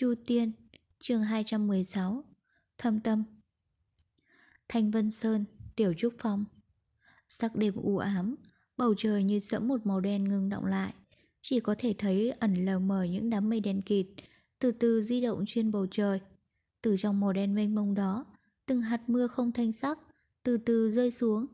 [0.00, 0.52] Chu Tiên,
[1.00, 2.24] chương 216,
[2.78, 3.24] Thâm Tâm.
[4.68, 5.44] Thanh Vân Sơn,
[5.76, 6.44] Tiểu Trúc Phong.
[7.28, 8.36] Sắc đêm u ám,
[8.76, 10.94] bầu trời như sẫm một màu đen ngưng động lại.
[11.40, 14.06] Chỉ có thể thấy ẩn lờ mờ những đám mây đen kịt
[14.58, 16.20] Từ từ di động trên bầu trời.
[16.82, 18.26] Từ trong màu đen mênh mông đó
[18.66, 19.98] Từng hạt mưa không thanh sắc
[20.42, 21.46] Từ từ rơi xuống.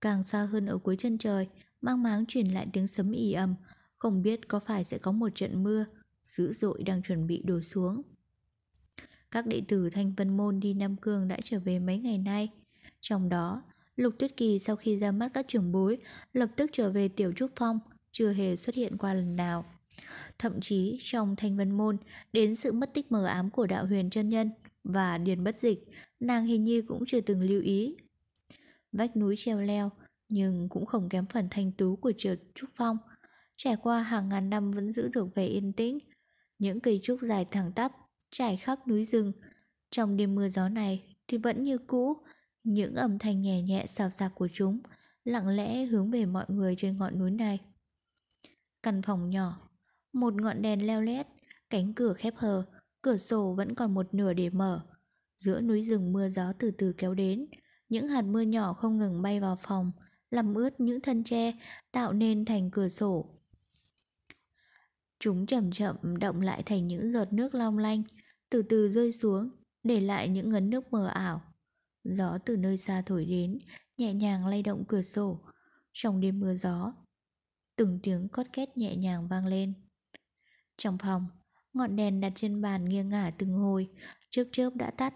[0.00, 1.46] Càng xa hơn ở cuối chân trời
[1.80, 3.54] Mang máng truyền lại tiếng sấm ỉ ầm.
[3.98, 5.84] Không biết có phải sẽ có một trận mưa
[6.36, 8.02] dữ dội đang chuẩn bị đổ xuống.
[9.30, 12.48] Các đệ tử Thanh Vân Môn đi Nam Cương đã trở về mấy ngày nay.
[13.00, 13.62] Trong đó,
[13.96, 15.96] Lục Tuyết Kỳ sau khi ra mắt các trưởng bối,
[16.32, 17.78] lập tức trở về Tiểu Trúc Phong,
[18.12, 19.64] chưa hề xuất hiện qua lần nào.
[20.38, 21.96] Thậm chí trong Thanh Vân Môn,
[22.32, 24.50] đến sự mất tích mờ ám của đạo huyền chân nhân
[24.84, 25.88] và điền bất dịch,
[26.20, 27.96] nàng hình như cũng chưa từng lưu ý.
[28.92, 29.90] Vách núi treo leo,
[30.28, 32.96] nhưng cũng không kém phần thanh tú của triều Trúc Phong.
[33.56, 35.98] Trải qua hàng ngàn năm vẫn giữ được vẻ yên tĩnh,
[36.60, 37.92] những cây trúc dài thẳng tắp,
[38.30, 39.32] trải khắp núi rừng.
[39.90, 42.14] Trong đêm mưa gió này thì vẫn như cũ,
[42.64, 44.78] những âm thanh nhẹ nhẹ xào xạc của chúng
[45.24, 47.58] lặng lẽ hướng về mọi người trên ngọn núi này.
[48.82, 49.68] Căn phòng nhỏ,
[50.12, 51.26] một ngọn đèn leo lét,
[51.70, 52.62] cánh cửa khép hờ,
[53.02, 54.80] cửa sổ vẫn còn một nửa để mở.
[55.36, 57.46] Giữa núi rừng mưa gió từ từ kéo đến,
[57.88, 59.92] những hạt mưa nhỏ không ngừng bay vào phòng,
[60.30, 61.52] làm ướt những thân tre,
[61.92, 63.39] tạo nên thành cửa sổ.
[65.20, 68.02] Chúng chậm chậm động lại thành những giọt nước long lanh,
[68.50, 69.50] từ từ rơi xuống,
[69.82, 71.42] để lại những ngấn nước mờ ảo.
[72.04, 73.58] Gió từ nơi xa thổi đến,
[73.98, 75.40] nhẹ nhàng lay động cửa sổ.
[75.92, 76.90] Trong đêm mưa gió,
[77.76, 79.72] từng tiếng cót két nhẹ nhàng vang lên.
[80.76, 81.26] Trong phòng,
[81.72, 83.88] ngọn đèn đặt trên bàn nghiêng ngả từng hồi,
[84.30, 85.14] chớp chớp đã tắt.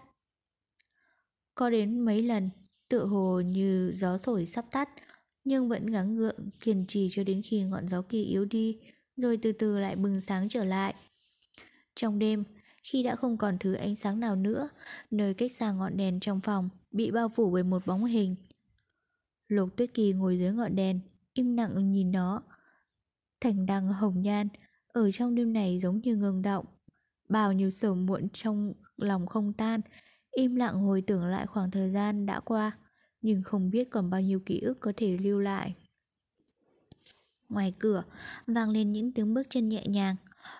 [1.55, 2.49] Có đến mấy lần,
[2.89, 4.89] tựa hồ như gió thổi sắp tắt,
[5.43, 8.79] nhưng vẫn gắng gượng kiên trì cho đến khi ngọn gió kia yếu đi,
[9.17, 10.95] rồi từ từ lại bừng sáng trở lại.
[11.95, 12.43] Trong đêm,
[12.83, 14.69] khi đã không còn thứ ánh sáng nào nữa,
[15.11, 18.35] nơi cách xa ngọn đèn trong phòng bị bao phủ bởi một bóng hình.
[19.47, 20.99] Lục Tuyết Kỳ ngồi dưới ngọn đèn,
[21.33, 22.41] im lặng nhìn nó.
[23.41, 24.47] Thành đăng hồng nhan,
[24.87, 26.65] ở trong đêm này giống như ngừng động.
[27.29, 29.81] Bao nhiêu sầu muộn trong lòng không tan,
[30.31, 32.71] im lặng hồi tưởng lại khoảng thời gian đã qua,
[33.21, 35.75] nhưng không biết còn bao nhiêu ký ức có thể lưu lại.
[37.49, 38.03] Ngoài cửa,
[38.47, 40.15] vang lên những tiếng bước chân nhẹ nhàng.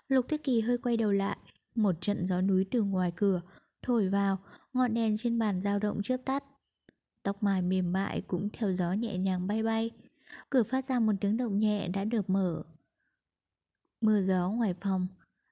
[0.08, 1.36] Lục thiết Kỳ hơi quay đầu lại.
[1.74, 3.40] Một trận gió núi từ ngoài cửa,
[3.82, 4.38] thổi vào,
[4.72, 6.44] ngọn đèn trên bàn dao động chớp tắt.
[7.22, 9.90] Tóc mài mềm mại cũng theo gió nhẹ nhàng bay bay.
[10.50, 12.62] Cửa phát ra một tiếng động nhẹ đã được mở.
[14.00, 15.06] Mưa gió ngoài phòng,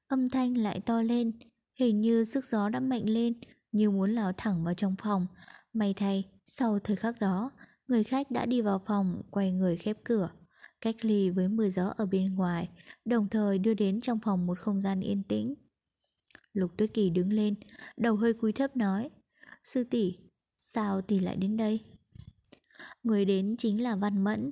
[0.09, 1.31] âm thanh lại to lên,
[1.75, 3.35] hình như sức gió đã mạnh lên,
[3.73, 5.27] như muốn lao thẳng vào trong phòng.
[5.73, 7.51] May thay, sau thời khắc đó,
[7.89, 10.29] người khách đã đi vào phòng, quay người khép cửa
[10.85, 12.69] cách ly với mưa gió ở bên ngoài,
[13.05, 15.55] đồng thời đưa đến trong phòng một không gian yên tĩnh.
[16.53, 17.55] Lục Tuyết Kỳ đứng lên,
[17.97, 19.11] đầu hơi cúi thấp nói,
[19.65, 20.15] Sư tỷ
[20.57, 21.81] sao tỷ lại đến đây?
[23.03, 24.51] Người đến chính là Văn Mẫn.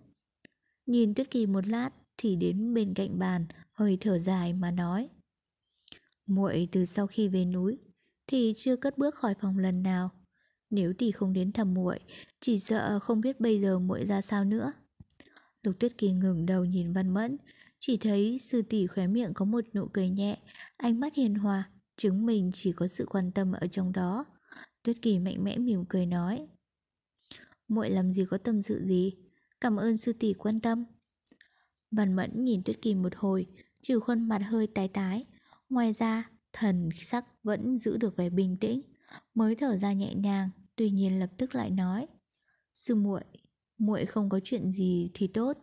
[0.86, 5.08] Nhìn Tuyết Kỳ một lát thì đến bên cạnh bàn, hơi thở dài mà nói.
[6.26, 7.78] muội từ sau khi về núi
[8.26, 10.10] thì chưa cất bước khỏi phòng lần nào.
[10.70, 11.98] Nếu tỷ không đến thăm muội,
[12.40, 14.72] chỉ sợ không biết bây giờ muội ra sao nữa.
[15.62, 17.36] Lục Tuyết Kỳ ngừng đầu nhìn Văn Mẫn,
[17.78, 20.38] chỉ thấy sư tỷ khóe miệng có một nụ cười nhẹ,
[20.76, 24.24] ánh mắt hiền hòa, chứng minh chỉ có sự quan tâm ở trong đó.
[24.82, 26.46] Tuyết Kỳ mạnh mẽ mỉm cười nói:
[27.68, 29.12] "Muội làm gì có tâm sự gì,
[29.60, 30.84] cảm ơn sư tỷ quan tâm."
[31.90, 33.46] Văn Mẫn nhìn Tuyết Kỳ một hồi,
[33.80, 35.22] trừ khuôn mặt hơi tái tái,
[35.68, 38.80] ngoài ra thần sắc vẫn giữ được vẻ bình tĩnh,
[39.34, 42.06] mới thở ra nhẹ nhàng, tuy nhiên lập tức lại nói:
[42.74, 43.24] "Sư muội,
[43.82, 45.58] muội không có chuyện gì thì tốt,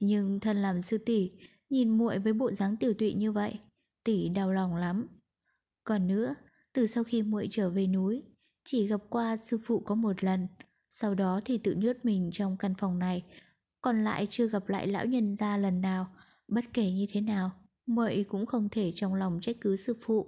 [0.00, 1.30] nhưng thân làm sư tỷ,
[1.70, 3.58] nhìn muội với bộ dáng tiểu tụy như vậy,
[4.04, 5.06] tỷ đau lòng lắm.
[5.84, 6.34] Còn nữa,
[6.72, 8.22] từ sau khi muội trở về núi,
[8.64, 10.46] chỉ gặp qua sư phụ có một lần,
[10.88, 13.22] sau đó thì tự nhốt mình trong căn phòng này,
[13.80, 16.12] còn lại chưa gặp lại lão nhân gia lần nào,
[16.48, 17.50] bất kể như thế nào,
[17.86, 20.26] muội cũng không thể trong lòng trách cứ sư phụ.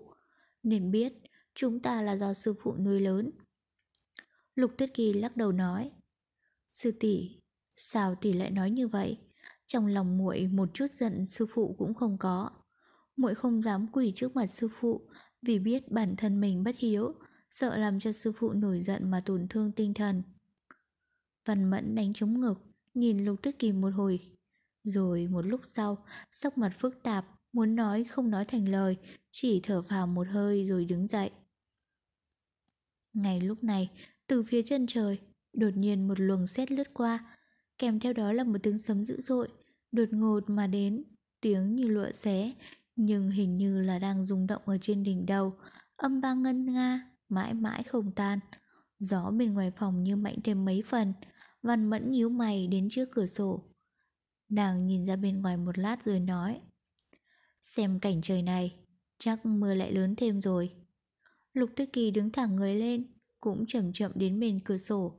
[0.62, 1.12] Nên biết,
[1.54, 3.30] chúng ta là do sư phụ nuôi lớn.
[4.54, 5.90] Lục Tuyết Kỳ lắc đầu nói,
[6.74, 7.30] Sư tỷ,
[7.76, 9.18] sao tỷ lại nói như vậy?
[9.66, 12.48] Trong lòng muội một chút giận sư phụ cũng không có.
[13.16, 15.00] Muội không dám quỳ trước mặt sư phụ
[15.42, 17.12] vì biết bản thân mình bất hiếu,
[17.50, 20.22] sợ làm cho sư phụ nổi giận mà tổn thương tinh thần.
[21.44, 22.58] Văn Mẫn đánh trống ngực,
[22.94, 24.20] nhìn Lục Tuyết Kỳ một hồi.
[24.82, 25.98] Rồi một lúc sau,
[26.30, 28.96] sắc mặt phức tạp, muốn nói không nói thành lời,
[29.30, 31.30] chỉ thở phào một hơi rồi đứng dậy.
[33.12, 33.90] Ngày lúc này,
[34.26, 35.20] từ phía chân trời,
[35.54, 37.36] Đột nhiên một luồng sét lướt qua,
[37.78, 39.48] kèm theo đó là một tiếng sấm dữ dội,
[39.92, 41.04] đột ngột mà đến,
[41.40, 42.52] tiếng như lụa xé,
[42.96, 45.52] nhưng hình như là đang rung động ở trên đỉnh đầu,
[45.96, 48.38] âm vang ngân nga, mãi mãi không tan.
[48.98, 51.12] Gió bên ngoài phòng như mạnh thêm mấy phần,
[51.62, 53.62] Văn Mẫn nhíu mày đến trước cửa sổ.
[54.48, 56.60] Nàng nhìn ra bên ngoài một lát rồi nói
[57.60, 58.74] Xem cảnh trời này,
[59.18, 60.70] chắc mưa lại lớn thêm rồi.
[61.52, 63.06] Lục Tuyết Kỳ đứng thẳng người lên,
[63.40, 65.14] cũng chậm chậm đến bên cửa sổ,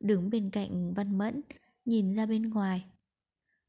[0.00, 1.40] đứng bên cạnh Văn Mẫn,
[1.84, 2.84] nhìn ra bên ngoài.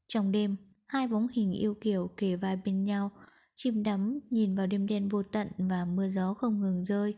[0.06, 0.56] Trong đêm,
[0.86, 3.10] hai bóng hình yêu kiều kề vai bên nhau,
[3.54, 7.14] chìm đắm nhìn vào đêm đen vô tận và mưa gió không ngừng rơi.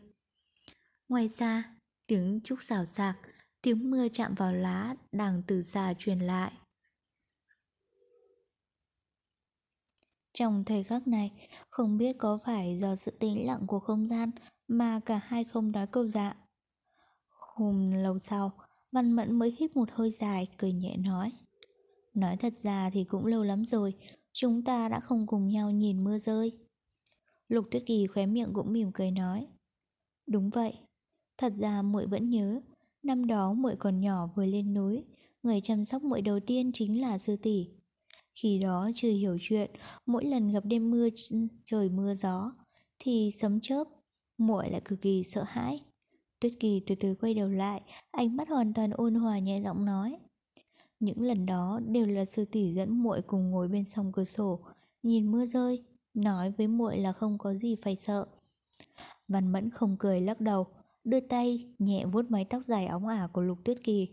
[1.09, 1.75] Ngoài ra,
[2.07, 3.17] tiếng trúc xào xạc,
[3.61, 6.51] tiếng mưa chạm vào lá đang từ xa truyền lại.
[10.33, 11.31] Trong thời khắc này,
[11.69, 14.31] không biết có phải do sự tĩnh lặng của không gian
[14.67, 16.33] mà cả hai không nói câu dạ.
[17.29, 18.51] Hôm lâu sau,
[18.95, 21.31] Văn Mẫn mới hít một hơi dài, cười nhẹ nói.
[22.13, 23.93] Nói thật ra thì cũng lâu lắm rồi,
[24.33, 26.51] chúng ta đã không cùng nhau nhìn mưa rơi.
[27.47, 29.47] Lục Tuyết Kỳ khóe miệng cũng mỉm cười nói.
[30.27, 30.73] Đúng vậy,
[31.37, 32.59] thật ra muội vẫn nhớ,
[33.03, 35.03] năm đó muội còn nhỏ vừa lên núi,
[35.43, 37.67] người chăm sóc muội đầu tiên chính là sư tỷ.
[38.35, 39.71] Khi đó chưa hiểu chuyện,
[40.05, 41.09] mỗi lần gặp đêm mưa
[41.65, 42.53] trời mưa gió
[42.99, 43.83] thì sấm chớp,
[44.37, 45.81] muội lại cực kỳ sợ hãi.
[46.45, 47.81] Tuyết Kỳ từ từ quay đầu lại,
[48.11, 50.15] ánh mắt hoàn toàn ôn hòa nhẹ giọng nói:
[50.99, 54.59] những lần đó đều là sư tỷ dẫn muội cùng ngồi bên sông cửa sổ,
[55.03, 55.83] nhìn mưa rơi,
[56.13, 58.25] nói với muội là không có gì phải sợ.
[59.27, 60.67] Văn Mẫn không cười lắc đầu,
[61.03, 64.07] đưa tay nhẹ vuốt mái tóc dài óng ả của Lục Tuyết Kỳ,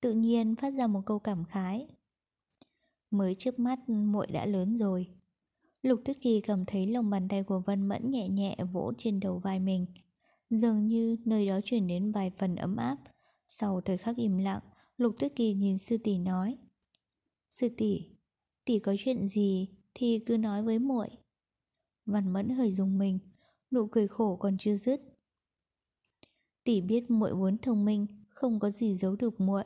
[0.00, 1.86] tự nhiên phát ra một câu cảm khái.
[3.10, 5.06] Mới trước mắt muội đã lớn rồi.
[5.82, 9.20] Lục Tuyết Kỳ cảm thấy lòng bàn tay của Văn Mẫn nhẹ nhẹ vỗ trên
[9.20, 9.86] đầu vai mình.
[10.54, 12.96] Dường như nơi đó chuyển đến vài phần ấm áp.
[13.46, 14.60] Sau thời khắc im lặng,
[14.96, 16.58] Lục Tuyết Kỳ nhìn sư tỷ nói
[17.50, 18.06] Sư tỷ,
[18.64, 21.08] tỷ có chuyện gì thì cứ nói với muội.
[22.06, 23.18] Văn Mẫn hơi dùng mình,
[23.70, 25.00] nụ cười khổ còn chưa dứt.
[26.64, 29.64] Tỷ biết muội vốn thông minh, không có gì giấu được muội.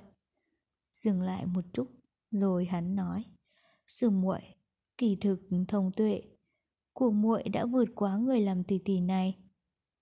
[0.92, 1.86] Dừng lại một chút,
[2.30, 3.24] rồi hắn nói:
[3.86, 4.40] "Sư muội,
[4.98, 6.22] kỳ thực thông tuệ
[6.92, 9.47] của muội đã vượt quá người làm tỷ tỷ này.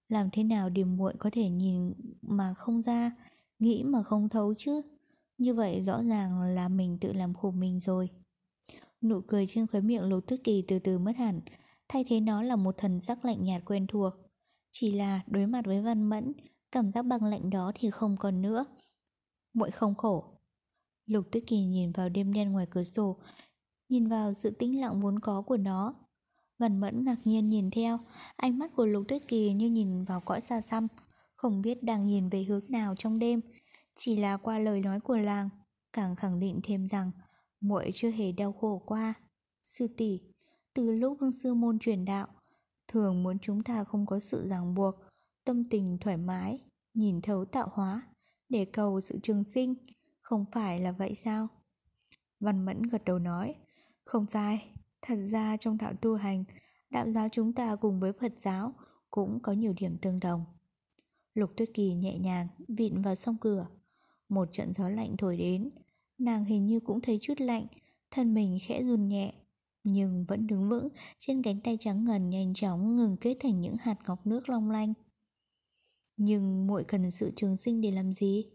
[0.08, 1.92] Làm thế nào để muội có thể nhìn
[2.22, 3.10] mà không ra,
[3.58, 4.82] nghĩ mà không thấu chứ?"
[5.38, 8.10] Như vậy rõ ràng là mình tự làm khổ mình rồi.
[9.02, 11.40] Nụ cười trên khóe miệng lục tuyết kỳ từ từ mất hẳn,
[11.88, 14.12] thay thế nó là một thần sắc lạnh nhạt quen thuộc.
[14.72, 16.32] Chỉ là đối mặt với văn mẫn,
[16.72, 18.64] cảm giác băng lạnh đó thì không còn nữa.
[19.54, 20.32] Muội không khổ.
[21.06, 23.16] Lục tuyết kỳ nhìn vào đêm đen ngoài cửa sổ,
[23.88, 25.94] nhìn vào sự tĩnh lặng vốn có của nó.
[26.58, 27.98] Văn mẫn ngạc nhiên nhìn theo,
[28.36, 30.86] ánh mắt của lục tuyết kỳ như nhìn vào cõi xa xăm,
[31.36, 33.40] không biết đang nhìn về hướng nào trong đêm,
[33.94, 35.48] chỉ là qua lời nói của làng,
[35.92, 37.10] càng khẳng định thêm rằng
[37.60, 39.14] muội chưa hề đau khổ qua.
[39.62, 40.20] Sư tỷ,
[40.74, 42.26] từ lúc sư môn truyền đạo,
[42.88, 44.94] thường muốn chúng ta không có sự ràng buộc,
[45.44, 46.60] tâm tình thoải mái,
[46.94, 48.02] nhìn thấu tạo hóa,
[48.48, 49.74] để cầu sự trường sinh,
[50.22, 51.48] không phải là vậy sao?
[52.40, 53.54] Văn Mẫn gật đầu nói,
[54.04, 54.68] không sai,
[55.02, 56.44] thật ra trong đạo tu hành,
[56.90, 58.72] đạo giáo chúng ta cùng với Phật giáo
[59.10, 60.44] cũng có nhiều điểm tương đồng.
[61.34, 63.66] Lục Tuyết Kỳ nhẹ nhàng vịn vào song cửa,
[64.28, 65.70] một trận gió lạnh thổi đến,
[66.18, 67.66] nàng hình như cũng thấy chút lạnh,
[68.10, 69.32] thân mình khẽ run nhẹ,
[69.84, 70.88] nhưng vẫn đứng vững
[71.18, 74.70] trên cánh tay trắng ngần nhanh chóng ngừng kết thành những hạt ngọc nước long
[74.70, 74.92] lanh.
[76.16, 78.46] Nhưng muội cần sự trường sinh để làm gì?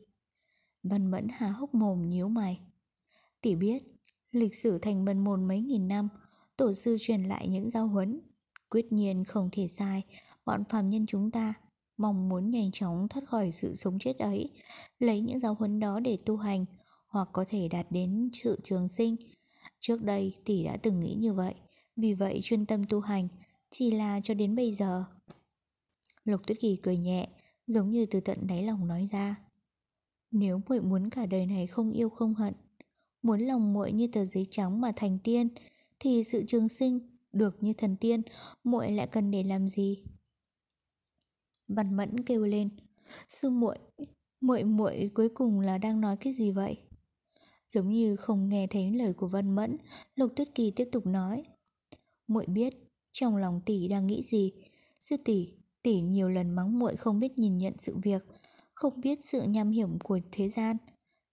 [0.83, 2.60] Văn Mẫn há hốc mồm nhíu mày.
[3.41, 3.83] Tỷ biết,
[4.31, 6.10] lịch sử thành bần môn mấy nghìn năm,
[6.62, 8.22] tổ sư truyền lại những giao huấn.
[8.70, 10.03] Quyết nhiên không thể sai,
[10.46, 11.53] bọn phàm nhân chúng ta
[11.98, 14.48] mong muốn nhanh chóng thoát khỏi sự sống chết ấy,
[15.00, 16.65] lấy những giáo huấn đó để tu hành,
[17.08, 19.15] hoặc có thể đạt đến sự trường sinh.
[19.80, 21.53] Trước đây tỷ đã từng nghĩ như vậy,
[21.96, 23.27] vì vậy chuyên tâm tu hành,
[23.70, 25.03] chỉ là cho đến bây giờ.
[26.24, 27.27] Lục Tuyết Kỳ cười nhẹ,
[27.68, 29.36] giống như từ tận đáy lòng nói ra.
[30.32, 32.53] Nếu muội muốn cả đời này không yêu không hận,
[33.22, 35.48] muốn lòng muội như tờ giấy trắng mà thành tiên,
[36.03, 37.00] thì sự trường sinh
[37.34, 38.22] được như thần tiên,
[38.63, 40.03] muội lại cần để làm gì?
[41.67, 42.70] Văn Mẫn kêu lên,
[43.27, 43.77] "Sư muội,
[44.41, 46.77] muội muội cuối cùng là đang nói cái gì vậy?"
[47.70, 49.77] Giống như không nghe thấy lời của Văn Mẫn,
[50.15, 51.43] Lục Tuyết Kỳ tiếp tục nói,
[52.27, 52.74] "Muội biết
[53.12, 54.53] trong lòng tỷ đang nghĩ gì,
[55.00, 55.53] sư tỷ,
[55.84, 58.25] tỷ nhiều lần mắng muội không biết nhìn nhận sự việc,
[58.74, 60.77] không biết sự nham hiểm của thế gian,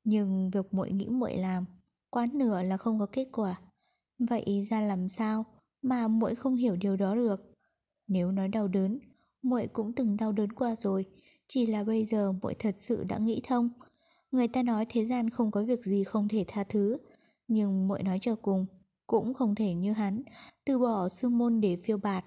[0.05, 1.65] nhưng việc muội nghĩ muội làm,
[2.11, 3.57] quá nửa là không có kết quả.
[4.19, 5.45] Vậy ra làm sao
[5.83, 7.41] mà muội không hiểu điều đó được?
[8.07, 8.99] Nếu nói đau đớn,
[9.43, 11.07] muội cũng từng đau đớn qua rồi,
[11.47, 13.69] chỉ là bây giờ muội thật sự đã nghĩ thông.
[14.31, 16.97] Người ta nói thế gian không có việc gì không thể tha thứ,
[17.49, 18.67] nhưng muội nói cho cùng,
[19.07, 20.23] cũng không thể như hắn
[20.65, 22.25] từ bỏ sư môn để phiêu bạt.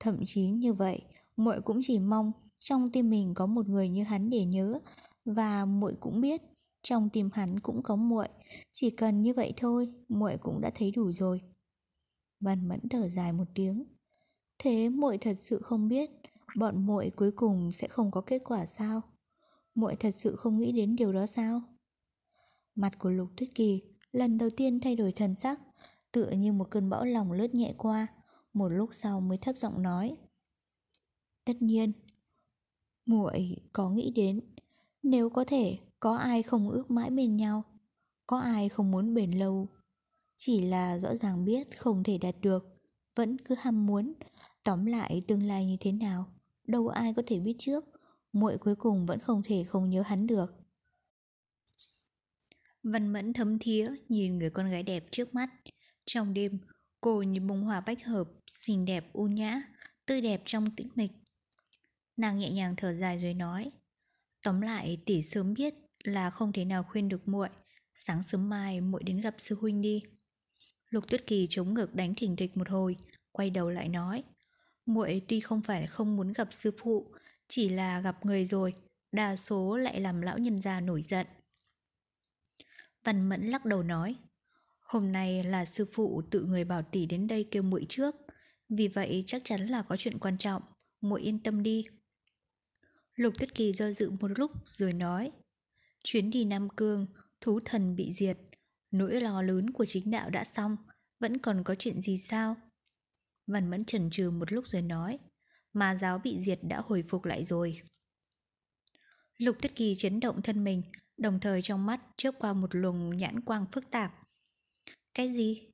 [0.00, 1.02] Thậm chí như vậy,
[1.36, 4.78] muội cũng chỉ mong trong tim mình có một người như hắn để nhớ
[5.24, 6.42] và muội cũng biết
[6.88, 8.28] trong tim hắn cũng có muội,
[8.72, 11.40] chỉ cần như vậy thôi, muội cũng đã thấy đủ rồi.
[12.40, 13.84] Văn Mẫn thở dài một tiếng.
[14.58, 16.10] Thế muội thật sự không biết
[16.56, 19.00] bọn muội cuối cùng sẽ không có kết quả sao?
[19.74, 21.62] Muội thật sự không nghĩ đến điều đó sao?
[22.74, 25.60] Mặt của Lục Tuyết Kỳ lần đầu tiên thay đổi thần sắc,
[26.12, 28.06] tựa như một cơn bão lòng lướt nhẹ qua,
[28.52, 30.16] một lúc sau mới thấp giọng nói.
[31.44, 31.92] Tất nhiên,
[33.06, 34.40] muội có nghĩ đến,
[35.02, 37.64] nếu có thể, có ai không ước mãi bên nhau,
[38.26, 39.68] có ai không muốn bền lâu.
[40.36, 42.64] Chỉ là rõ ràng biết không thể đạt được,
[43.16, 44.12] vẫn cứ ham muốn,
[44.62, 46.26] tóm lại tương lai như thế nào,
[46.66, 47.84] đâu ai có thể biết trước,
[48.32, 50.54] muội cuối cùng vẫn không thể không nhớ hắn được.
[52.82, 55.48] Văn mẫn thấm thía nhìn người con gái đẹp trước mắt.
[56.04, 56.58] Trong đêm,
[57.00, 59.62] cô như bông hoa bách hợp, xinh đẹp u nhã,
[60.06, 61.12] tươi đẹp trong tĩnh mịch.
[62.16, 63.70] Nàng nhẹ nhàng thở dài rồi nói
[64.42, 65.74] Tóm lại tỷ sớm biết
[66.08, 67.48] là không thể nào khuyên được muội.
[67.94, 70.02] Sáng sớm mai, muội đến gặp sư huynh đi.
[70.90, 72.96] Lục tuyết kỳ chống ngực đánh thình thịch một hồi,
[73.32, 74.24] Quay đầu lại nói,
[74.86, 77.06] muội tuy không phải không muốn gặp sư phụ,
[77.48, 78.74] Chỉ là gặp người rồi,
[79.12, 81.26] Đa số lại làm lão nhân gia nổi giận.
[83.04, 84.14] Văn Mẫn lắc đầu nói,
[84.80, 88.16] Hôm nay là sư phụ tự người bảo tỷ đến đây kêu muội trước,
[88.68, 90.62] Vì vậy chắc chắn là có chuyện quan trọng,
[91.00, 91.84] muội yên tâm đi.
[93.14, 95.32] Lục Tuyết Kỳ do dự một lúc rồi nói
[96.08, 97.06] Chuyến đi Nam Cương,
[97.40, 98.38] thú thần bị diệt
[98.90, 100.76] Nỗi lo lớn của chính đạo đã xong
[101.20, 102.56] Vẫn còn có chuyện gì sao?
[103.46, 105.18] Văn Mẫn chần chừ một lúc rồi nói
[105.72, 107.82] Mà giáo bị diệt đã hồi phục lại rồi
[109.36, 110.82] Lục Tuyết Kỳ chấn động thân mình
[111.16, 114.12] Đồng thời trong mắt chớp qua một luồng nhãn quang phức tạp
[115.14, 115.68] Cái gì?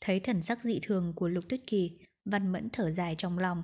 [0.00, 1.90] Thấy thần sắc dị thường của Lục Tuyết Kỳ
[2.24, 3.62] Văn Mẫn thở dài trong lòng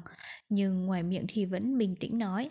[0.48, 2.50] Nhưng ngoài miệng thì vẫn bình tĩnh nói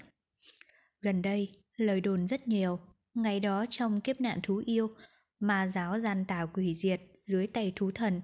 [1.01, 2.79] Gần đây, lời đồn rất nhiều.
[3.15, 4.89] Ngày đó trong kiếp nạn thú yêu,
[5.39, 8.21] mà giáo gian tà quỷ diệt dưới tay thú thần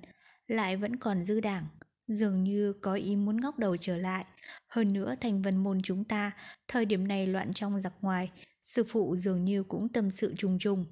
[0.47, 1.65] lại vẫn còn dư đảng,
[2.07, 4.25] dường như có ý muốn ngóc đầu trở lại.
[4.67, 6.31] Hơn nữa thành vân môn chúng ta,
[6.67, 8.31] thời điểm này loạn trong giặc ngoài,
[8.61, 10.85] sư phụ dường như cũng tâm sự trùng trùng.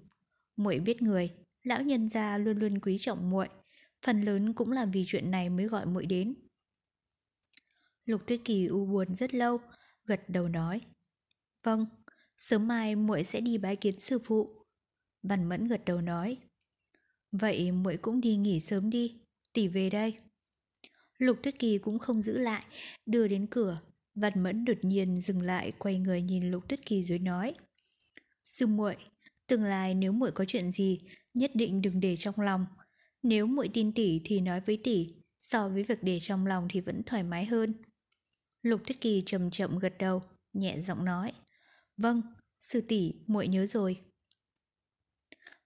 [0.56, 1.30] Muội biết người,
[1.64, 3.48] lão nhân gia luôn luôn quý trọng muội,
[4.06, 6.36] phần lớn cũng là vì chuyện này mới gọi muội đến.
[8.06, 9.58] Lục Tuyết Kỳ u buồn rất lâu,
[10.06, 10.82] gật đầu nói:
[11.64, 11.86] Vâng,
[12.40, 14.50] sớm mai muội sẽ đi bái kiến sư phụ.
[15.24, 16.38] Văn Mẫn gật đầu nói.
[17.32, 19.22] Vậy muội cũng đi nghỉ sớm đi,
[19.54, 20.14] tỷ về đây.
[21.18, 22.66] Lục Tuyết Kỳ cũng không giữ lại,
[23.06, 23.78] đưa đến cửa.
[24.16, 27.54] Văn Mẫn đột nhiên dừng lại quay người nhìn Lục Tuyết Kỳ rồi nói.
[28.44, 28.96] Sư muội,
[29.48, 31.00] tương lai nếu muội có chuyện gì,
[31.34, 32.66] nhất định đừng để trong lòng.
[33.24, 36.82] Nếu muội tin tỷ thì nói với tỷ, so với việc để trong lòng thì
[36.82, 37.74] vẫn thoải mái hơn.
[38.62, 40.22] Lục Tuyết Kỳ chậm chậm gật đầu,
[40.54, 41.32] nhẹ giọng nói.
[42.02, 42.22] Vâng,
[42.60, 44.00] sư tỷ muội nhớ rồi.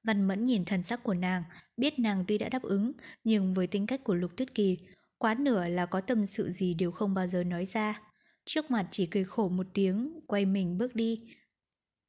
[0.04, 1.44] Văn Mẫn nhìn thần sắc của nàng,
[1.78, 2.92] biết nàng tuy đã đáp ứng,
[3.24, 4.78] nhưng với tính cách của Lục Tuyết Kỳ,
[5.18, 8.02] quá nửa là có tâm sự gì đều không bao giờ nói ra.
[8.46, 11.20] Trước mặt chỉ cười khổ một tiếng, quay mình bước đi.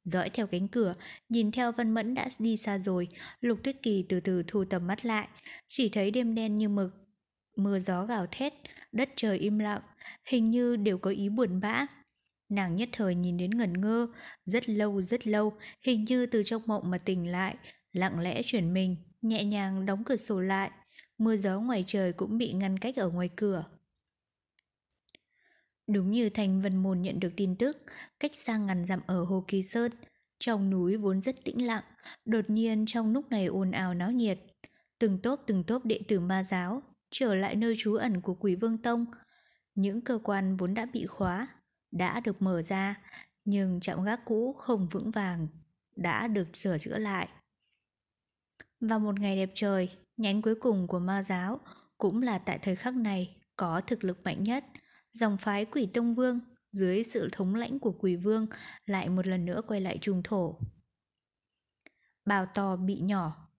[0.03, 0.95] Dõi theo cánh cửa,
[1.29, 3.07] nhìn theo Văn Mẫn đã đi xa rồi,
[3.41, 5.27] Lục Tuyết Kỳ từ từ thu tầm mắt lại,
[5.67, 6.93] chỉ thấy đêm đen như mực.
[7.57, 8.53] Mưa gió gào thét,
[8.91, 9.81] đất trời im lặng,
[10.25, 11.85] hình như đều có ý buồn bã.
[12.49, 14.07] Nàng nhất thời nhìn đến ngẩn ngơ,
[14.45, 17.55] rất lâu rất lâu, hình như từ trong mộng mà tỉnh lại,
[17.93, 20.71] lặng lẽ chuyển mình, nhẹ nhàng đóng cửa sổ lại.
[21.17, 23.63] Mưa gió ngoài trời cũng bị ngăn cách ở ngoài cửa.
[25.87, 27.77] Đúng như Thành Vân Môn nhận được tin tức,
[28.19, 29.91] cách xa ngàn dặm ở Hồ Kỳ Sơn,
[30.39, 31.83] trong núi vốn rất tĩnh lặng,
[32.25, 34.39] đột nhiên trong lúc này ồn ào náo nhiệt.
[34.99, 38.55] Từng tốp từng tốp đệ tử ma giáo, trở lại nơi trú ẩn của quỷ
[38.55, 39.05] vương tông.
[39.75, 41.47] Những cơ quan vốn đã bị khóa,
[41.91, 42.95] đã được mở ra,
[43.45, 45.47] nhưng trạm gác cũ không vững vàng
[45.95, 47.27] đã được sửa chữa lại.
[48.79, 51.59] Vào một ngày đẹp trời, nhánh cuối cùng của ma giáo
[51.97, 54.65] cũng là tại thời khắc này có thực lực mạnh nhất,
[55.11, 56.39] dòng phái quỷ tông vương
[56.71, 58.47] dưới sự thống lãnh của quỷ vương
[58.85, 60.59] lại một lần nữa quay lại trùng thổ.
[62.25, 63.49] Bào to bị nhỏ,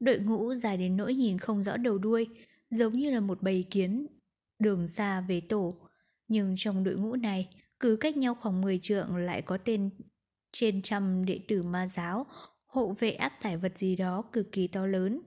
[0.00, 2.26] đội ngũ dài đến nỗi nhìn không rõ đầu đuôi,
[2.70, 4.06] giống như là một bầy kiến
[4.58, 5.88] đường xa về tổ.
[6.28, 7.48] Nhưng trong đội ngũ này
[7.84, 9.90] cứ cách nhau khoảng 10 trượng lại có tên
[10.52, 12.26] trên trăm đệ tử ma giáo
[12.66, 15.20] hộ vệ áp tải vật gì đó cực kỳ to lớn.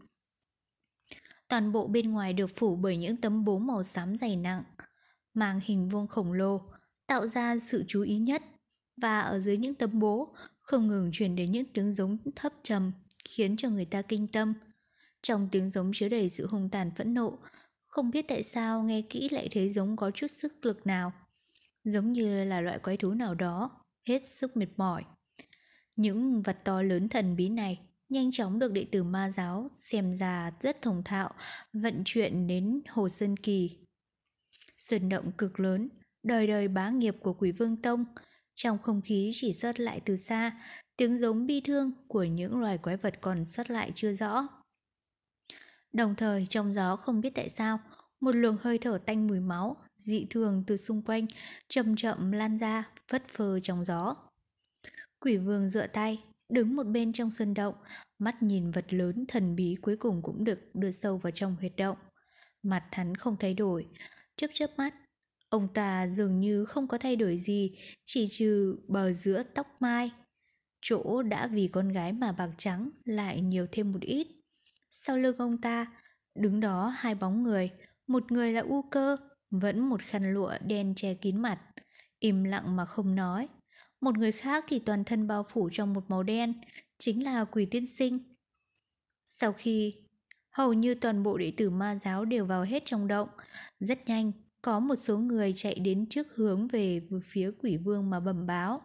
[1.48, 4.64] Toàn bộ bên ngoài được phủ bởi những tấm bố màu xám dày nặng,
[5.34, 6.62] mang hình vuông khổng lồ,
[7.08, 8.44] tạo ra sự chú ý nhất
[9.02, 12.92] và ở dưới những tấm bố không ngừng truyền đến những tiếng giống thấp trầm
[13.26, 14.54] khiến cho người ta kinh tâm.
[15.22, 17.38] Trong tiếng giống chứa đầy sự hung tàn phẫn nộ,
[17.88, 21.14] không biết tại sao nghe kỹ lại thấy giống có chút sức lực nào.
[21.90, 23.72] Giống như là loại quái thú nào đó,
[24.08, 25.04] hết sức mệt mỏi.
[25.96, 27.80] Những vật to lớn thần bí này
[28.10, 31.30] nhanh chóng được đệ tử ma giáo xem ra rất thông thạo
[31.74, 33.78] vận chuyển đến Hồ Sơn Kỳ.
[34.76, 35.90] Sơn động cực lớn,
[36.24, 38.06] đời đời bá nghiệp của quỷ vương tông,
[38.56, 40.52] trong không khí chỉ sót lại từ xa,
[40.98, 44.48] tiếng giống bi thương của những loài quái vật còn sót lại chưa rõ.
[45.94, 47.80] Đồng thời trong gió không biết tại sao,
[48.20, 51.26] một luồng hơi thở tanh mùi máu, dị thường từ xung quanh,
[51.68, 54.16] chậm chậm lan ra, phất phơ trong gió.
[55.20, 57.76] Quỷ vương dựa tay, đứng một bên trong sân động,
[58.20, 61.76] mắt nhìn vật lớn thần bí cuối cùng cũng được đưa sâu vào trong huyệt
[61.78, 61.98] động.
[62.64, 63.88] Mặt hắn không thay đổi,
[64.36, 64.94] chớp chớp mắt.
[65.50, 67.72] Ông ta dường như không có thay đổi gì,
[68.06, 70.12] chỉ trừ bờ giữa tóc mai.
[70.82, 74.28] Chỗ đã vì con gái mà bạc trắng lại nhiều thêm một ít.
[74.90, 75.86] Sau lưng ông ta,
[76.36, 77.72] đứng đó hai bóng người,
[78.08, 79.18] một người là U Cơ,
[79.52, 81.60] vẫn một khăn lụa đen che kín mặt,
[82.20, 83.48] im lặng mà không nói.
[84.02, 86.54] Một người khác thì toàn thân bao phủ trong một màu đen,
[86.98, 88.36] chính là quỷ tiên sinh.
[89.26, 89.96] Sau khi
[90.50, 93.30] hầu như toàn bộ đệ tử ma giáo đều vào hết trong động,
[93.80, 98.20] rất nhanh có một số người chạy đến trước hướng về phía quỷ vương mà
[98.20, 98.82] bẩm báo.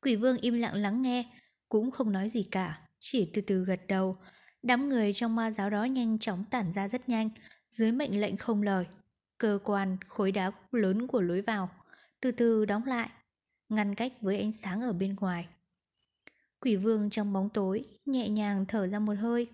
[0.00, 1.24] Quỷ vương im lặng lắng nghe,
[1.68, 4.16] cũng không nói gì cả, chỉ từ từ gật đầu.
[4.62, 7.30] Đám người trong ma giáo đó nhanh chóng tản ra rất nhanh,
[7.70, 8.84] dưới mệnh lệnh không lời.
[9.44, 11.68] Cơ quan khối đá lớn của lối vào,
[12.20, 13.08] từ từ đóng lại,
[13.68, 15.48] ngăn cách với ánh sáng ở bên ngoài.
[16.60, 19.46] Quỷ vương trong bóng tối, nhẹ nhàng thở ra một hơi.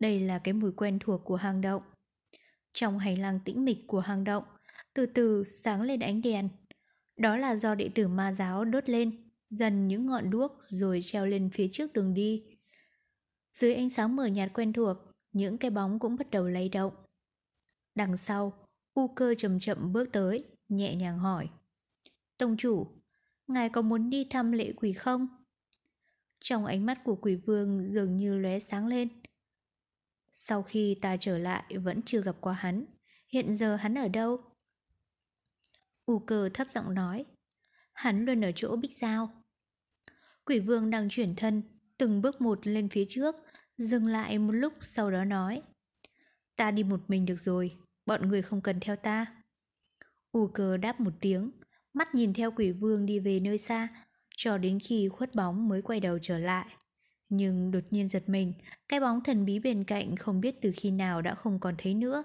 [0.00, 1.82] Đây là cái mùi quen thuộc của hang động.
[2.72, 4.44] Trong hành lang tĩnh mịch của hang động,
[4.94, 6.48] từ từ sáng lên ánh đèn.
[7.16, 11.26] Đó là do đệ tử ma giáo đốt lên, dần những ngọn đuốc rồi treo
[11.26, 12.58] lên phía trước đường đi.
[13.52, 14.96] Dưới ánh sáng mờ nhạt quen thuộc,
[15.32, 16.92] những cái bóng cũng bắt đầu lay động.
[17.94, 18.63] Đằng sau,
[18.94, 21.48] U cơ chậm chậm bước tới, nhẹ nhàng hỏi.
[22.36, 22.86] Tông chủ,
[23.46, 25.28] ngài có muốn đi thăm lễ quỷ không?
[26.40, 29.08] Trong ánh mắt của quỷ vương dường như lóe sáng lên.
[30.30, 32.84] Sau khi ta trở lại vẫn chưa gặp qua hắn,
[33.28, 34.40] hiện giờ hắn ở đâu?
[36.06, 37.24] U cơ thấp giọng nói,
[37.92, 39.44] hắn luôn ở chỗ bích giao.
[40.44, 41.62] Quỷ vương đang chuyển thân,
[41.98, 43.36] từng bước một lên phía trước,
[43.76, 45.62] dừng lại một lúc sau đó nói,
[46.56, 47.76] ta đi một mình được rồi,
[48.06, 49.26] bọn người không cần theo ta.
[50.32, 51.50] U cơ đáp một tiếng,
[51.94, 53.88] mắt nhìn theo quỷ vương đi về nơi xa,
[54.36, 56.66] cho đến khi khuất bóng mới quay đầu trở lại.
[57.28, 58.52] Nhưng đột nhiên giật mình,
[58.88, 61.94] cái bóng thần bí bên cạnh không biết từ khi nào đã không còn thấy
[61.94, 62.24] nữa.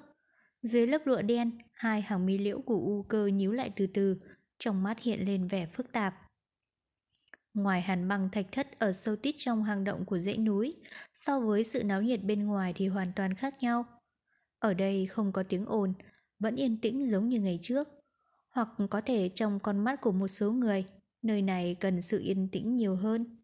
[0.61, 4.19] Dưới lớp lụa đen, hai hàng mi liễu của u cơ nhíu lại từ từ,
[4.59, 6.13] trong mắt hiện lên vẻ phức tạp.
[7.53, 10.73] Ngoài hàn băng thạch thất ở sâu tít trong hang động của dãy núi,
[11.13, 13.85] so với sự náo nhiệt bên ngoài thì hoàn toàn khác nhau.
[14.59, 15.93] Ở đây không có tiếng ồn,
[16.39, 17.87] vẫn yên tĩnh giống như ngày trước.
[18.49, 20.85] Hoặc có thể trong con mắt của một số người,
[21.21, 23.43] nơi này cần sự yên tĩnh nhiều hơn.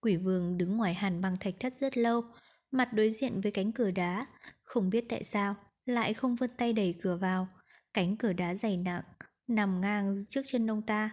[0.00, 2.22] Quỷ vương đứng ngoài hàn băng thạch thất rất lâu,
[2.70, 4.26] mặt đối diện với cánh cửa đá,
[4.62, 7.48] không biết tại sao lại không vươn tay đẩy cửa vào.
[7.94, 9.02] Cánh cửa đá dày nặng,
[9.46, 11.10] nằm ngang trước chân ông ta.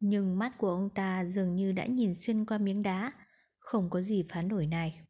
[0.00, 3.12] Nhưng mắt của ông ta dường như đã nhìn xuyên qua miếng đá,
[3.58, 5.00] không có gì phá đổi này.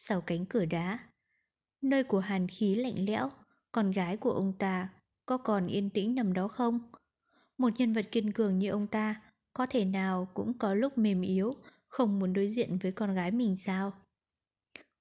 [0.00, 0.98] Sau cánh cửa đá,
[1.82, 3.30] nơi của hàn khí lạnh lẽo,
[3.72, 4.88] con gái của ông ta
[5.26, 6.80] có còn yên tĩnh nằm đó không?
[7.58, 11.22] Một nhân vật kiên cường như ông ta có thể nào cũng có lúc mềm
[11.22, 11.54] yếu,
[11.88, 13.92] không muốn đối diện với con gái mình sao?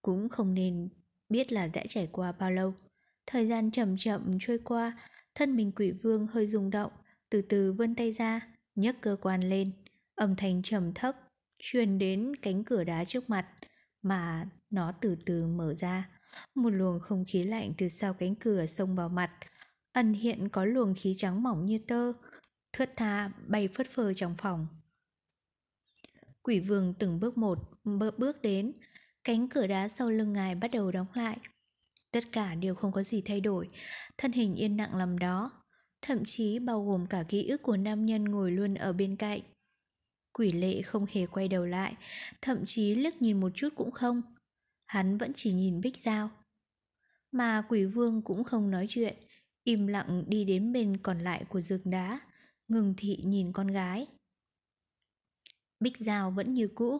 [0.02, 0.90] Cũng không nên
[1.30, 2.74] biết là đã trải qua bao lâu.
[3.26, 4.98] Thời gian chậm chậm trôi qua,
[5.36, 6.92] thân mình quỷ vương hơi rung động,
[7.30, 8.42] từ từ vươn tay ra,
[8.76, 9.72] nhấc cơ quan lên,
[10.16, 11.16] âm thanh trầm thấp
[11.60, 13.48] truyền đến cánh cửa đá trước mặt
[14.02, 16.10] mà nó từ từ mở ra.
[16.56, 19.32] Một luồng không khí lạnh từ sau cánh cửa xông vào mặt,
[19.93, 22.13] ẩn hiện có luồng khí trắng mỏng như tơ,
[22.73, 24.67] thướt tha bay phất phơ trong phòng.
[26.41, 27.60] Quỷ vương từng bước một
[28.17, 28.73] bước đến,
[29.23, 31.38] cánh cửa đá sau lưng ngài bắt đầu đóng lại.
[32.12, 33.67] Tất cả đều không có gì thay đổi,
[34.17, 35.51] thân hình yên lặng nằm đó,
[36.01, 39.39] thậm chí bao gồm cả ký ức của nam nhân ngồi luôn ở bên cạnh.
[40.34, 41.93] Quỷ lệ không hề quay đầu lại,
[42.41, 44.21] thậm chí liếc nhìn một chút cũng không.
[44.88, 46.30] Hắn vẫn chỉ nhìn Bích Giao.
[47.32, 49.17] Mà quỷ vương cũng không nói chuyện,
[49.63, 52.19] im lặng đi đến bên còn lại của rừng đá,
[52.67, 54.08] ngừng thị nhìn con gái.
[55.80, 56.97] Bích Giao vẫn như cũ,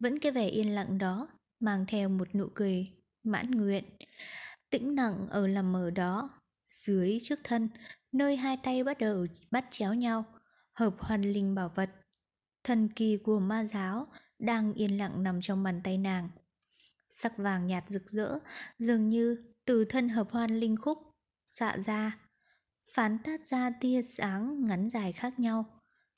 [0.00, 1.28] vẫn cái vẻ yên lặng đó,
[1.60, 3.84] mang theo một nụ cười mãn nguyện.
[4.70, 6.30] Tĩnh nặng ở làm mờ đó,
[6.68, 7.68] dưới trước thân,
[8.12, 10.24] nơi hai tay bắt đầu bắt chéo nhau,
[10.74, 11.90] hợp hoàn linh bảo vật.
[12.64, 14.06] Thần kỳ của ma giáo
[14.38, 16.28] đang yên lặng nằm trong bàn tay nàng.
[17.08, 18.38] Sắc vàng nhạt rực rỡ,
[18.78, 20.98] dường như từ thân hợp hoan linh khúc,
[21.46, 22.18] xạ ra,
[22.94, 25.64] phán tát ra tia sáng ngắn dài khác nhau.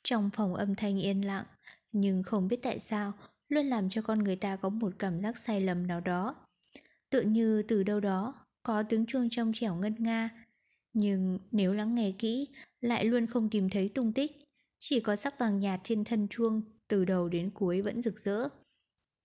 [0.05, 1.45] Trong phòng âm thanh yên lặng,
[1.93, 3.13] nhưng không biết tại sao,
[3.49, 6.35] luôn làm cho con người ta có một cảm giác sai lầm nào đó.
[7.11, 10.31] Tự như từ đâu đó, có tiếng chuông trong trẻo ngân nga,
[10.93, 12.49] nhưng nếu lắng nghe kỹ,
[12.81, 14.33] lại luôn không tìm thấy tung tích.
[14.79, 18.49] Chỉ có sắc vàng nhạt trên thân chuông, từ đầu đến cuối vẫn rực rỡ.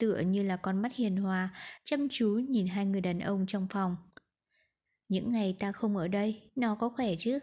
[0.03, 1.49] Tựa như là con mắt hiền hòa,
[1.83, 3.95] chăm chú nhìn hai người đàn ông trong phòng.
[5.09, 7.39] Những ngày ta không ở đây, nó có khỏe chứ?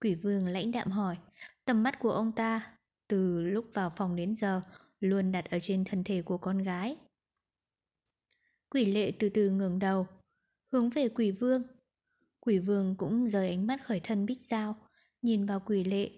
[0.00, 1.16] Quỷ vương lãnh đạm hỏi,
[1.64, 2.76] tầm mắt của ông ta,
[3.08, 4.60] từ lúc vào phòng đến giờ,
[5.00, 6.96] luôn đặt ở trên thân thể của con gái.
[8.70, 10.06] Quỷ lệ từ từ ngừng đầu,
[10.72, 11.62] hướng về quỷ vương.
[12.40, 14.76] Quỷ vương cũng rời ánh mắt khỏi thân bích dao,
[15.22, 16.10] nhìn vào quỷ lệ.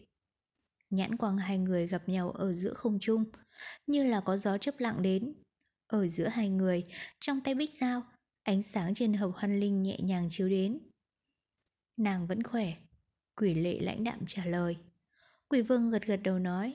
[0.90, 3.24] Nhãn quang hai người gặp nhau ở giữa không trung,
[3.86, 5.34] như là có gió chấp lặng đến.
[5.94, 6.84] Ở giữa hai người,
[7.20, 8.02] trong tay bích dao,
[8.42, 10.78] ánh sáng trên hộp hoan linh nhẹ nhàng chiếu đến.
[11.96, 12.72] Nàng vẫn khỏe,
[13.36, 14.76] quỷ lệ lãnh đạm trả lời.
[15.48, 16.74] Quỷ vương gật gật đầu nói,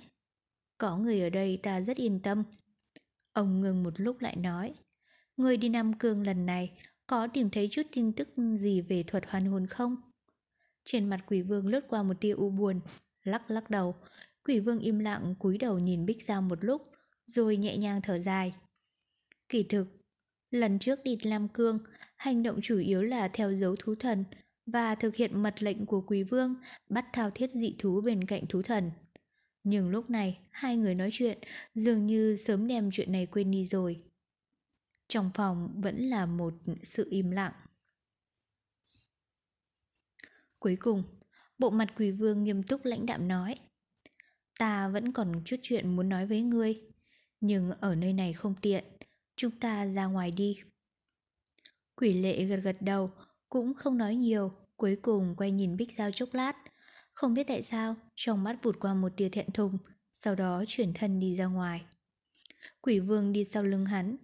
[0.78, 2.44] có người ở đây ta rất yên tâm.
[3.34, 4.74] Ông ngừng một lúc lại nói,
[5.38, 6.72] người đi Nam Cương lần này
[7.08, 9.96] có tìm thấy chút tin tức gì về thuật hoàn hồn không?
[10.84, 12.80] Trên mặt quỷ vương lướt qua một tia u buồn,
[13.24, 13.96] lắc lắc đầu.
[14.44, 16.82] Quỷ vương im lặng cúi đầu nhìn Bích Giao một lúc,
[17.26, 18.54] rồi nhẹ nhàng thở dài.
[19.50, 19.88] Kỳ thực,
[20.52, 21.80] lần trước đi Lam Cương,
[22.18, 24.26] hành động chủ yếu là theo dấu thú thần
[24.66, 26.56] và thực hiện mật lệnh của quý vương
[26.90, 28.92] bắt thao thiết dị thú bên cạnh thú thần.
[29.64, 31.38] Nhưng lúc này, hai người nói chuyện
[31.76, 33.98] dường như sớm đem chuyện này quên đi rồi.
[35.08, 37.54] Trong phòng vẫn là một sự im lặng.
[40.60, 41.04] Cuối cùng,
[41.58, 43.56] bộ mặt quỷ vương nghiêm túc lãnh đạm nói
[44.60, 46.76] Ta vẫn còn chút chuyện muốn nói với ngươi,
[47.42, 48.84] nhưng ở nơi này không tiện,
[49.40, 50.58] chúng ta ra ngoài đi.
[51.96, 53.10] Quỷ lệ gật gật đầu,
[53.50, 56.54] cũng không nói nhiều, cuối cùng quay nhìn Bích Giao chốc lát.
[57.14, 59.78] Không biết tại sao, trong mắt vụt qua một tia thẹn thùng,
[60.12, 61.82] sau đó chuyển thân đi ra ngoài.
[62.82, 64.18] Quỷ vương đi sau lưng hắn,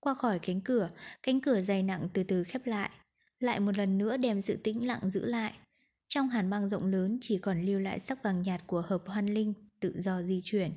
[0.00, 0.88] qua khỏi cánh cửa,
[1.22, 2.90] cánh cửa dày nặng từ từ khép lại,
[3.40, 5.52] lại một lần nữa đem sự tĩnh lặng giữ lại.
[6.08, 9.26] Trong hàn băng rộng lớn chỉ còn lưu lại sắc vàng nhạt của hợp hoan
[9.26, 10.72] linh tự do di chuyển.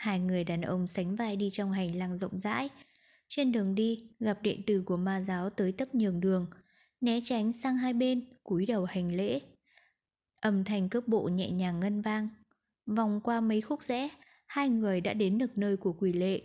[0.00, 2.68] Hai người đàn ông sánh vai đi trong hành lang rộng rãi.
[3.28, 6.46] Trên đường đi, gặp đệ tử của ma giáo tới tấp nhường đường,
[7.00, 9.40] né tránh sang hai bên, cúi đầu hành lễ.
[10.40, 12.28] Âm thanh cước bộ nhẹ nhàng ngân vang.
[12.86, 14.08] Vòng qua mấy khúc rẽ,
[14.46, 16.42] hai người đã đến được nơi của quỷ lệ.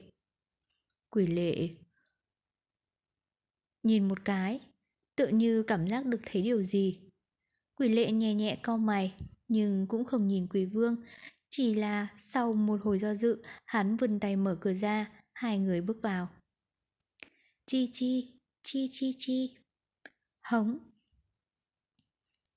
[1.10, 1.70] Quỷ lệ
[3.84, 4.60] Nhìn một cái
[5.16, 7.00] Tự như cảm giác được thấy điều gì
[7.76, 9.14] Quỷ lệ nhẹ nhẹ cau mày
[9.48, 10.96] Nhưng cũng không nhìn quỷ vương
[11.58, 15.82] chỉ là sau một hồi do dự Hắn vươn tay mở cửa ra Hai người
[15.82, 16.30] bước vào
[17.66, 19.56] Chi chi, chi chi chi
[20.44, 20.78] Hống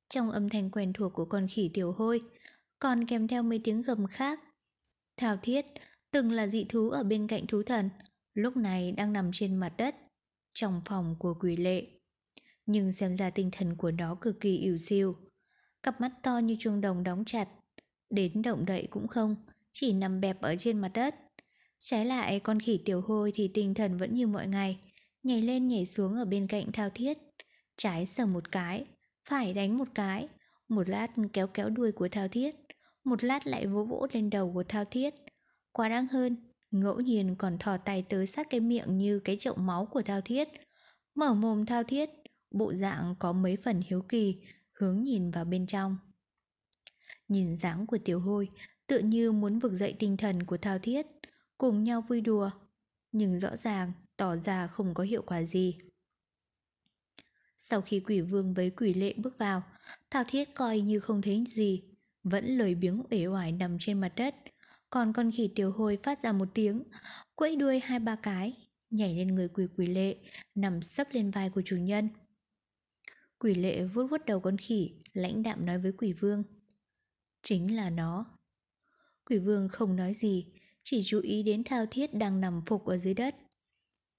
[0.08, 2.20] Trong âm thanh quen thuộc của con khỉ tiểu hôi
[2.78, 4.40] Còn kèm theo mấy tiếng gầm khác
[5.16, 5.64] Thảo thiết
[6.10, 7.90] Từng là dị thú ở bên cạnh thú thần
[8.38, 9.94] lúc này đang nằm trên mặt đất,
[10.52, 11.86] trong phòng của quỷ lệ.
[12.66, 15.14] Nhưng xem ra tinh thần của nó cực kỳ ỉu siêu.
[15.82, 17.48] Cặp mắt to như chuông đồng đóng chặt,
[18.10, 19.36] đến động đậy cũng không,
[19.72, 21.14] chỉ nằm bẹp ở trên mặt đất.
[21.78, 24.78] Trái lại con khỉ tiểu hôi thì tinh thần vẫn như mọi ngày,
[25.22, 27.18] nhảy lên nhảy xuống ở bên cạnh thao thiết.
[27.76, 28.84] Trái sờ một cái,
[29.28, 30.28] phải đánh một cái,
[30.68, 32.54] một lát kéo kéo đuôi của thao thiết,
[33.04, 35.14] một lát lại vỗ vỗ lên đầu của thao thiết.
[35.72, 36.36] Quá đáng hơn,
[36.70, 40.20] ngẫu nhiên còn thò tay tới sát cái miệng như cái chậu máu của Thao
[40.20, 40.48] Thiết.
[41.14, 42.10] Mở mồm Thao Thiết,
[42.50, 44.36] bộ dạng có mấy phần hiếu kỳ,
[44.72, 45.96] hướng nhìn vào bên trong.
[47.28, 48.48] Nhìn dáng của tiểu hôi,
[48.86, 51.06] tự như muốn vực dậy tinh thần của Thao Thiết,
[51.58, 52.50] cùng nhau vui đùa,
[53.12, 55.76] nhưng rõ ràng tỏ ra không có hiệu quả gì.
[57.56, 59.62] Sau khi quỷ vương với quỷ lệ bước vào,
[60.10, 61.82] Thao Thiết coi như không thấy gì,
[62.22, 64.34] vẫn lời biếng uể oải nằm trên mặt đất,
[64.90, 66.82] còn con khỉ tiểu hôi phát ra một tiếng,
[67.34, 68.52] quẫy đuôi hai ba cái,
[68.90, 70.16] nhảy lên người quỷ quỷ lệ,
[70.54, 72.08] nằm sấp lên vai của chủ nhân.
[73.38, 76.42] Quỷ lệ vuốt vuốt đầu con khỉ, lãnh đạm nói với quỷ vương.
[77.48, 78.26] Chính là nó.
[79.24, 80.46] Quỷ vương không nói gì,
[80.82, 83.34] chỉ chú ý đến thao thiết đang nằm phục ở dưới đất.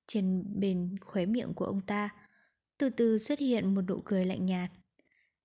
[0.08, 2.10] Trên bên khóe miệng của ông ta,
[2.78, 4.72] từ từ xuất hiện một nụ cười lạnh nhạt.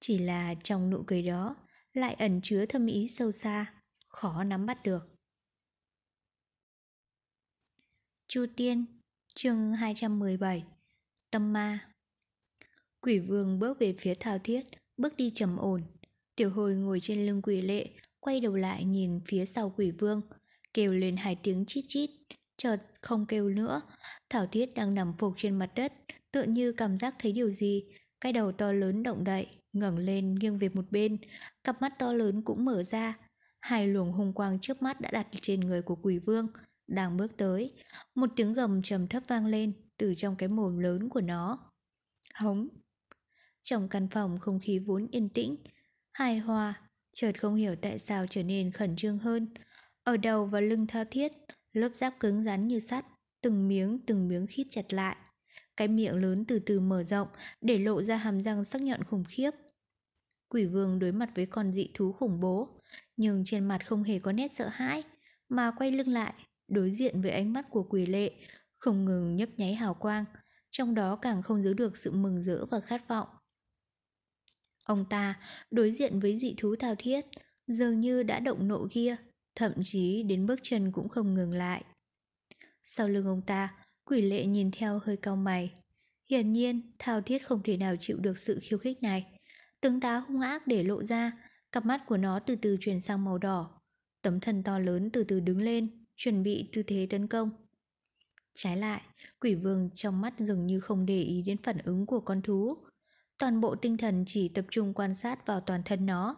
[0.01, 1.57] Chỉ là trong nụ cười đó
[1.93, 3.75] lại ẩn chứa thâm ý sâu xa
[4.09, 5.03] khó nắm bắt được.
[8.29, 8.85] Chu Tiên,
[9.35, 10.65] chương 217
[11.31, 11.91] Tâm Ma
[13.01, 14.63] Quỷ vương bước về phía thao thiết,
[14.97, 15.94] bước đi trầm ổn.
[16.37, 20.21] Tiểu hồi ngồi trên lưng quỷ lệ, quay đầu lại nhìn phía sau quỷ vương.
[20.75, 22.11] kêu lên hai tiếng chít chít,
[22.57, 23.81] chợt không kêu nữa.
[24.31, 25.93] Thảo Thiết đang nằm phục trên mặt đất,
[26.33, 27.83] tựa như cảm giác thấy điều gì,
[28.21, 31.19] cái đầu to lớn động đậy, ngẩng lên nghiêng về một bên,
[31.65, 33.19] cặp mắt to lớn cũng mở ra.
[33.61, 36.49] Hai luồng hung quang trước mắt đã đặt trên người của quỷ vương,
[36.87, 37.71] đang bước tới.
[38.15, 41.71] Một tiếng gầm trầm thấp vang lên từ trong cái mồm lớn của nó.
[42.35, 42.69] Hống!
[43.63, 45.57] Trong căn phòng không khí vốn yên tĩnh,
[46.15, 46.75] hài hòa,
[47.13, 49.49] chợt không hiểu tại sao trở nên khẩn trương hơn.
[50.05, 51.33] Ở đầu và lưng thao thiết,
[51.73, 53.05] lớp giáp cứng rắn như sắt,
[53.41, 55.17] từng miếng từng miếng khít chặt lại.
[55.77, 57.29] Cái miệng lớn từ từ mở rộng
[57.61, 59.51] để lộ ra hàm răng sắc nhọn khủng khiếp.
[60.49, 62.81] Quỷ vương đối mặt với con dị thú khủng bố,
[63.17, 65.03] nhưng trên mặt không hề có nét sợ hãi,
[65.49, 66.35] mà quay lưng lại,
[66.69, 68.33] đối diện với ánh mắt của quỷ lệ,
[68.75, 70.25] không ngừng nhấp nháy hào quang,
[70.71, 73.29] trong đó càng không giữ được sự mừng rỡ và khát vọng.
[74.85, 77.25] Ông ta đối diện với dị thú thao thiết,
[77.67, 79.17] dường như đã động nộ kia,
[79.55, 81.85] thậm chí đến bước chân cũng không ngừng lại.
[82.83, 83.73] Sau lưng ông ta,
[84.05, 85.73] quỷ lệ nhìn theo hơi cau mày.
[86.31, 89.27] Hiển nhiên, thao thiết không thể nào chịu được sự khiêu khích này.
[89.81, 91.33] Tướng tá hung ác để lộ ra,
[91.73, 93.81] cặp mắt của nó từ từ chuyển sang màu đỏ.
[94.23, 97.51] Tấm thân to lớn từ từ đứng lên, chuẩn bị tư thế tấn công.
[98.55, 99.01] Trái lại,
[99.41, 102.77] quỷ vương trong mắt dường như không để ý đến phản ứng của con thú.
[103.39, 106.37] Toàn bộ tinh thần chỉ tập trung quan sát vào toàn thân nó.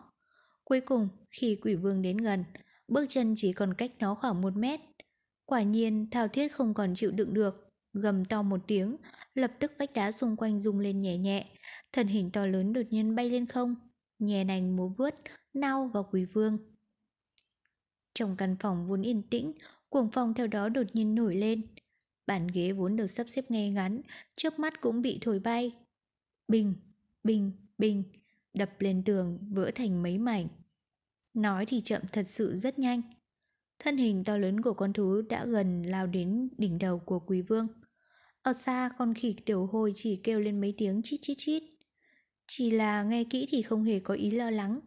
[0.64, 2.44] Cuối cùng, khi quỷ vương đến gần,
[2.88, 4.80] bước chân chỉ còn cách nó khoảng một mét.
[5.44, 8.96] Quả nhiên, thao thiết không còn chịu đựng được, gầm to một tiếng,
[9.34, 11.46] lập tức vách đá xung quanh rung lên nhẹ nhẹ,
[11.92, 13.74] thân hình to lớn đột nhiên bay lên không,
[14.18, 15.14] nhẹ nành múa vướt,
[15.54, 16.58] nao vào quỷ vương.
[18.14, 19.52] Trong căn phòng vốn yên tĩnh,
[19.88, 21.74] cuồng phong theo đó đột nhiên nổi lên.
[22.26, 24.00] Bàn ghế vốn được sắp xếp ngay ngắn,
[24.34, 25.72] trước mắt cũng bị thổi bay.
[26.48, 26.74] Bình,
[27.26, 28.02] bình, bình,
[28.54, 30.48] đập lên tường, vỡ thành mấy mảnh.
[31.34, 33.02] Nói thì chậm thật sự rất nhanh.
[33.78, 37.42] Thân hình to lớn của con thú đã gần lao đến đỉnh đầu của quý
[37.42, 37.68] vương.
[38.42, 41.62] Ở xa con khỉ tiểu hôi chỉ kêu lên mấy tiếng chít chít chít.
[42.48, 44.80] Chỉ là nghe kỹ thì không hề có ý lo lắng.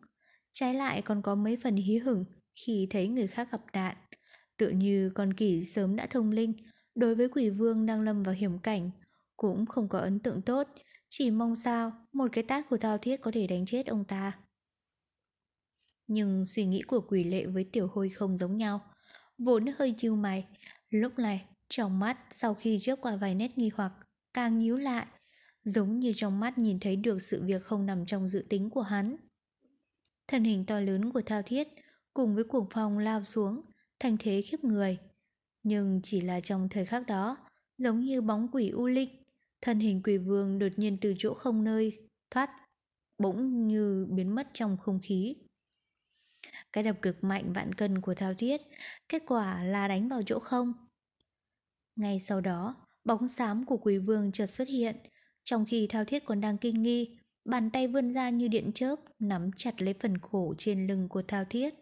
[0.52, 2.26] Trái lại còn có mấy phần hí hửng
[2.66, 3.96] khi thấy người khác gặp nạn.
[4.58, 6.54] tự như con kỳ sớm đã thông linh,
[6.96, 8.92] đối với quỷ vương đang lâm vào hiểm cảnh,
[9.38, 10.68] cũng không có ấn tượng tốt,
[11.10, 14.40] chỉ mong sao một cái tát của thao thiết có thể đánh chết ông ta.
[16.08, 18.82] Nhưng suy nghĩ của quỷ lệ với tiểu hôi không giống nhau,
[19.38, 20.46] vốn hơi chiêu mày,
[20.90, 23.94] lúc này trong mắt sau khi chớp qua vài nét nghi hoặc
[24.34, 25.06] càng nhíu lại,
[25.64, 28.82] giống như trong mắt nhìn thấy được sự việc không nằm trong dự tính của
[28.82, 29.16] hắn.
[30.28, 31.68] Thân hình to lớn của thao thiết
[32.14, 33.62] cùng với cuồng phong lao xuống,
[34.00, 34.98] thành thế khiếp người.
[35.64, 37.38] Nhưng chỉ là trong thời khắc đó,
[37.78, 39.19] giống như bóng quỷ u linh,
[39.62, 41.98] thân hình quỷ vương đột nhiên từ chỗ không nơi
[42.32, 42.50] thoát,
[43.18, 45.36] bỗng như biến mất trong không khí.
[46.74, 48.62] Cái đập cực mạnh vạn cân của thao thiết,
[49.10, 50.74] kết quả là đánh vào chỗ không.
[51.96, 54.96] Ngay sau đó, bóng xám của quỷ vương chợt xuất hiện,
[55.44, 58.96] trong khi thao thiết còn đang kinh nghi, bàn tay vươn ra như điện chớp,
[59.20, 61.74] nắm chặt lấy phần cổ trên lưng của thao thiết.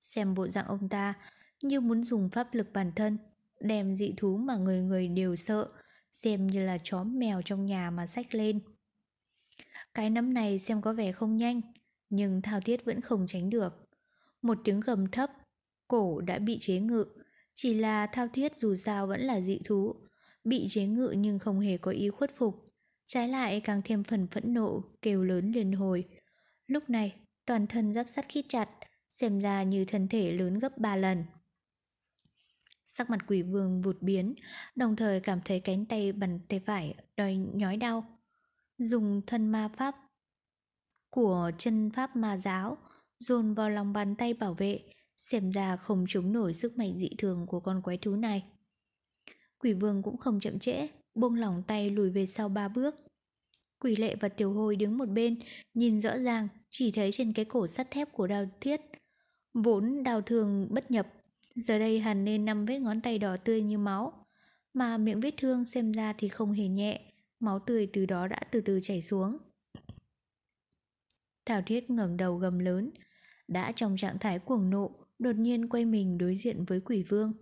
[0.00, 1.14] Xem bộ dạng ông ta
[1.62, 3.18] như muốn dùng pháp lực bản thân,
[3.60, 5.68] đem dị thú mà người người đều sợ,
[6.12, 8.60] xem như là chó mèo trong nhà mà xách lên.
[9.94, 11.60] Cái nấm này xem có vẻ không nhanh,
[12.10, 13.90] nhưng thao thiết vẫn không tránh được.
[14.42, 15.30] Một tiếng gầm thấp,
[15.88, 17.04] cổ đã bị chế ngự,
[17.54, 19.94] chỉ là thao thiết dù sao vẫn là dị thú,
[20.44, 22.64] bị chế ngự nhưng không hề có ý khuất phục,
[23.04, 26.04] trái lại càng thêm phần phẫn nộ, kêu lớn liền hồi.
[26.66, 27.14] Lúc này,
[27.46, 28.68] toàn thân giáp sắt khít chặt,
[29.08, 31.24] xem ra như thân thể lớn gấp ba lần.
[32.84, 34.34] Sắc mặt quỷ vương vụt biến,
[34.76, 38.04] đồng thời cảm thấy cánh tay bàn tay phải đòi nhói đau.
[38.78, 39.94] Dùng thân ma pháp
[41.10, 42.76] của chân pháp ma giáo
[43.18, 44.80] dồn vào lòng bàn tay bảo vệ,
[45.16, 48.44] xem ra không chống nổi sức mạnh dị thường của con quái thú này.
[49.58, 52.94] Quỷ vương cũng không chậm trễ, buông lỏng tay lùi về sau ba bước.
[53.80, 55.40] Quỷ lệ và tiểu hồi đứng một bên,
[55.74, 58.80] nhìn rõ ràng, chỉ thấy trên cái cổ sắt thép của đao thiết.
[59.54, 61.06] Vốn đào thường bất nhập,
[61.54, 64.26] giờ đây hẳn nên năm vết ngón tay đỏ tươi như máu.
[64.74, 68.40] Mà miệng vết thương xem ra thì không hề nhẹ, máu tươi từ đó đã
[68.50, 69.38] từ từ chảy xuống.
[71.44, 72.90] Thảo Thiết ngẩng đầu gầm lớn,
[73.48, 77.32] đã trong trạng thái cuồng nộ, đột nhiên quay mình đối diện với quỷ vương.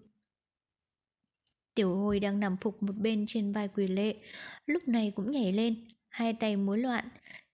[1.75, 4.19] Tiểu hồi đang nằm phục một bên trên vai quỷ lệ,
[4.67, 7.09] lúc này cũng nhảy lên, hai tay múa loạn,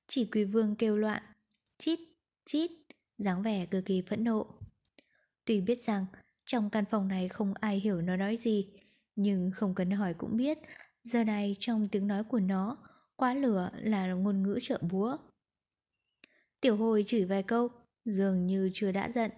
[0.06, 1.22] chỉ quỷ vương kêu loạn,
[1.78, 1.98] chít,
[2.44, 2.70] chít,
[3.18, 4.46] dáng vẻ cực kỳ phẫn nộ.
[5.44, 6.06] Tuy biết rằng
[6.46, 8.66] trong căn phòng này không ai hiểu nó nói gì,
[9.16, 10.58] nhưng không cần hỏi cũng biết,
[11.02, 12.76] giờ này trong tiếng nói của nó,
[13.16, 15.16] quá lửa là ngôn ngữ trợ búa.
[16.60, 17.68] Tiểu hồi chửi vài câu,
[18.04, 19.30] dường như chưa đã giận,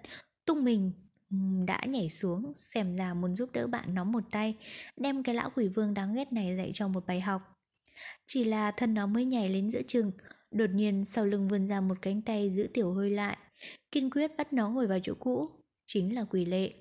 [0.44, 0.92] tung mình
[1.66, 4.54] đã nhảy xuống xem ra muốn giúp đỡ bạn nó một tay
[4.96, 7.42] đem cái lão quỷ vương đáng ghét này dạy cho một bài học
[8.26, 10.12] chỉ là thân nó mới nhảy lên giữa chừng
[10.50, 13.38] đột nhiên sau lưng vươn ra một cánh tay giữ tiểu hôi lại
[13.92, 15.48] kiên quyết bắt nó ngồi vào chỗ cũ
[15.86, 16.72] chính là quỷ lệ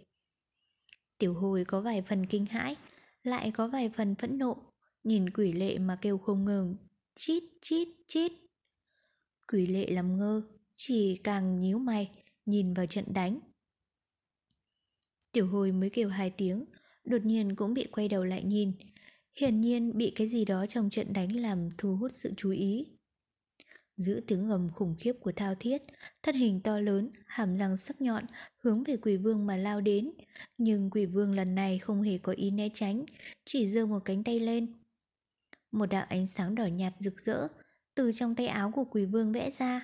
[1.17, 2.75] tiểu hồi có vài phần kinh hãi,
[3.23, 4.57] lại có vài phần phẫn nộ,
[5.03, 6.75] nhìn quỷ lệ mà kêu không ngừng,
[7.15, 8.31] chít chít chít.
[9.51, 10.41] Quỷ lệ làm ngơ,
[10.75, 12.11] chỉ càng nhíu mày,
[12.45, 13.39] nhìn vào trận đánh.
[15.31, 16.65] Tiểu hồi mới kêu hai tiếng,
[17.03, 18.71] đột nhiên cũng bị quay đầu lại nhìn.
[19.39, 22.96] Hiển nhiên bị cái gì đó trong trận đánh làm thu hút sự chú ý.
[23.97, 25.81] Giữ tiếng gầm khủng khiếp của thao thiết,
[26.23, 28.25] thân hình to lớn, hàm răng sắc nhọn,
[28.57, 30.11] hướng về quỷ vương mà lao đến.
[30.57, 33.05] Nhưng quỷ vương lần này không hề có ý né tránh,
[33.45, 34.73] chỉ giơ một cánh tay lên.
[35.71, 37.47] Một đạo ánh sáng đỏ nhạt rực rỡ,
[37.95, 39.81] từ trong tay áo của quỷ vương vẽ ra.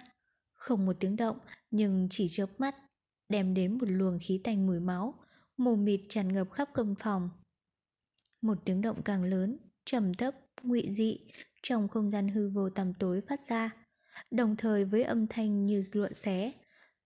[0.54, 1.38] Không một tiếng động,
[1.72, 2.76] nhưng chỉ chớp mắt,
[3.30, 5.14] đem đến một luồng khí tanh mùi máu,
[5.58, 7.30] mù mịt tràn ngập khắp cầm phòng.
[8.42, 11.20] Một tiếng động càng lớn, trầm thấp, ngụy dị,
[11.64, 13.83] trong không gian hư vô tăm tối phát ra
[14.32, 16.52] đồng thời với âm thanh như lụa xé,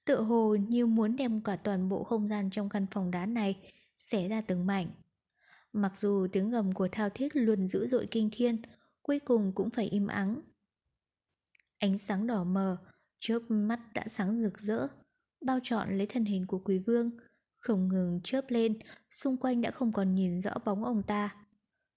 [0.05, 3.59] tựa hồ như muốn đem cả toàn bộ không gian trong căn phòng đá này
[3.97, 4.87] xé ra từng mảnh.
[5.73, 8.61] Mặc dù tiếng gầm của thao thiết luôn dữ dội kinh thiên,
[9.01, 10.41] cuối cùng cũng phải im ắng.
[11.79, 12.77] Ánh sáng đỏ mờ,
[13.19, 14.87] chớp mắt đã sáng rực rỡ,
[15.41, 17.09] bao trọn lấy thân hình của quý vương,
[17.57, 21.35] không ngừng chớp lên, xung quanh đã không còn nhìn rõ bóng ông ta.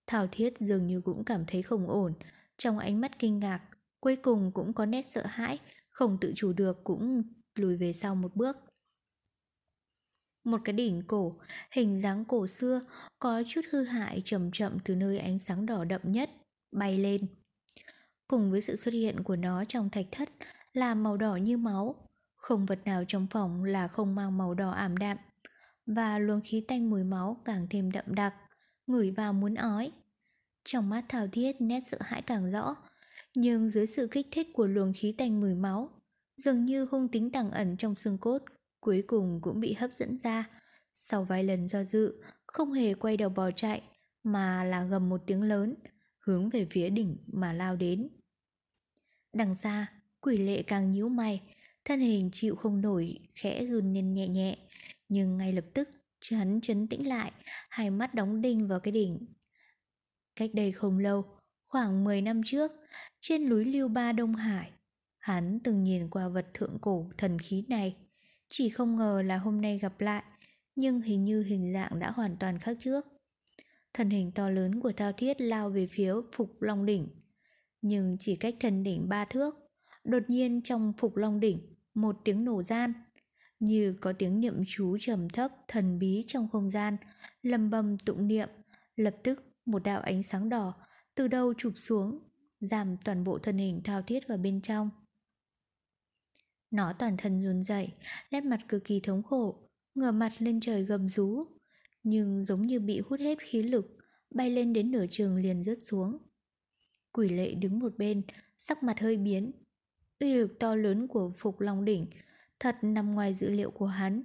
[0.07, 2.13] Thao thiết dường như cũng cảm thấy không ổn,
[2.59, 3.61] trong ánh mắt kinh ngạc,
[4.01, 5.59] Cuối cùng cũng có nét sợ hãi,
[5.91, 7.23] không tự chủ được cũng
[7.55, 8.57] lùi về sau một bước.
[10.45, 11.35] Một cái đỉnh cổ,
[11.71, 12.81] hình dáng cổ xưa,
[13.19, 16.31] có chút hư hại chậm chậm từ nơi ánh sáng đỏ đậm nhất,
[16.73, 17.27] bay lên.
[18.29, 20.31] Cùng với sự xuất hiện của nó trong thạch thất
[20.73, 24.71] là màu đỏ như máu, không vật nào trong phòng là không mang màu đỏ
[24.71, 25.17] ảm đạm,
[25.87, 28.35] và luồng khí tanh mùi máu càng thêm đậm đặc,
[28.87, 29.93] ngửi vào muốn ói.
[30.65, 32.77] Trong mắt Thảo Thiết nét sợ hãi càng rõ,
[33.35, 35.91] nhưng dưới sự kích thích của luồng khí tanh mùi máu,
[36.37, 38.43] dường như hung tính tàng ẩn trong xương cốt,
[38.81, 40.49] cuối cùng cũng bị hấp dẫn ra.
[40.93, 43.83] Sau vài lần do dự, không hề quay đầu bò chạy,
[44.23, 45.75] mà là gầm một tiếng lớn,
[46.19, 48.09] hướng về phía đỉnh mà lao đến.
[49.33, 49.87] Đằng xa,
[50.21, 51.41] quỷ lệ càng nhíu mày,
[51.85, 54.59] thân hình chịu không nổi, khẽ run lên nhẹ nhẹ,
[55.09, 55.89] nhưng ngay lập tức
[56.31, 57.33] hắn chấn tĩnh lại,
[57.71, 59.27] hai mắt đóng đinh vào cái đỉnh.
[60.37, 61.40] Cách đây không lâu,
[61.71, 62.73] khoảng 10 năm trước,
[63.21, 64.71] trên núi liêu Ba Đông Hải.
[65.19, 67.97] Hắn từng nhìn qua vật thượng cổ thần khí này,
[68.49, 70.23] chỉ không ngờ là hôm nay gặp lại,
[70.77, 73.07] nhưng hình như hình dạng đã hoàn toàn khác trước.
[73.95, 77.09] Thân hình to lớn của Thao Thiết lao về phía Phục Long Đỉnh,
[77.83, 79.55] nhưng chỉ cách thân đỉnh ba thước,
[80.05, 82.93] đột nhiên trong Phục Long Đỉnh, một tiếng nổ gian,
[83.61, 86.97] như có tiếng niệm chú trầm thấp thần bí trong không gian,
[87.43, 88.49] lầm bầm tụng niệm,
[88.97, 90.75] lập tức một đạo ánh sáng đỏ
[91.15, 92.19] từ đầu chụp xuống
[92.61, 94.91] giảm toàn bộ thân hình thao thiết vào bên trong.
[96.71, 97.93] Nó toàn thân run rẩy,
[98.31, 99.63] nét mặt cực kỳ thống khổ,
[99.95, 101.45] ngửa mặt lên trời gầm rú,
[102.03, 103.93] nhưng giống như bị hút hết khí lực,
[104.31, 106.19] bay lên đến nửa trường liền rớt xuống.
[107.13, 108.23] Quỷ lệ đứng một bên,
[108.57, 109.53] sắc mặt hơi biến.
[110.21, 112.07] Uy lực to lớn của Phục Long Đỉnh
[112.59, 114.23] thật nằm ngoài dữ liệu của hắn,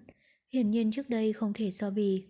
[0.54, 2.28] hiển nhiên trước đây không thể so bì.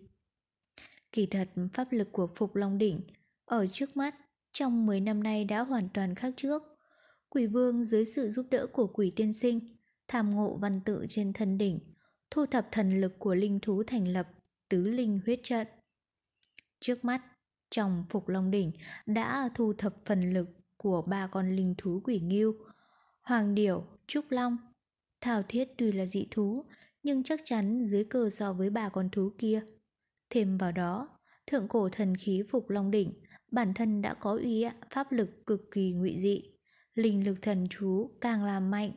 [1.12, 3.00] Kỳ thật pháp lực của Phục Long Đỉnh
[3.44, 4.14] ở trước mắt
[4.58, 6.62] trong 10 năm nay đã hoàn toàn khác trước.
[7.28, 9.76] Quỷ vương dưới sự giúp đỡ của quỷ tiên sinh,
[10.08, 11.78] tham ngộ văn tự trên thân đỉnh,
[12.30, 14.28] thu thập thần lực của linh thú thành lập
[14.68, 15.66] tứ linh huyết trận.
[16.80, 17.22] Trước mắt,
[17.70, 18.72] trong Phục Long Đỉnh
[19.06, 22.54] đã thu thập phần lực của ba con linh thú quỷ nghiêu,
[23.22, 24.56] Hoàng Điểu, Trúc Long.
[25.20, 26.64] Thảo Thiết tuy là dị thú,
[27.02, 29.62] nhưng chắc chắn dưới cơ so với ba con thú kia.
[30.30, 31.08] Thêm vào đó,
[31.46, 35.70] thượng cổ thần khí Phục Long Đỉnh bản thân đã có uy pháp lực cực
[35.70, 36.42] kỳ ngụy dị.
[36.94, 38.90] Linh lực thần chú càng làm mạnh,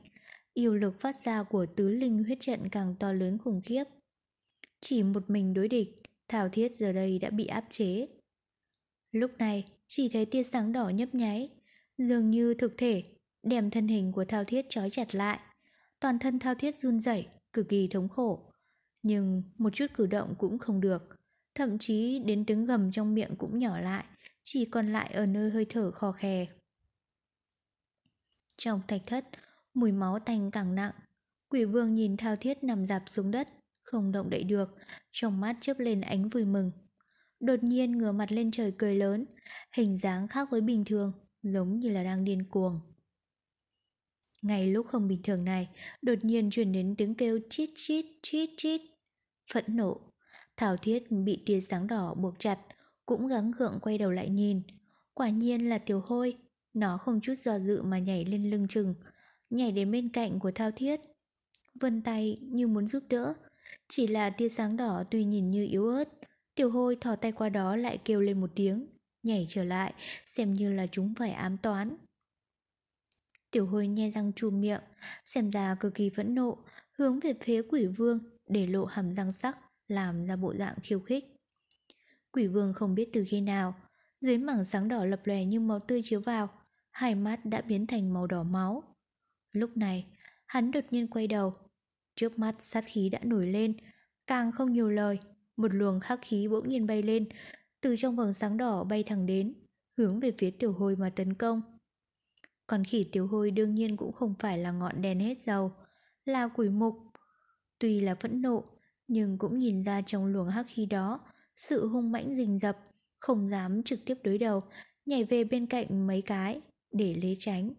[0.54, 3.84] yêu lực phát ra của tứ linh huyết trận càng to lớn khủng khiếp.
[4.82, 5.90] Chỉ một mình đối địch,
[6.28, 8.06] Thảo Thiết giờ đây đã bị áp chế.
[9.12, 11.50] Lúc này, chỉ thấy tia sáng đỏ nhấp nháy,
[11.98, 13.04] dường như thực thể,
[13.44, 15.40] đem thân hình của Thao Thiết trói chặt lại.
[16.00, 18.52] Toàn thân Thao Thiết run rẩy, cực kỳ thống khổ.
[19.04, 21.04] Nhưng một chút cử động cũng không được,
[21.56, 24.06] thậm chí đến tiếng gầm trong miệng cũng nhỏ lại,
[24.52, 26.46] chỉ còn lại ở nơi hơi thở khò khè.
[28.58, 29.26] Trong thạch thất,
[29.74, 30.92] mùi máu tanh càng nặng.
[31.50, 33.48] Quỷ vương nhìn thao thiết nằm dạp xuống đất,
[33.84, 34.76] không động đậy được,
[35.12, 36.72] trong mắt chớp lên ánh vui mừng.
[37.40, 39.26] Đột nhiên ngửa mặt lên trời cười lớn,
[39.74, 42.80] hình dáng khác với bình thường, giống như là đang điên cuồng.
[44.42, 45.70] Ngay lúc không bình thường này,
[46.02, 48.82] đột nhiên truyền đến tiếng kêu chít chít chít chít.
[49.54, 50.02] phẫn nộ.
[50.58, 52.60] Thảo thiết bị tia sáng đỏ buộc chặt,
[53.10, 54.62] cũng gắng gượng quay đầu lại nhìn.
[55.14, 56.38] Quả nhiên là tiểu hôi,
[56.74, 58.96] nó không chút do dự mà nhảy lên lưng chừng,
[59.50, 61.00] nhảy đến bên cạnh của thao thiết.
[61.76, 63.34] Vân tay như muốn giúp đỡ,
[63.88, 66.10] chỉ là tia sáng đỏ tuy nhìn như yếu ớt,
[66.56, 68.88] tiểu hôi thò tay qua đó lại kêu lên một tiếng,
[69.24, 69.94] nhảy trở lại,
[70.26, 71.96] xem như là chúng phải ám toán.
[73.52, 74.82] Tiểu hôi nhe răng chùm miệng,
[75.26, 76.58] xem ra cực kỳ phẫn nộ,
[76.92, 79.58] hướng về phía quỷ vương để lộ hàm răng sắc,
[79.88, 81.39] làm ra bộ dạng khiêu khích.
[82.32, 83.74] Quỷ vương không biết từ khi nào,
[84.22, 86.50] dưới mảng sáng đỏ lập lòe như máu tươi chiếu vào,
[86.92, 88.84] hai mắt đã biến thành màu đỏ máu.
[89.52, 90.06] Lúc này,
[90.46, 91.54] hắn đột nhiên quay đầu.
[92.16, 93.78] Trước mắt sát khí đã nổi lên,
[94.28, 95.20] càng không nhiều lời,
[95.58, 97.26] một luồng hắc khí bỗng nhiên bay lên,
[97.82, 99.54] từ trong vầng sáng đỏ bay thẳng đến,
[99.98, 101.62] hướng về phía tiểu hôi mà tấn công.
[102.68, 105.72] Còn khỉ tiểu hôi đương nhiên cũng không phải là ngọn đèn hết dầu,
[106.26, 106.96] là quỷ mục.
[107.80, 108.64] Tuy là phẫn nộ,
[109.08, 111.20] nhưng cũng nhìn ra trong luồng hắc khí đó,
[111.60, 112.78] sự hung mãnh rình rập,
[113.20, 114.62] không dám trực tiếp đối đầu,
[115.06, 117.74] nhảy về bên cạnh mấy cái để lấy tránh.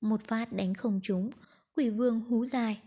[0.00, 1.30] Một phát đánh không trúng,
[1.76, 2.80] quỷ vương hú dài.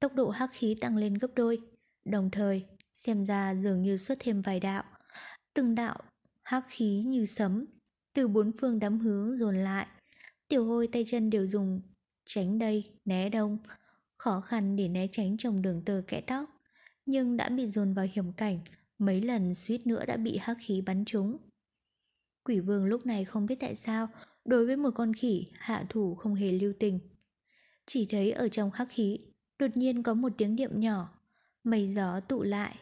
[0.00, 1.58] Tốc độ hắc khí tăng lên gấp đôi,
[2.04, 4.84] đồng thời xem ra dường như xuất thêm vài đạo.
[5.54, 5.98] Từng đạo
[6.42, 7.64] hắc khí như sấm,
[8.12, 9.86] từ bốn phương đám hướng dồn lại.
[10.48, 11.80] Tiểu hôi tay chân đều dùng
[12.24, 13.58] tránh đây, né đông,
[14.16, 16.53] khó khăn để né tránh trong đường tơ kẽ tóc,
[17.06, 18.58] nhưng đã bị dồn vào hiểm cảnh,
[18.98, 21.36] mấy lần suýt nữa đã bị hắc khí bắn trúng.
[22.44, 24.08] Quỷ vương lúc này không biết tại sao,
[24.44, 27.00] đối với một con khỉ, hạ thủ không hề lưu tình.
[27.86, 29.18] Chỉ thấy ở trong hắc khí,
[29.58, 31.08] đột nhiên có một tiếng điệm nhỏ,
[31.64, 32.76] mây gió tụ lại.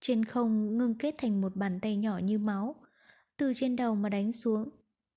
[0.00, 2.74] Trên không ngưng kết thành một bàn tay nhỏ như máu,
[3.36, 4.68] từ trên đầu mà đánh xuống.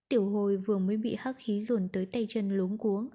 [0.10, 3.08] Tiểu hồi vừa mới bị hắc khí dồn tới tay chân luống cuống,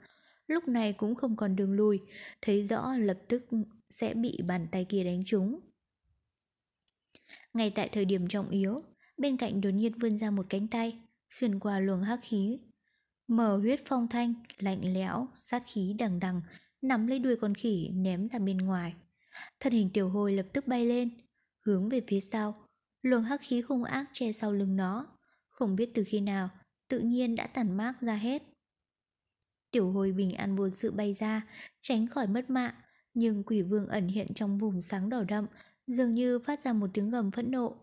[0.47, 2.01] lúc này cũng không còn đường lùi,
[2.43, 3.47] thấy rõ lập tức
[3.93, 5.61] sẽ bị bàn tay kia đánh trúng.
[7.55, 8.77] Ngay tại thời điểm trọng yếu,
[9.17, 10.99] bên cạnh đột nhiên vươn ra một cánh tay,
[11.31, 12.59] xuyên qua luồng hắc khí.
[13.29, 16.41] Mở huyết phong thanh, lạnh lẽo, sát khí đằng đằng,
[16.83, 18.95] nắm lấy đuôi con khỉ ném ra bên ngoài.
[19.61, 21.11] Thân hình tiểu hồi lập tức bay lên,
[21.61, 22.55] hướng về phía sau,
[23.03, 25.07] luồng hắc khí hung ác che sau lưng nó,
[25.51, 26.49] không biết từ khi nào,
[26.89, 28.43] tự nhiên đã tản mát ra hết.
[29.71, 31.43] Tiểu hồi bình an vô sự bay ra,
[31.81, 32.75] tránh khỏi mất mạng,
[33.15, 35.47] nhưng quỷ vương ẩn hiện trong vùng sáng đỏ đậm,
[35.87, 37.77] dường như phát ra một tiếng gầm phẫn nộ.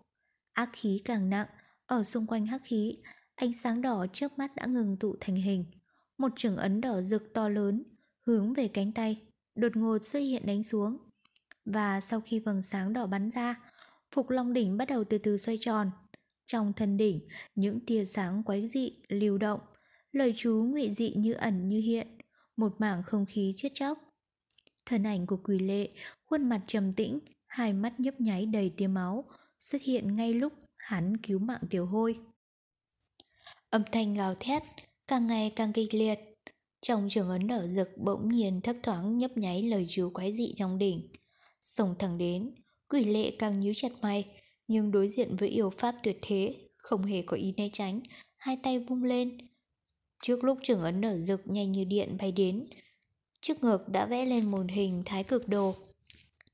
[0.54, 1.48] Ác khí càng nặng,
[1.86, 2.98] ở xung quanh hắc khí,
[3.36, 5.66] ánh sáng đỏ trước mắt đã ngừng tụ thành hình.
[6.18, 7.84] Một trường ấn đỏ rực to lớn,
[8.26, 9.22] hướng về cánh tay,
[9.56, 10.98] đột ngột xuất hiện đánh xuống.
[11.66, 13.56] Và sau khi vầng sáng đỏ bắn ra,
[14.16, 15.92] Phục Long đỉnh bắt đầu từ từ xoay tròn.
[16.46, 19.60] Trong thân đỉnh, những tia sáng quái dị, lưu động,
[20.12, 22.08] lời chú ngụy dị như ẩn như hiện,
[22.58, 24.09] một mảng không khí chết chóc.
[24.90, 25.90] Thân ảnh của quỷ lệ,
[26.26, 29.26] khuôn mặt trầm tĩnh, hai mắt nhấp nháy đầy tia máu,
[29.60, 32.16] xuất hiện ngay lúc hắn cứu mạng tiểu hôi.
[33.70, 34.62] Âm thanh gào thét,
[35.08, 36.20] càng ngày càng kịch liệt.
[36.82, 40.54] Trong trường ấn đỏ rực bỗng nhiên thấp thoáng nhấp nháy lời chú quái dị
[40.56, 41.08] trong đỉnh.
[41.62, 42.56] Sông thẳng đến,
[42.88, 44.26] quỷ lệ càng nhíu chặt mày,
[44.68, 48.00] nhưng đối diện với yêu pháp tuyệt thế, không hề có ý né tránh,
[48.38, 49.38] hai tay vung lên.
[50.24, 52.66] Trước lúc trường ấn nở rực nhanh như điện bay đến,
[53.42, 55.74] trước ngực đã vẽ lên một hình thái cực đồ.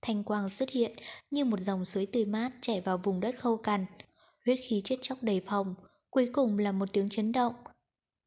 [0.01, 0.91] Thanh quang xuất hiện
[1.31, 3.85] như một dòng suối tươi mát chảy vào vùng đất khâu cằn.
[4.45, 5.75] Huyết khí chết chóc đầy phòng,
[6.09, 7.53] cuối cùng là một tiếng chấn động.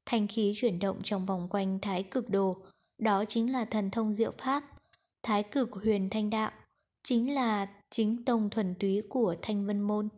[0.07, 2.57] Thanh khí chuyển động trong vòng quanh thái cực đồ,
[2.99, 4.65] đó chính là thần thông diệu pháp.
[5.23, 6.51] Thái cực huyền thanh đạo,
[7.03, 10.09] chính là chính tông thuần túy của thanh vân môn.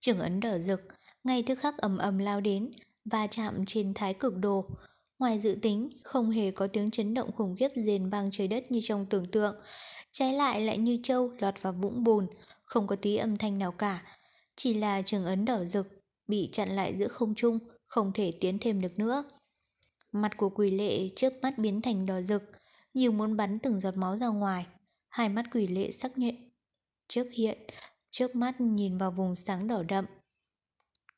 [0.00, 0.80] Trường ấn đỏ rực,
[1.24, 2.72] ngay tức khắc ầm ầm lao đến,
[3.04, 4.64] và chạm trên thái cực đồ,
[5.18, 8.72] Ngoài dự tính, không hề có tiếng chấn động khủng khiếp rền vang trời đất
[8.72, 9.56] như trong tưởng tượng.
[10.10, 12.26] Trái lại lại như trâu lọt vào vũng bùn,
[12.64, 14.02] không có tí âm thanh nào cả.
[14.56, 15.86] Chỉ là trường ấn đỏ rực,
[16.28, 19.24] bị chặn lại giữa không trung, không thể tiến thêm được nữa.
[20.12, 22.42] Mặt của quỷ lệ trước mắt biến thành đỏ rực,
[22.94, 24.66] như muốn bắn từng giọt máu ra ngoài.
[25.08, 26.52] Hai mắt quỷ lệ sắc nhện,
[27.08, 27.58] chớp hiện,
[28.10, 30.04] trước mắt nhìn vào vùng sáng đỏ đậm.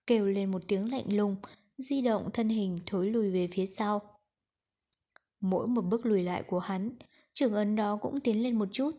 [0.07, 1.37] Kêu lên một tiếng lạnh lùng,
[1.79, 4.03] di động thân hình thối lùi về phía sau.
[5.41, 6.91] Mỗi một bước lùi lại của hắn,
[7.35, 8.91] trường ấn đó cũng tiến lên một chút.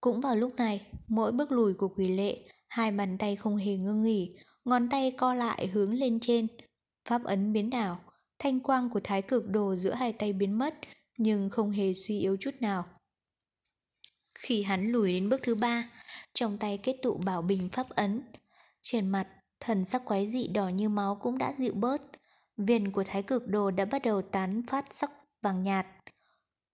[0.00, 3.76] Cũng vào lúc này, mỗi bước lùi của quỷ lệ, hai bàn tay không hề
[3.76, 4.30] ngưng nghỉ,
[4.64, 6.46] ngón tay co lại hướng lên trên.
[7.08, 8.00] Pháp ấn biến đảo,
[8.38, 10.74] thanh quang của thái cực đồ giữa hai tay biến mất,
[11.18, 12.84] nhưng không hề suy yếu chút nào.
[14.38, 15.90] Khi hắn lùi đến bước thứ ba,
[16.34, 18.22] trong tay kết tụ bảo bình pháp ấn.
[18.82, 19.28] Trên mặt,
[19.60, 22.02] thần sắc quái dị đỏ như máu cũng đã dịu bớt.
[22.56, 25.10] Viên của thái cực đồ đã bắt đầu tán phát sắc
[25.42, 25.86] vàng nhạt.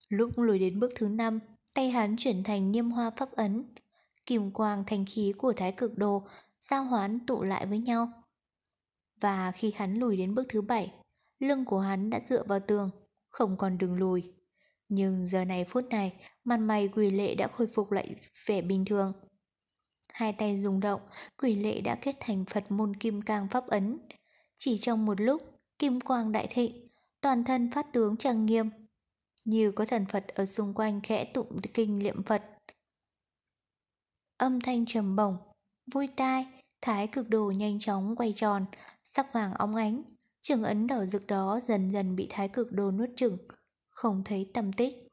[0.09, 1.41] Lúc lùi đến bước thứ năm,
[1.74, 3.74] Tay hắn chuyển thành niêm hoa pháp ấn,
[4.26, 6.22] kim quang thành khí của thái cực đồ
[6.61, 8.09] giao hoán tụ lại với nhau.
[9.20, 10.93] Và khi hắn lùi đến bước thứ bảy,
[11.39, 12.91] lưng của hắn đã dựa vào tường,
[13.28, 14.22] không còn đường lùi.
[14.89, 16.12] Nhưng giờ này phút này,
[16.45, 18.14] mặt mày quỷ lệ đã khôi phục lại
[18.47, 19.12] vẻ bình thường.
[20.13, 21.01] Hai tay rung động,
[21.39, 23.99] quỷ lệ đã kết thành Phật môn kim cang pháp ấn.
[24.57, 25.43] Chỉ trong một lúc,
[25.79, 26.89] kim quang đại thịnh,
[27.21, 28.71] toàn thân phát tướng trang nghiêm.
[29.45, 32.43] Như có thần Phật ở xung quanh khẽ tụng kinh niệm Phật.
[34.37, 35.37] Âm thanh trầm bổng,
[35.95, 36.47] vui tai,
[36.81, 38.65] thái cực đồ nhanh chóng quay tròn,
[39.03, 40.03] sắc vàng óng ánh.
[40.41, 43.39] Trường ấn đỏ rực đó dần dần bị thái cực đồ nuốt chửng,
[43.91, 45.09] không thấy tầm tích.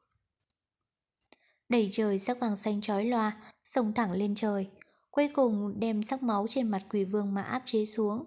[1.69, 4.69] Đầy trời sắc vàng xanh chói loa, sông thẳng lên trời,
[5.11, 8.23] cuối cùng đem sắc máu trên mặt quỷ vương mà áp chế xuống.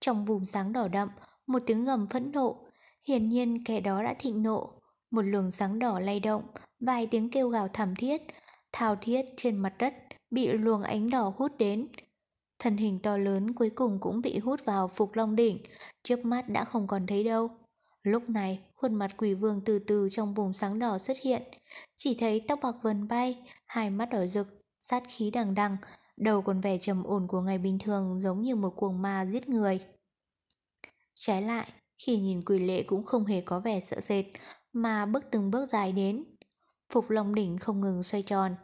[0.00, 1.08] Trong vùng sáng đỏ đậm,
[1.46, 2.66] một tiếng gầm phẫn nộ,
[3.08, 4.72] hiển nhiên kẻ đó đã thịnh nộ,
[5.10, 6.42] một luồng sáng đỏ lay động,
[6.80, 8.22] vài tiếng kêu gào thảm thiết,
[8.72, 9.94] thao thiết trên mặt đất
[10.30, 11.88] bị luồng ánh đỏ hút đến.
[12.58, 15.58] Thân hình to lớn cuối cùng cũng bị hút vào Phục Long Đỉnh,
[16.02, 17.50] trước mắt đã không còn thấy đâu.
[18.02, 21.42] Lúc này, khuôn mặt quỷ vương từ từ trong vùng sáng đỏ xuất hiện,
[21.96, 23.36] chỉ thấy tóc bạc vần bay,
[23.66, 24.46] hai mắt đỏ rực,
[24.78, 25.76] sát khí đằng đằng,
[26.16, 29.48] đầu còn vẻ trầm ổn của ngày bình thường giống như một cuồng ma giết
[29.48, 29.80] người.
[31.14, 31.68] Trái lại,
[31.98, 34.24] khi nhìn quỷ lệ cũng không hề có vẻ sợ sệt,
[34.72, 36.24] mà bước từng bước dài đến.
[36.92, 38.54] Phục Long đỉnh không ngừng xoay tròn,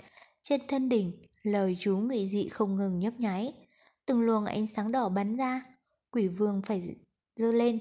[0.43, 1.13] trên thân đỉnh,
[1.43, 3.53] lời chú ngụy dị không ngừng nhấp nháy,
[4.07, 5.63] từng luồng ánh sáng đỏ bắn ra,
[6.11, 6.97] quỷ vương phải
[7.37, 7.79] dơ lên.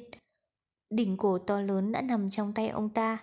[0.90, 3.18] Đỉnh cổ to lớn đã nằm trong tay ông ta,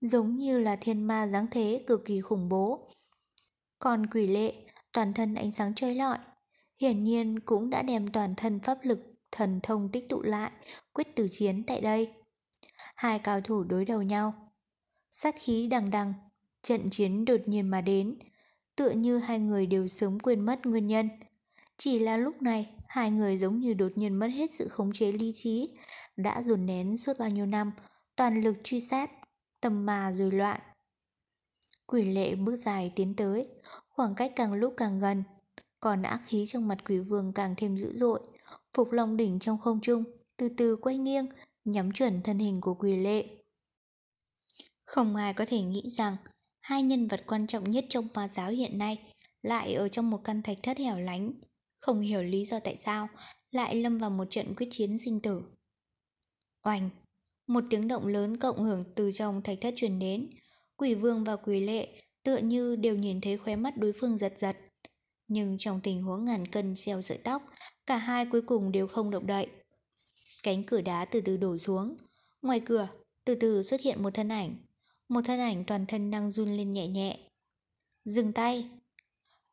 [0.00, 2.90] giống như là thiên ma dáng thế cực kỳ khủng bố.
[3.78, 4.54] Còn quỷ lệ,
[4.92, 6.18] toàn thân ánh sáng chơi lọi,
[6.80, 8.98] hiển nhiên cũng đã đem toàn thân pháp lực
[9.32, 10.50] thần thông tích tụ lại,
[10.92, 12.12] quyết tử chiến tại đây.
[12.96, 14.34] Hai cao thủ đối đầu nhau.
[15.10, 16.12] Sát khí đằng đằng,
[16.62, 18.18] trận chiến đột nhiên mà đến,
[18.76, 21.08] tựa như hai người đều sớm quên mất nguyên nhân.
[21.76, 25.12] Chỉ là lúc này, hai người giống như đột nhiên mất hết sự khống chế
[25.12, 25.68] lý trí,
[26.16, 27.72] đã dồn nén suốt bao nhiêu năm,
[28.16, 29.10] toàn lực truy sát,
[29.60, 30.60] tầm mà rồi loạn.
[31.86, 33.46] Quỷ lệ bước dài tiến tới,
[33.88, 35.22] khoảng cách càng lúc càng gần,
[35.80, 38.20] còn ác khí trong mặt quỷ vương càng thêm dữ dội,
[38.74, 40.04] phục long đỉnh trong không trung,
[40.36, 41.26] từ từ quay nghiêng,
[41.64, 43.26] nhắm chuẩn thân hình của quỷ lệ.
[44.84, 46.16] Không ai có thể nghĩ rằng
[46.60, 48.98] hai nhân vật quan trọng nhất trong ma giáo hiện nay
[49.42, 51.32] lại ở trong một căn thạch thất hẻo lánh,
[51.76, 53.08] không hiểu lý do tại sao
[53.50, 55.42] lại lâm vào một trận quyết chiến sinh tử.
[56.62, 56.90] Oành,
[57.46, 60.30] Một tiếng động lớn cộng hưởng từ trong thạch thất truyền đến,
[60.76, 64.32] quỷ vương và quỷ lệ tựa như đều nhìn thấy khóe mắt đối phương giật
[64.36, 64.56] giật.
[65.28, 67.42] Nhưng trong tình huống ngàn cân xeo sợi tóc,
[67.86, 69.46] cả hai cuối cùng đều không động đậy.
[70.42, 71.96] Cánh cửa đá từ từ đổ xuống.
[72.42, 72.88] Ngoài cửa,
[73.24, 74.54] từ từ xuất hiện một thân ảnh.
[75.08, 77.18] Một thân ảnh toàn thân đang run lên nhẹ nhẹ.
[78.04, 78.68] Dừng tay.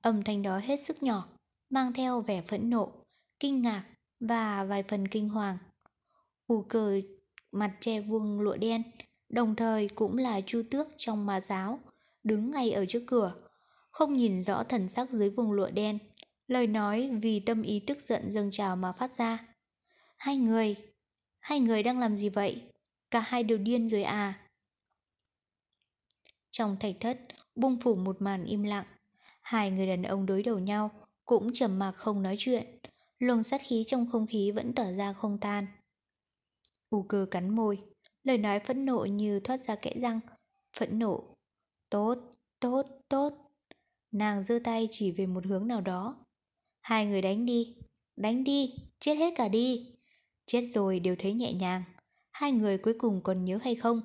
[0.02, 1.28] Âm thanh đó hết sức nhỏ,
[1.70, 2.92] mang theo vẻ phẫn nộ,
[3.40, 3.84] kinh ngạc
[4.20, 5.58] và vài phần kinh hoàng.
[6.48, 7.02] U cờ
[7.52, 8.84] mặt che vuông lụa đen,
[9.34, 11.80] đồng thời cũng là chu tước trong ma giáo,
[12.24, 13.34] đứng ngay ở trước cửa,
[13.92, 16.00] không nhìn rõ thần sắc dưới vùng lụa đen.
[16.48, 19.38] Lời nói vì tâm ý tức giận dâng trào mà phát ra.
[20.18, 20.76] Hai người,
[21.40, 22.62] hai người đang làm gì vậy?
[23.12, 24.34] Cả hai đều điên rồi à?
[26.52, 27.20] Trong thạch thất,
[27.56, 28.86] bung phủ một màn im lặng.
[29.42, 30.92] Hai người đàn ông đối đầu nhau,
[31.26, 32.80] cũng trầm mặc không nói chuyện.
[33.20, 35.66] Luồng sát khí trong không khí vẫn tỏa ra không tan.
[36.90, 37.80] U cơ cắn môi,
[38.24, 40.20] lời nói phẫn nộ như thoát ra kẽ răng.
[40.78, 41.36] Phẫn nộ.
[41.90, 42.16] Tốt,
[42.60, 43.34] tốt, tốt.
[44.12, 46.26] Nàng giơ tay chỉ về một hướng nào đó.
[46.82, 47.76] Hai người đánh đi,
[48.16, 49.96] đánh đi, chết hết cả đi.
[50.46, 51.84] Chết rồi đều thấy nhẹ nhàng.
[52.32, 54.02] Hai người cuối cùng còn nhớ hay không?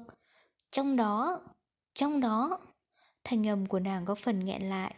[0.72, 1.40] Trong đó,
[1.94, 2.60] trong đó,
[3.24, 4.94] thanh âm của nàng có phần nghẹn lại.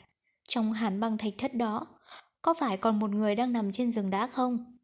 [0.49, 1.87] Trong hàn băng thạch thất đó,
[2.43, 4.79] có phải còn một người đang nằm trên rừng đá không?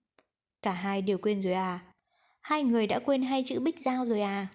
[0.62, 1.95] Cả hai đều quên rồi à?
[2.46, 4.46] Hai người đã quên hai chữ bích giao rồi à?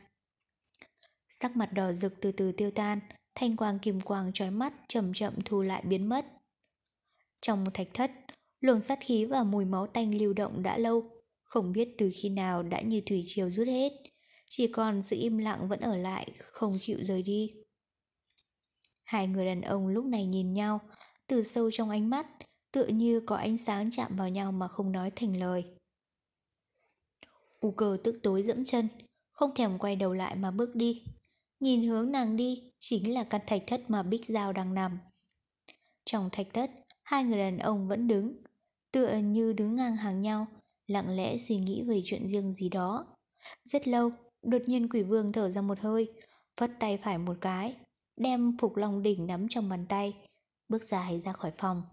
[1.28, 3.00] Sắc mặt đỏ rực từ từ tiêu tan,
[3.36, 6.26] thanh quang kim quang trói mắt chậm chậm thu lại biến mất.
[7.42, 8.12] Trong một thạch thất,
[8.62, 11.04] luồng sát khí và mùi máu tanh lưu động đã lâu,
[11.44, 13.92] không biết từ khi nào đã như thủy triều rút hết,
[14.50, 17.50] chỉ còn sự im lặng vẫn ở lại, không chịu rời đi.
[19.04, 20.80] Hai người đàn ông lúc này nhìn nhau,
[21.28, 22.28] từ sâu trong ánh mắt,
[22.72, 25.81] tựa như có ánh sáng chạm vào nhau mà không nói thành lời.
[27.62, 28.88] U cơ tức tối dẫm chân,
[29.32, 31.04] không thèm quay đầu lại mà bước đi.
[31.60, 35.00] Nhìn hướng nàng đi chính là căn thạch thất mà Bích Giao đang nằm.
[36.06, 36.72] Trong thạch thất,
[37.04, 38.38] hai người đàn ông vẫn đứng,
[38.92, 40.48] tựa như đứng ngang hàng nhau,
[40.88, 43.06] lặng lẽ suy nghĩ về chuyện riêng gì đó.
[43.64, 46.08] Rất lâu, đột nhiên quỷ vương thở ra một hơi,
[46.58, 47.76] phất tay phải một cái.
[48.18, 50.14] đem Phục Long Đỉnh nắm trong bàn tay,
[50.70, 51.84] bước dài ra khỏi phòng.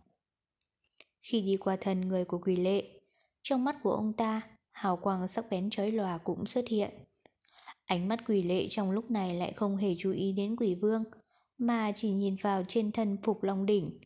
[1.22, 3.00] Khi đi qua thân người của quỷ lệ,
[3.42, 4.42] trong mắt của ông ta,
[4.78, 6.90] hào quang sắc bén chói lòa cũng xuất hiện.
[7.86, 11.04] Ánh mắt quỷ lệ trong lúc này lại không hề chú ý đến quỷ vương,
[11.58, 14.00] mà chỉ nhìn vào trên thân Phục Long Đỉnh.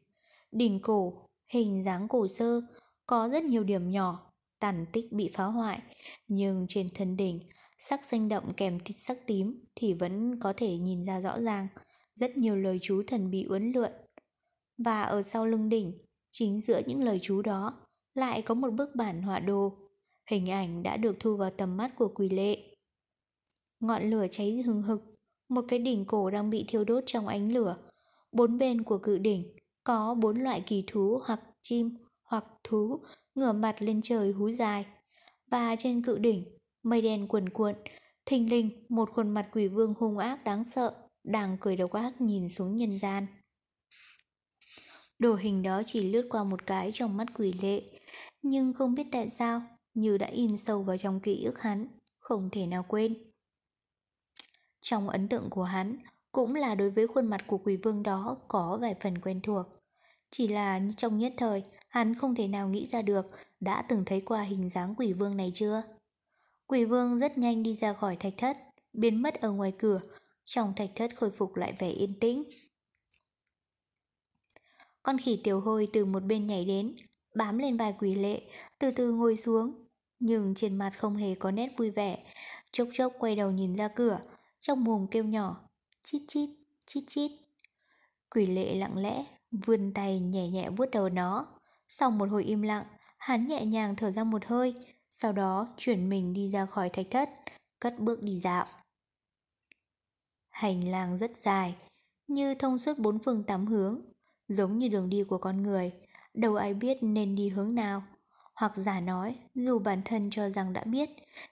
[0.53, 2.61] Đỉnh cổ, hình dáng cổ sơ,
[3.07, 5.79] có rất nhiều điểm nhỏ, tàn tích bị phá hoại,
[6.29, 7.41] nhưng trên thân đỉnh,
[7.79, 11.67] sắc xanh đậm kèm thịt sắc tím thì vẫn có thể nhìn ra rõ ràng,
[12.15, 13.93] rất nhiều lời chú thần bị uốn lượn.
[14.79, 15.93] Và ở sau lưng đỉnh,
[16.31, 19.82] chính giữa những lời chú đó, lại có một bức bản họa đồ.
[20.33, 22.59] Hình ảnh đã được thu vào tầm mắt của quỷ lệ.
[23.81, 25.03] Ngọn lửa cháy hừng hực,
[25.49, 27.77] một cái đỉnh cổ đang bị thiêu đốt trong ánh lửa.
[28.33, 33.01] Bốn bên của cự đỉnh có bốn loại kỳ thú hoặc chim hoặc thú
[33.35, 34.87] ngửa mặt lên trời hú dài.
[35.51, 36.45] Và trên cự đỉnh,
[36.83, 37.75] mây đen cuồn cuộn,
[38.27, 42.21] thình lình một khuôn mặt quỷ vương hung ác đáng sợ đang cười độc ác
[42.21, 43.27] nhìn xuống nhân gian.
[45.19, 47.83] Đồ hình đó chỉ lướt qua một cái trong mắt quỷ lệ,
[48.43, 49.63] nhưng không biết tại sao,
[49.95, 51.87] như đã in sâu vào trong ký ức hắn,
[52.19, 53.15] không thể nào quên.
[54.81, 55.97] Trong ấn tượng của hắn,
[56.33, 59.67] cũng là đối với khuôn mặt của quỷ vương đó có vài phần quen thuộc.
[60.31, 63.27] Chỉ là trong nhất thời, hắn không thể nào nghĩ ra được
[63.61, 65.83] đã từng thấy qua hình dáng quỷ vương này chưa.
[66.67, 68.57] Quỷ vương rất nhanh đi ra khỏi thạch thất,
[68.93, 70.01] biến mất ở ngoài cửa,
[70.45, 72.43] trong thạch thất khôi phục lại vẻ yên tĩnh.
[75.03, 76.95] Con khỉ tiểu hôi từ một bên nhảy đến,
[77.35, 78.43] bám lên vai quỷ lệ,
[78.79, 79.82] từ từ ngồi xuống.
[80.25, 82.19] Nhưng trên mặt không hề có nét vui vẻ,
[82.71, 84.21] chốc chốc quay đầu nhìn ra cửa,
[84.61, 85.61] trong mồm kêu nhỏ,
[86.01, 86.51] chít chít,
[86.87, 87.31] chít chít.
[88.31, 91.47] Quỷ lệ lặng lẽ, vươn tay nhẹ nhẹ vuốt đầu nó.
[91.89, 92.85] Sau một hồi im lặng,
[93.19, 94.75] hắn nhẹ nhàng thở ra một hơi,
[95.11, 97.31] sau đó chuyển mình đi ra khỏi thạch thất,
[97.81, 98.67] cất bước đi dạo.
[100.51, 101.75] Hành lang rất dài,
[102.27, 104.01] như thông suốt bốn phương tám hướng,
[104.49, 105.93] giống như đường đi của con người,
[106.35, 108.03] đâu ai biết nên đi hướng nào.
[108.55, 111.11] Hoặc giả nói, dù bản thân cho rằng đã biết,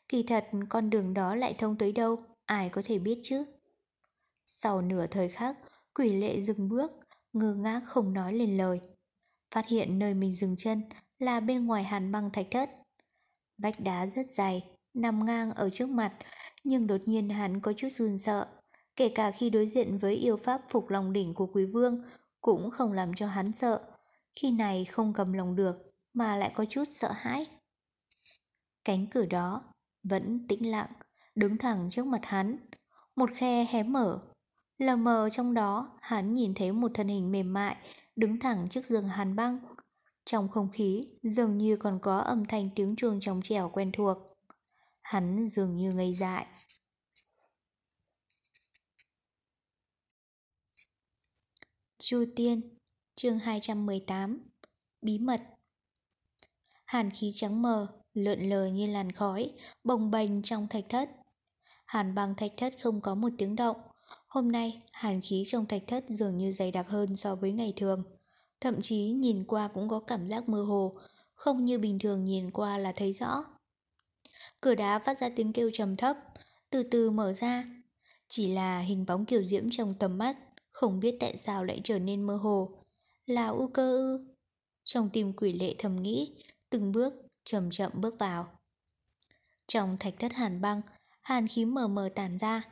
[0.09, 3.45] kỳ thật con đường đó lại thông tới đâu, ai có thể biết chứ.
[4.47, 5.57] Sau nửa thời khắc,
[5.95, 6.93] quỷ lệ dừng bước,
[7.33, 8.81] ngơ ngác không nói lên lời.
[9.55, 10.83] Phát hiện nơi mình dừng chân
[11.19, 12.71] là bên ngoài hàn băng thạch thất.
[13.59, 16.13] Vách đá rất dày, nằm ngang ở trước mặt,
[16.65, 18.47] nhưng đột nhiên hắn có chút run sợ.
[18.97, 22.03] Kể cả khi đối diện với yêu pháp phục lòng đỉnh của quý vương,
[22.41, 23.81] cũng không làm cho hắn sợ.
[24.41, 27.47] Khi này không cầm lòng được, mà lại có chút sợ hãi.
[28.85, 29.63] Cánh cửa đó
[30.03, 30.91] vẫn tĩnh lặng,
[31.35, 32.57] đứng thẳng trước mặt hắn.
[33.17, 34.19] Một khe hé mở.
[34.79, 37.77] Lờ mờ trong đó, hắn nhìn thấy một thân hình mềm mại,
[38.17, 39.59] đứng thẳng trước giường hàn băng.
[40.25, 44.19] Trong không khí, dường như còn có âm thanh tiếng chuông trong trẻo quen thuộc.
[45.03, 46.47] Hắn dường như ngây dại.
[51.99, 52.77] Chu Tiên,
[53.15, 54.39] chương 218,
[55.03, 55.41] Bí mật
[56.91, 59.51] Hàn khí trắng mờ, lượn lờ như làn khói,
[59.85, 61.11] bồng bềnh trong thạch thất.
[61.87, 63.77] Hàn băng thạch thất không có một tiếng động.
[64.29, 67.73] Hôm nay, hàn khí trong thạch thất dường như dày đặc hơn so với ngày
[67.77, 68.03] thường.
[68.61, 70.93] Thậm chí nhìn qua cũng có cảm giác mơ hồ,
[71.35, 73.45] không như bình thường nhìn qua là thấy rõ.
[74.61, 76.17] Cửa đá phát ra tiếng kêu trầm thấp,
[76.71, 77.65] từ từ mở ra.
[78.29, 80.37] Chỉ là hình bóng kiểu diễm trong tầm mắt,
[80.71, 82.71] không biết tại sao lại trở nên mơ hồ.
[83.27, 84.25] Là u cơ ư?
[84.85, 86.29] Trong tim quỷ lệ thầm nghĩ,
[86.71, 87.15] từng bước,
[87.45, 88.47] chậm chậm bước vào.
[89.69, 90.81] Trong thạch thất hàn băng,
[91.23, 92.63] hàn khí mờ mờ tàn ra,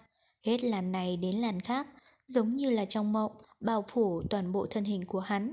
[0.46, 1.86] hết làn này đến làn khác,
[2.26, 5.52] giống như là trong mộng, bao phủ toàn bộ thân hình của hắn.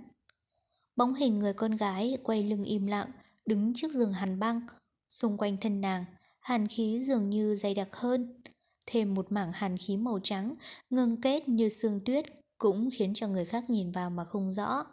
[0.96, 3.08] Bóng hình người con gái quay lưng im lặng,
[3.46, 4.62] đứng trước giường hàn băng,
[5.10, 6.06] xung quanh thân nàng,
[6.42, 8.42] hàn khí dường như dày đặc hơn.
[8.88, 10.54] Thêm một mảng hàn khí màu trắng,
[10.90, 12.26] ngưng kết như sương tuyết,
[12.58, 14.84] cũng khiến cho người khác nhìn vào mà không rõ.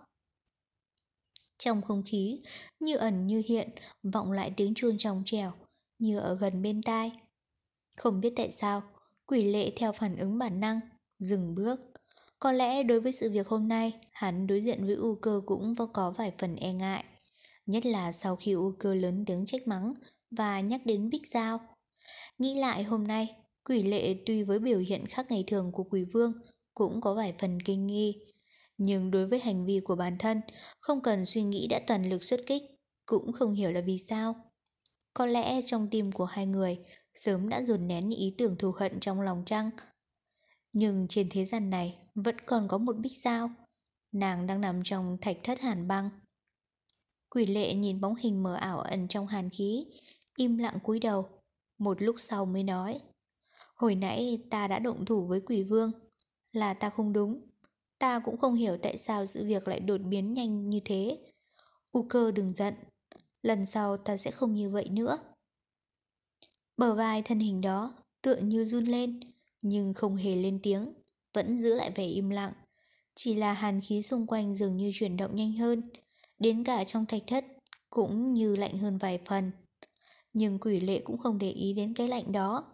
[1.65, 2.41] Trong không khí,
[2.81, 3.69] như ẩn như hiện,
[4.13, 5.53] vọng lại tiếng chuông trong trèo,
[5.99, 7.13] như ở gần bên tai.
[7.97, 8.83] Không biết tại sao,
[9.27, 10.81] quỷ lệ theo phản ứng bản năng,
[11.19, 11.81] dừng bước.
[12.39, 15.75] Có lẽ đối với sự việc hôm nay, hắn đối diện với U cơ cũng
[15.93, 17.05] có vài phần e ngại.
[17.67, 19.95] Nhất là sau khi U cơ lớn tiếng trách mắng
[20.31, 21.61] và nhắc đến Bích Giao.
[22.39, 23.35] Nghĩ lại hôm nay,
[23.65, 26.33] quỷ lệ tuy với biểu hiện khác ngày thường của quỷ vương
[26.75, 28.17] cũng có vài phần kinh nghi.
[28.79, 30.41] Nhưng đối với hành vi của bản thân,
[30.81, 32.63] không cần suy nghĩ đã toàn lực xuất kích,
[33.07, 34.35] cũng không hiểu là vì sao.
[35.15, 36.79] Có lẽ trong tim của hai người
[37.15, 39.71] sớm đã dồn nén ý tưởng thù hận trong lòng trăng.
[40.73, 43.51] Nhưng trên thế gian này vẫn còn có một bích sao.
[44.13, 46.11] Nàng đang nằm trong thạch thất hàn băng.
[47.31, 49.85] Quỷ lệ nhìn bóng hình mờ ảo ẩn trong hàn khí,
[50.37, 51.29] im lặng cúi đầu.
[51.79, 53.01] Một lúc sau mới nói.
[53.75, 55.93] Hồi nãy ta đã động thủ với quỷ vương,
[56.53, 57.52] là ta không đúng.
[58.03, 61.17] Ta cũng không hiểu tại sao sự việc lại đột biến nhanh như thế.
[61.93, 62.75] U cơ đừng giận,
[63.43, 65.19] lần sau ta sẽ không như vậy nữa.
[66.77, 67.93] Bờ vai thân hình đó
[68.23, 69.21] tựa như run lên,
[69.61, 70.93] nhưng không hề lên tiếng,
[71.35, 72.53] vẫn giữ lại vẻ im lặng.
[73.15, 75.91] Chỉ là hàn khí xung quanh dường như chuyển động nhanh hơn,
[76.39, 77.45] đến cả trong thạch thất
[77.91, 79.51] cũng như lạnh hơn vài phần.
[80.33, 82.65] Nhưng quỷ lệ cũng không để ý đến cái lạnh đó.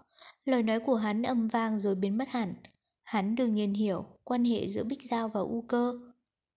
[0.45, 2.55] Lời nói của hắn âm vang rồi biến mất hẳn.
[3.05, 5.95] Hắn đương nhiên hiểu quan hệ giữa Bích Giao và U Cơ.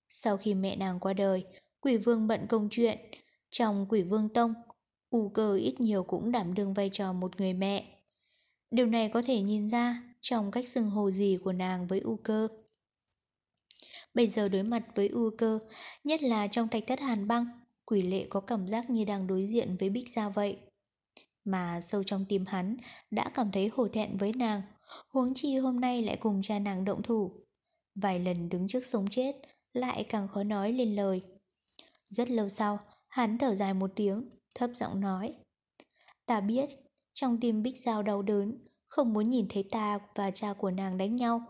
[0.08, 1.44] Sau khi mẹ nàng qua đời,
[1.80, 3.00] quỷ vương bận công chuyện.
[3.50, 4.54] Trong quỷ vương tông,
[5.10, 7.98] U Cơ ít nhiều cũng đảm đương vai trò một người mẹ.
[8.72, 12.16] Điều này có thể nhìn ra trong cách xưng hồ gì của nàng với U
[12.24, 12.48] Cơ.
[14.14, 15.60] Bây giờ đối mặt với U Cơ,
[16.04, 17.46] nhất là trong thạch thất hàn băng,
[17.86, 20.58] quỷ lệ có cảm giác như đang đối diện với Bích Giao vậy.
[21.46, 22.78] Mà sâu trong tim hắn
[23.12, 24.62] đã cảm thấy hổ thẹn với nàng,
[25.10, 27.32] huống chi hôm nay lại cùng cha nàng động thủ.
[28.02, 29.36] Vài lần đứng trước sống chết,
[29.74, 31.22] lại càng khó nói lên lời.
[32.08, 35.34] Rất lâu sau, hắn thở dài một tiếng, thấp giọng nói.
[36.26, 36.70] Ta biết,
[37.14, 40.98] trong tim Bích Giao đau đớn, không muốn nhìn thấy ta và cha của nàng
[40.98, 41.42] đánh nhau.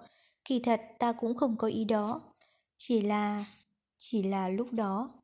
[0.45, 2.21] Kỳ thật ta cũng không có ý đó.
[2.77, 3.45] Chỉ là...
[3.97, 5.21] chỉ là lúc đó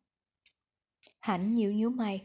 [1.20, 2.22] Hắn nhíu nhíu mày,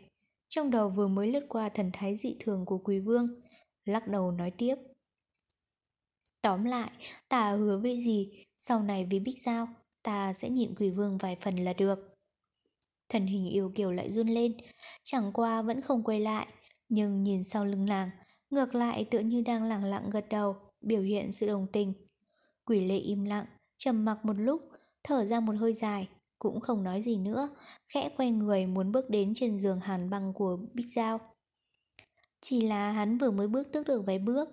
[0.48, 3.40] trong đầu vừa mới lướt qua thần thái dị thường của Quý Vương,
[3.84, 4.74] lắc đầu nói tiếp.
[6.42, 6.90] Tóm lại,
[7.28, 9.68] ta hứa với gì, sau này vì Bích Giao,
[10.02, 11.98] ta sẽ nhịn Quỷ Vương vài phần là được.
[13.08, 14.52] Thần hình yêu kiều lại run lên,
[15.02, 16.46] chẳng qua vẫn không quay lại,
[16.88, 18.10] nhưng nhìn sau lưng nàng
[18.50, 21.92] ngược lại tựa như đang lặng lặng gật đầu, biểu hiện sự đồng tình.
[22.64, 24.60] Quỷ lệ im lặng, trầm mặc một lúc,
[25.04, 27.48] thở ra một hơi dài, cũng không nói gì nữa,
[27.88, 31.20] khẽ quay người muốn bước đến trên giường hàn băng của Bích Giao.
[32.40, 34.48] Chỉ là hắn vừa mới bước tức được vài bước,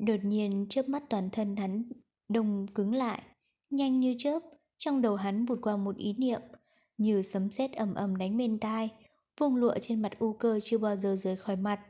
[0.00, 1.82] đột nhiên chớp mắt toàn thân hắn
[2.28, 3.22] đông cứng lại,
[3.70, 4.38] nhanh như chớp,
[4.78, 6.40] trong đầu hắn vụt qua một ý niệm,
[6.98, 8.90] như sấm sét ầm ầm đánh bên tai,
[9.40, 11.80] vùng lụa trên mặt u cơ chưa bao giờ rời khỏi mặt.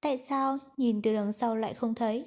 [0.00, 2.26] Tại sao nhìn từ đằng sau lại không thấy?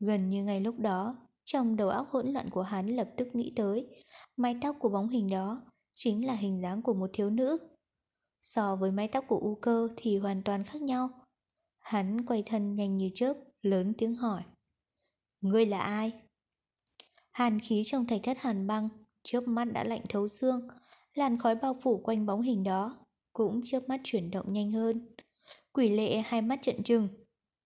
[0.00, 1.14] Gần như ngay lúc đó,
[1.44, 3.86] trong đầu óc hỗn loạn của hắn lập tức nghĩ tới,
[4.36, 5.60] mái tóc của bóng hình đó
[5.94, 7.58] chính là hình dáng của một thiếu nữ.
[8.40, 11.08] So với mái tóc của U cơ thì hoàn toàn khác nhau.
[11.78, 14.42] Hắn quay thân nhanh như chớp, lớn tiếng hỏi.
[15.40, 16.12] Ngươi là ai?
[17.32, 18.88] Hàn khí trong thạch thất hàn băng,
[19.22, 20.68] chớp mắt đã lạnh thấu xương,
[21.14, 22.94] làn khói bao phủ quanh bóng hình đó,
[23.32, 25.14] cũng chớp mắt chuyển động nhanh hơn.
[25.72, 27.08] Quỷ lệ hai mắt trận trừng.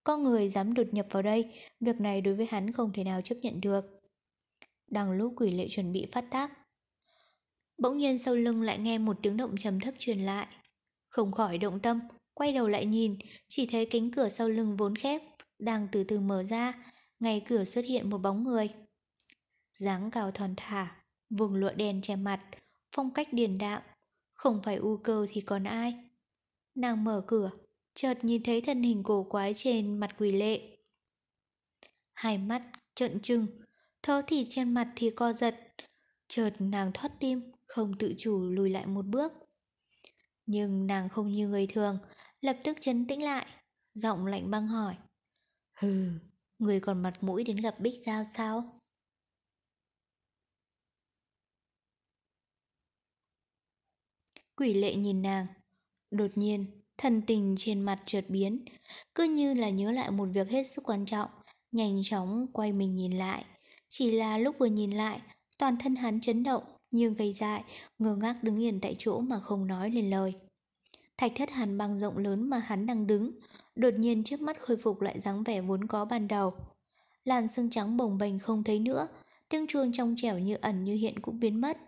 [0.04, 1.44] Có người dám đột nhập vào đây,
[1.80, 3.84] việc này đối với hắn không thể nào chấp nhận được.
[4.86, 6.50] Đang lúc quỷ lệ chuẩn bị phát tác,
[7.78, 10.46] Bỗng nhiên sau lưng lại nghe một tiếng động trầm thấp truyền lại.
[11.08, 12.00] Không khỏi động tâm,
[12.34, 13.16] quay đầu lại nhìn,
[13.48, 15.22] chỉ thấy cánh cửa sau lưng vốn khép,
[15.58, 16.72] đang từ từ mở ra,
[17.20, 18.68] ngay cửa xuất hiện một bóng người.
[19.72, 20.96] dáng cao thon thả,
[21.30, 22.40] vùng lụa đen che mặt,
[22.92, 23.82] phong cách điền đạm,
[24.34, 25.94] không phải u cơ thì còn ai.
[26.74, 27.50] Nàng mở cửa,
[27.94, 30.76] chợt nhìn thấy thân hình cổ quái trên mặt quỷ lệ.
[32.14, 32.62] Hai mắt
[32.94, 33.46] trợn trừng,
[34.02, 35.66] thớ thịt trên mặt thì co giật,
[36.28, 39.32] chợt nàng thoát tim, không tự chủ lùi lại một bước.
[40.46, 41.98] Nhưng nàng không như người thường,
[42.40, 43.46] lập tức chấn tĩnh lại,
[43.94, 44.94] giọng lạnh băng hỏi.
[45.80, 46.08] Hừ,
[46.58, 48.64] người còn mặt mũi đến gặp Bích Giao sao?
[54.56, 55.46] Quỷ lệ nhìn nàng,
[56.10, 56.66] đột nhiên,
[56.98, 58.58] thần tình trên mặt trượt biến,
[59.14, 61.30] cứ như là nhớ lại một việc hết sức quan trọng,
[61.72, 63.44] nhanh chóng quay mình nhìn lại.
[63.88, 65.20] Chỉ là lúc vừa nhìn lại,
[65.58, 67.64] toàn thân hắn chấn động, nhưng gây dại,
[67.98, 70.34] ngơ ngác đứng yên tại chỗ mà không nói lên lời.
[71.16, 73.30] Thạch thất hàn băng rộng lớn mà hắn đang đứng,
[73.76, 76.52] đột nhiên trước mắt khôi phục lại dáng vẻ vốn có ban đầu.
[77.24, 79.08] Làn xương trắng bồng bềnh không thấy nữa,
[79.48, 81.78] tiếng chuông trong trẻo như ẩn như hiện cũng biến mất,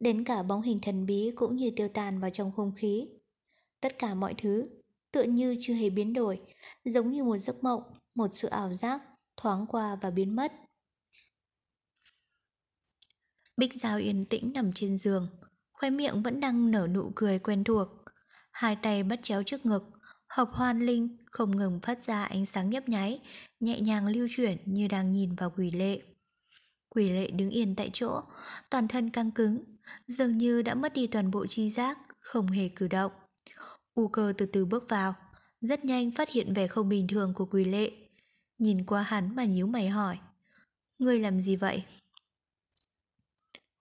[0.00, 3.08] đến cả bóng hình thần bí cũng như tiêu tàn vào trong không khí.
[3.80, 4.64] Tất cả mọi thứ
[5.12, 6.38] tựa như chưa hề biến đổi,
[6.84, 7.82] giống như một giấc mộng,
[8.14, 9.02] một sự ảo giác
[9.36, 10.52] thoáng qua và biến mất.
[13.56, 15.28] Bích Giao yên tĩnh nằm trên giường,
[15.72, 17.88] khoe miệng vẫn đang nở nụ cười quen thuộc.
[18.52, 19.82] Hai tay bắt chéo trước ngực,
[20.34, 23.20] hộp hoan linh không ngừng phát ra ánh sáng nhấp nháy,
[23.60, 26.02] nhẹ nhàng lưu chuyển như đang nhìn vào quỷ lệ.
[26.88, 28.20] Quỷ lệ đứng yên tại chỗ,
[28.70, 29.58] toàn thân căng cứng,
[30.06, 33.12] dường như đã mất đi toàn bộ chi giác, không hề cử động.
[33.94, 35.14] U cơ từ từ bước vào,
[35.60, 37.90] rất nhanh phát hiện vẻ không bình thường của quỷ lệ.
[38.58, 40.18] Nhìn qua hắn mà nhíu mày hỏi.
[40.98, 41.84] Ngươi làm gì vậy?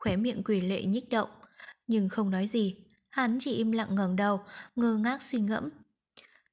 [0.04, 1.30] khóe miệng quỷ lệ nhích động,
[1.88, 2.76] nhưng không nói gì.
[3.10, 4.42] Hắn chỉ im lặng ngẩng đầu,
[4.76, 5.70] ngơ ngác suy ngẫm.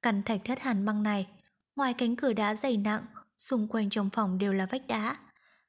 [0.01, 1.27] Căn thạch thất hàn băng này,
[1.75, 3.05] ngoài cánh cửa đá dày nặng,
[3.37, 5.17] xung quanh trong phòng đều là vách đá,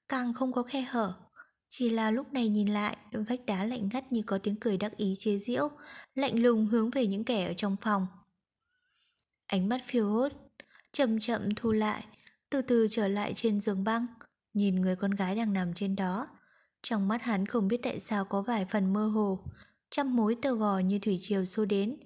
[0.08, 1.12] càng không có khe hở.
[1.68, 4.96] Chỉ là lúc này nhìn lại, vách đá lạnh ngắt như có tiếng cười đắc
[4.96, 5.68] ý chế giễu,
[6.14, 8.06] lạnh lùng hướng về những kẻ ở trong phòng.
[9.46, 10.32] Ánh mắt phiêu hốt,
[10.92, 12.04] chậm chậm thu lại,
[12.50, 14.06] từ từ trở lại trên giường băng,
[14.54, 16.26] nhìn người con gái đang nằm trên đó.
[16.82, 19.44] Trong mắt hắn không biết tại sao có vài phần mơ hồ,
[19.90, 21.96] trăm mối tơ vò như thủy triều xô đến.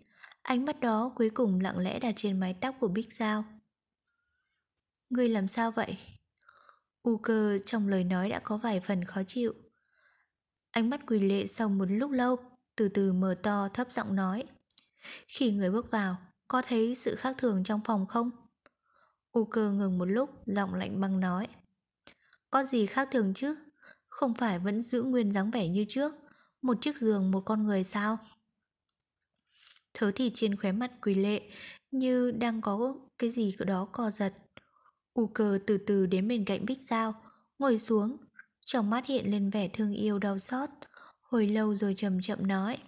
[0.47, 3.45] Ánh mắt đó cuối cùng lặng lẽ đặt trên mái tóc của Bích Giao.
[5.11, 5.99] Ngươi làm sao vậy?
[7.03, 9.55] U cơ trong lời nói đã có vài phần khó chịu.
[10.71, 12.37] Ánh mắt quỳ lệ sau một lúc lâu,
[12.77, 14.45] từ từ mở to thấp giọng nói.
[15.29, 16.17] Khi người bước vào,
[16.49, 18.31] có thấy sự khác thường trong phòng không?
[19.33, 21.49] U cơ ngừng một lúc, giọng lạnh băng nói.
[22.51, 23.57] Có gì khác thường chứ?
[24.09, 26.15] Không phải vẫn giữ nguyên dáng vẻ như trước,
[26.63, 28.19] một chiếc giường một con người sao?
[29.99, 31.43] Thớ thịt trên khóe mặt quỳ lệ,
[31.91, 34.35] như đang có cái gì đó co giật.
[35.15, 37.15] U cơ từ từ đến bên cạnh Bích Giao,
[37.59, 38.17] ngồi xuống,
[38.65, 40.69] trong mắt hiện lên vẻ thương yêu đau xót,
[41.21, 42.79] hồi lâu rồi chậm chậm nói.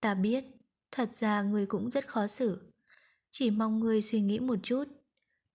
[0.00, 0.44] Ta biết,
[0.90, 2.72] thật ra người cũng rất khó xử.
[3.30, 4.84] Chỉ mong người suy nghĩ một chút.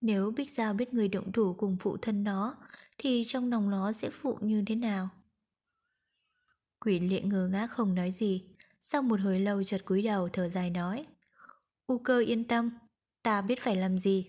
[0.00, 2.54] Nếu Bích Giao biết người động thủ cùng phụ thân nó,
[2.98, 5.08] thì trong lòng nó sẽ phụ như thế nào?
[6.80, 8.49] Quỷ lệ ngơ ngác không nói gì,
[8.80, 11.06] sau một hồi lâu chợt cúi đầu thở dài nói.
[11.86, 12.70] U cơ yên tâm,
[13.22, 14.26] ta biết phải làm gì.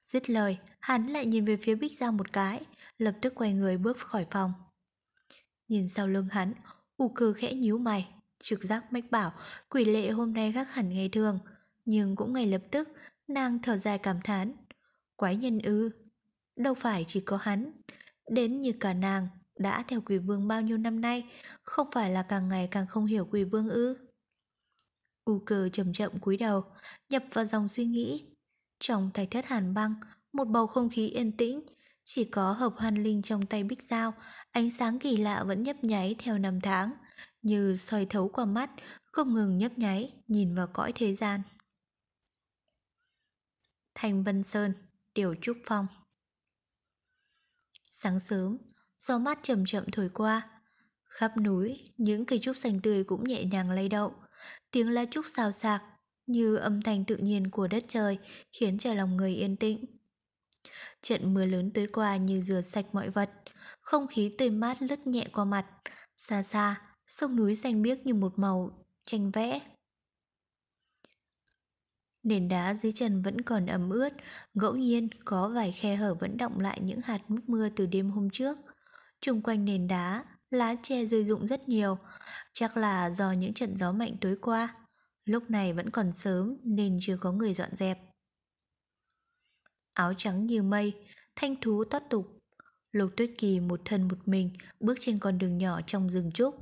[0.00, 2.60] Dứt lời, hắn lại nhìn về phía Bích Giao một cái,
[2.98, 4.52] lập tức quay người bước khỏi phòng.
[5.68, 6.52] Nhìn sau lưng hắn,
[6.96, 8.08] U cơ khẽ nhíu mày,
[8.42, 9.32] trực giác mách bảo
[9.68, 11.38] quỷ lệ hôm nay khác hẳn ngày thường,
[11.84, 12.88] nhưng cũng ngay lập tức
[13.28, 14.52] nàng thở dài cảm thán.
[15.16, 15.90] Quái nhân ư,
[16.56, 17.72] đâu phải chỉ có hắn,
[18.30, 19.28] đến như cả nàng
[19.62, 21.26] đã theo quỷ vương bao nhiêu năm nay,
[21.62, 23.96] không phải là càng ngày càng không hiểu quỷ vương ư.
[25.24, 26.64] U cơ chậm chậm cúi đầu,
[27.08, 28.22] nhập vào dòng suy nghĩ.
[28.80, 29.94] Trong thạch thất hàn băng,
[30.32, 31.62] một bầu không khí yên tĩnh,
[32.04, 34.14] chỉ có hợp hoan linh trong tay bích dao,
[34.50, 36.92] ánh sáng kỳ lạ vẫn nhấp nháy theo năm tháng,
[37.42, 38.70] như soi thấu qua mắt,
[39.04, 41.40] không ngừng nhấp nháy, nhìn vào cõi thế gian.
[43.94, 44.72] Thành Vân Sơn,
[45.14, 45.86] Tiểu Trúc Phong
[47.90, 48.56] Sáng sớm,
[49.06, 50.42] gió mát chậm chậm thổi qua.
[51.04, 54.12] Khắp núi, những cây trúc xanh tươi cũng nhẹ nhàng lay động.
[54.70, 55.82] Tiếng lá trúc xào xạc,
[56.26, 58.18] như âm thanh tự nhiên của đất trời,
[58.52, 59.84] khiến cho lòng người yên tĩnh.
[61.02, 63.30] Trận mưa lớn tới qua như rửa sạch mọi vật,
[63.80, 65.66] không khí tươi mát lướt nhẹ qua mặt.
[66.16, 69.60] Xa xa, sông núi xanh biếc như một màu tranh vẽ.
[72.22, 74.12] Nền đá dưới chân vẫn còn ẩm ướt,
[74.54, 78.10] ngẫu nhiên có vài khe hở vẫn động lại những hạt nước mưa từ đêm
[78.10, 78.58] hôm trước.
[79.22, 81.98] Trung quanh nền đá, lá tre rơi rụng rất nhiều,
[82.52, 84.74] chắc là do những trận gió mạnh tối qua.
[85.24, 87.98] Lúc này vẫn còn sớm nên chưa có người dọn dẹp.
[89.94, 91.04] Áo trắng như mây,
[91.36, 92.38] thanh thú toát tục.
[92.92, 94.50] Lục tuyết kỳ một thân một mình
[94.80, 96.58] bước trên con đường nhỏ trong rừng trúc.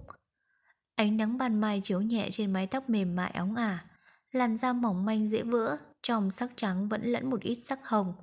[0.94, 3.84] Ánh nắng ban mai chiếu nhẹ trên mái tóc mềm mại óng ả,
[4.32, 8.14] làn da mỏng manh dễ vỡ, trong sắc trắng vẫn lẫn một ít sắc hồng.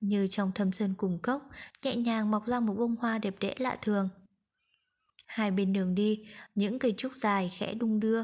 [0.00, 1.46] Như trong thâm sơn cùng cốc,
[1.82, 4.08] nhẹ nhàng mọc ra một bông hoa đẹp đẽ lạ thường.
[5.26, 6.20] Hai bên đường đi,
[6.54, 8.22] những cây trúc dài khẽ đung đưa.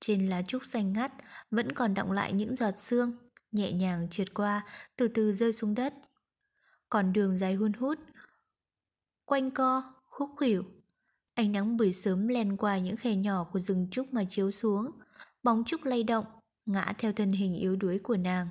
[0.00, 1.12] Trên lá trúc xanh ngắt
[1.50, 3.12] vẫn còn đọng lại những giọt sương,
[3.52, 4.62] nhẹ nhàng trượt qua,
[4.96, 5.94] từ từ rơi xuống đất.
[6.88, 7.98] Còn đường dài hun hút,
[9.24, 10.64] quanh co, khúc khỉu.
[11.34, 14.90] Ánh nắng buổi sớm len qua những khe nhỏ của rừng trúc mà chiếu xuống,
[15.42, 16.24] bóng trúc lay động,
[16.66, 18.48] ngã theo thân hình yếu đuối của nàng.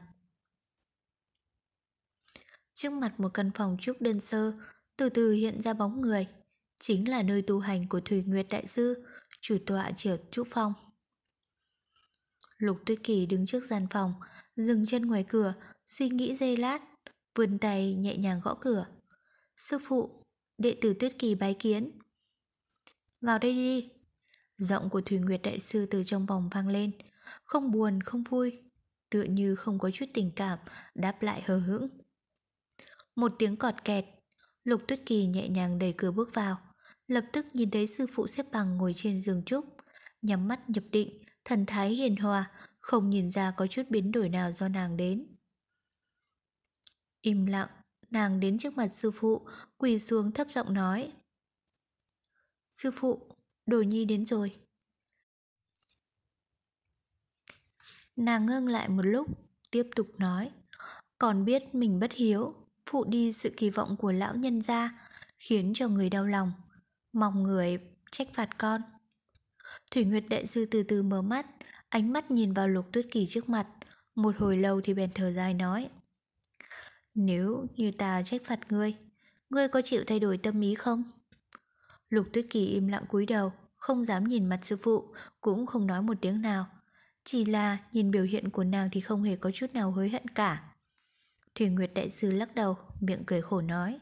[2.74, 4.54] Trước mặt một căn phòng trúc đơn sơ,
[4.98, 6.28] từ từ hiện ra bóng người,
[6.82, 9.06] chính là nơi tu hành của Thủy Nguyệt Đại Sư,
[9.42, 10.74] chủ tọa triệt trúc phong.
[12.58, 14.14] Lục Tuyết Kỳ đứng trước gian phòng,
[14.56, 15.54] dừng chân ngoài cửa,
[15.86, 16.82] suy nghĩ giây lát,
[17.36, 18.86] vươn tay nhẹ nhàng gõ cửa.
[19.58, 20.20] Sư phụ,
[20.58, 21.92] đệ tử Tuyết Kỳ bái kiến.
[23.22, 23.90] Vào đây đi.
[24.58, 26.92] Giọng của Thủy Nguyệt Đại Sư từ trong vòng vang lên,
[27.44, 28.62] không buồn, không vui,
[29.10, 30.60] tựa như không có chút tình cảm,
[30.96, 31.88] đáp lại hờ hững.
[33.16, 34.06] Một tiếng cọt kẹt,
[34.64, 36.58] Lục Tuyết Kỳ nhẹ nhàng đẩy cửa bước vào,
[37.08, 39.66] lập tức nhìn thấy sư phụ xếp bằng ngồi trên giường trúc,
[40.22, 44.30] nhắm mắt nhập định, thần thái hiền hòa, không nhìn ra có chút biến đổi
[44.30, 45.36] nào do nàng đến.
[47.22, 47.70] Im lặng,
[48.10, 49.48] nàng đến trước mặt sư phụ,
[49.78, 51.12] quỳ xuống thấp giọng nói.
[52.72, 53.20] Sư phụ,
[53.66, 54.56] đồ nhi đến rồi.
[58.16, 59.28] Nàng ngưng lại một lúc,
[59.72, 60.52] tiếp tục nói.
[61.18, 62.63] Còn biết mình bất hiếu,
[62.94, 64.92] phụ đi sự kỳ vọng của lão nhân gia,
[65.40, 66.52] khiến cho người đau lòng.
[67.14, 67.80] Mong người
[68.12, 68.82] trách phạt con.
[69.92, 71.46] Thủy Nguyệt Đại Sư từ từ mở mắt,
[71.90, 73.68] ánh mắt nhìn vào lục tuyết kỳ trước mặt.
[74.16, 75.90] Một hồi lâu thì bèn thở dài nói.
[77.16, 78.96] Nếu như ta trách phạt ngươi,
[79.50, 81.04] ngươi có chịu thay đổi tâm ý không?
[82.10, 85.04] Lục Tuyết Kỳ im lặng cúi đầu, không dám nhìn mặt sư phụ,
[85.42, 86.66] cũng không nói một tiếng nào.
[87.24, 90.28] Chỉ là nhìn biểu hiện của nàng thì không hề có chút nào hối hận
[90.28, 90.73] cả.
[91.56, 94.00] Thủy Nguyệt Đại Sư lắc đầu, miệng cười khổ nói.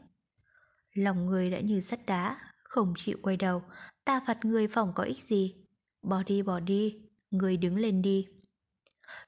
[0.94, 3.62] Lòng người đã như sắt đá, không chịu quay đầu,
[4.04, 5.54] ta phạt người phòng có ích gì.
[6.02, 7.00] Bỏ đi bỏ đi,
[7.30, 8.28] người đứng lên đi.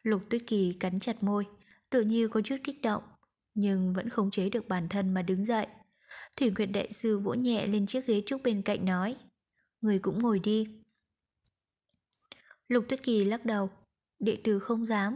[0.02, 1.46] Lục Tuyết Kỳ cắn chặt môi,
[1.90, 3.02] tự như có chút kích động,
[3.54, 5.66] nhưng vẫn không chế được bản thân mà đứng dậy.
[6.36, 9.16] Thủy Nguyệt Đại Sư vỗ nhẹ lên chiếc ghế trúc bên cạnh nói,
[9.80, 10.82] người cũng ngồi đi.
[12.68, 13.70] Lục Tuyết Kỳ lắc đầu,
[14.18, 15.14] đệ tử không dám.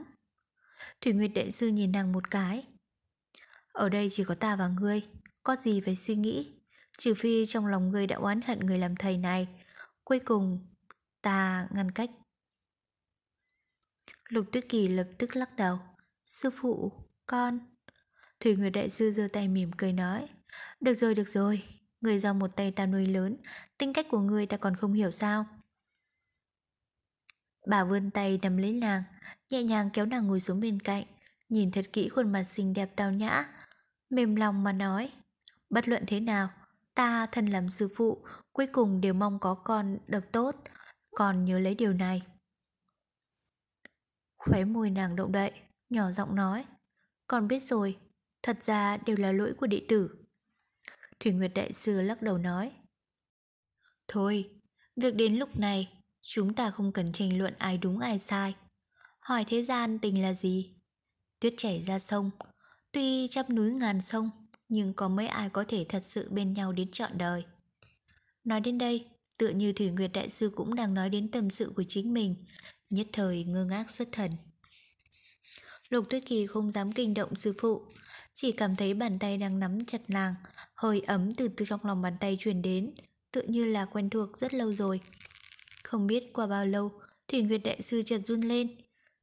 [1.01, 2.67] Thủy Nguyệt Đại Sư nhìn nàng một cái.
[3.73, 5.03] Ở đây chỉ có ta và ngươi,
[5.43, 6.49] có gì phải suy nghĩ,
[6.99, 9.49] trừ phi trong lòng ngươi đã oán hận người làm thầy này.
[10.05, 10.67] Cuối cùng,
[11.23, 12.11] ta ngăn cách.
[14.29, 15.79] Lục Tuyết Kỳ lập tức lắc đầu.
[16.25, 16.93] Sư phụ,
[17.27, 17.59] con.
[18.41, 20.29] Thủy Nguyệt Đại Sư giơ tay mỉm cười nói.
[20.81, 21.63] Được rồi, được rồi.
[22.01, 23.35] Người do một tay ta nuôi lớn,
[23.79, 25.47] tính cách của người ta còn không hiểu sao.
[27.67, 29.03] Bà vươn tay nắm lấy nàng,
[29.51, 31.05] nhẹ nhàng kéo nàng ngồi xuống bên cạnh,
[31.49, 33.45] nhìn thật kỹ khuôn mặt xinh đẹp tao nhã,
[34.11, 35.13] mềm lòng mà nói.
[35.71, 36.49] Bất luận thế nào,
[36.95, 40.57] ta thân làm sư phụ, cuối cùng đều mong có con được tốt,
[41.11, 42.23] còn nhớ lấy điều này.
[44.37, 45.53] Khóe môi nàng động đậy,
[45.91, 46.65] nhỏ giọng nói.
[47.27, 47.99] Con biết rồi,
[48.43, 50.11] thật ra đều là lỗi của đệ tử.
[51.21, 52.73] Thủy Nguyệt Đại Sư lắc đầu nói.
[54.09, 54.49] Thôi,
[54.97, 58.55] việc đến lúc này, chúng ta không cần tranh luận ai đúng ai sai.
[59.21, 60.75] Hỏi thế gian tình là gì?
[61.41, 62.31] Tuyết chảy ra sông,
[62.99, 64.31] tuy trăm núi ngàn sông,
[64.69, 67.45] nhưng có mấy ai có thể thật sự bên nhau đến trọn đời.
[68.45, 69.07] Nói đến đây,
[69.39, 72.35] tựa như Thủy Nguyệt Đại Sư cũng đang nói đến tâm sự của chính mình,
[72.91, 74.31] nhất thời ngơ ngác xuất thần.
[75.89, 77.83] Lục Tuyết Kỳ không dám kinh động sư phụ,
[78.35, 80.35] chỉ cảm thấy bàn tay đang nắm chặt nàng,
[80.75, 82.95] hơi ấm từ từ trong lòng bàn tay truyền đến,
[83.33, 85.01] tự như là quen thuộc rất lâu rồi.
[85.83, 86.93] Không biết qua bao lâu,
[87.29, 88.77] Thủy Nguyệt Đại Sư chợt run lên,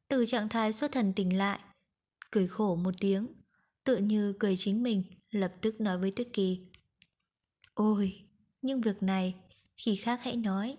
[0.07, 1.59] từ trạng thái xuất thần tỉnh lại,
[2.31, 3.27] cười khổ một tiếng,
[3.85, 6.59] tự như cười chính mình, lập tức nói với Tuyết Kỳ.
[7.73, 8.19] Ôi,
[8.61, 9.35] nhưng việc này,
[9.77, 10.77] khi khác hãy nói.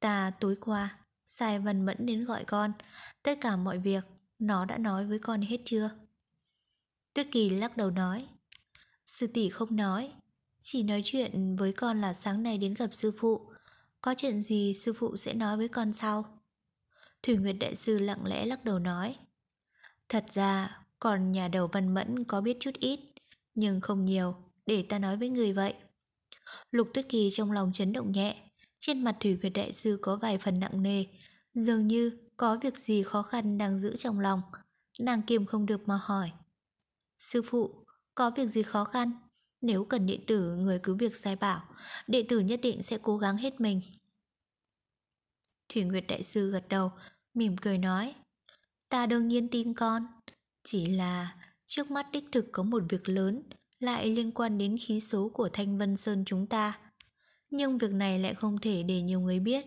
[0.00, 2.72] Ta tối qua, sai văn mẫn đến gọi con,
[3.22, 4.04] tất cả mọi việc,
[4.38, 5.90] nó đã nói với con hết chưa?
[7.14, 8.26] Tuyết Kỳ lắc đầu nói.
[9.06, 10.12] Sư tỷ không nói,
[10.60, 13.48] chỉ nói chuyện với con là sáng nay đến gặp sư phụ.
[14.00, 16.42] Có chuyện gì sư phụ sẽ nói với con sau?
[17.22, 19.16] Thủy Nguyệt Đại Sư lặng lẽ lắc đầu nói.
[20.08, 23.00] Thật ra, còn nhà đầu văn mẫn có biết chút ít,
[23.54, 24.34] nhưng không nhiều,
[24.66, 25.74] để ta nói với người vậy.
[26.70, 28.36] Lục Tuyết Kỳ trong lòng chấn động nhẹ,
[28.78, 31.04] trên mặt Thủy Nguyệt Đại Sư có vài phần nặng nề,
[31.54, 34.42] dường như có việc gì khó khăn đang giữ trong lòng.
[34.98, 36.30] Nàng kiềm không được mà hỏi.
[37.18, 37.84] Sư phụ,
[38.14, 39.12] có việc gì khó khăn?
[39.60, 41.62] Nếu cần đệ tử, người cứ việc sai bảo,
[42.06, 43.80] đệ tử nhất định sẽ cố gắng hết mình.
[45.68, 46.92] Thủy Nguyệt Đại Sư gật đầu,
[47.34, 48.14] mỉm cười nói.
[48.88, 50.06] Ta đương nhiên tin con,
[50.66, 51.34] chỉ là
[51.66, 53.42] trước mắt đích thực có một việc lớn
[53.80, 56.78] lại liên quan đến khí số của Thanh Vân Sơn chúng ta.
[57.50, 59.66] Nhưng việc này lại không thể để nhiều người biết,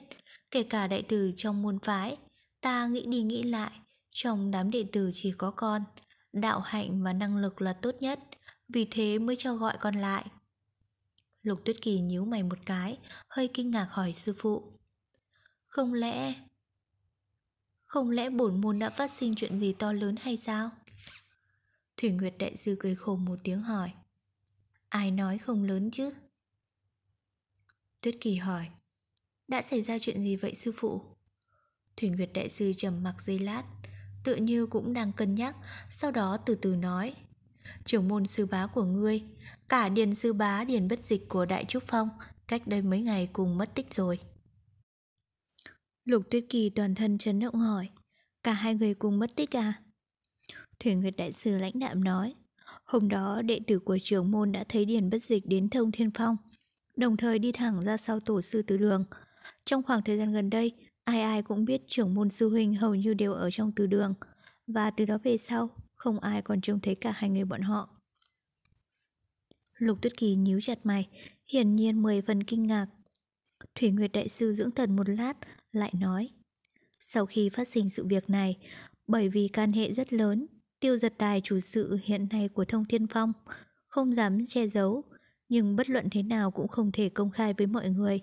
[0.52, 2.18] kể cả đại tử trong môn phái.
[2.62, 3.72] Ta nghĩ đi nghĩ lại,
[4.12, 5.84] trong đám đệ tử chỉ có con,
[6.34, 8.20] đạo hạnh và năng lực là tốt nhất,
[8.68, 10.26] vì thế mới cho gọi con lại.
[11.42, 12.98] Lục Tuyết Kỳ nhíu mày một cái,
[13.30, 14.64] hơi kinh ngạc hỏi sư phụ.
[15.68, 16.34] Không lẽ...
[17.86, 20.70] Không lẽ bổn môn đã phát sinh chuyện gì to lớn hay sao?
[22.02, 23.92] Thủy Nguyệt Đại Sư cười khổ một tiếng hỏi.
[24.90, 26.12] Ai nói không lớn chứ?
[28.02, 28.68] Tuyết Kỳ hỏi.
[29.48, 31.02] Đã xảy ra chuyện gì vậy sư phụ?
[31.98, 33.64] Thủy Nguyệt Đại Sư trầm mặc giây lát,
[34.24, 35.56] tự như cũng đang cân nhắc,
[35.90, 37.14] sau đó từ từ nói.
[37.86, 39.24] Trưởng môn sư bá của ngươi,
[39.70, 42.10] cả điền sư bá điền bất dịch của Đại Trúc Phong,
[42.48, 44.20] cách đây mấy ngày cùng mất tích rồi.
[46.06, 47.90] Lục Tuyết Kỳ toàn thân chấn động hỏi,
[48.44, 49.74] cả hai người cùng mất tích à?
[50.80, 52.36] Thủy Nguyệt Đại Sư lãnh đạm nói,
[52.86, 56.12] hôm đó đệ tử của trưởng môn đã thấy điền bất dịch đến thông thiên
[56.12, 56.38] phong,
[56.96, 59.06] đồng thời đi thẳng ra sau tổ sư tứ đường.
[59.66, 60.72] Trong khoảng thời gian gần đây,
[61.04, 64.14] ai ai cũng biết trưởng môn sư huynh hầu như đều ở trong tứ đường,
[64.68, 67.90] và từ đó về sau, không ai còn trông thấy cả hai người bọn họ.
[69.78, 71.08] Lục Tuyết Kỳ nhíu chặt mày,
[71.48, 72.88] hiển nhiên mười phần kinh ngạc.
[73.76, 75.34] Thủy Nguyệt Đại Sư dưỡng thần một lát,
[75.72, 76.30] lại nói.
[77.00, 78.58] Sau khi phát sinh sự việc này,
[79.08, 80.48] bởi vì can hệ rất lớn,
[80.80, 83.34] tiêu giật tài chủ sự hiện nay của Thông Thiên Phong,
[83.88, 85.04] không dám che giấu,
[85.50, 88.20] nhưng bất luận thế nào cũng không thể công khai với mọi người,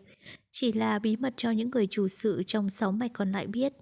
[0.51, 3.73] chỉ là bí mật cho những người chủ sự trong sáu mạch còn lại biết.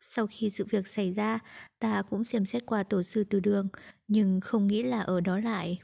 [0.00, 1.38] Sau khi sự việc xảy ra,
[1.78, 3.68] ta cũng xem xét qua tổ sư từ đường,
[4.08, 5.78] nhưng không nghĩ là ở đó lại.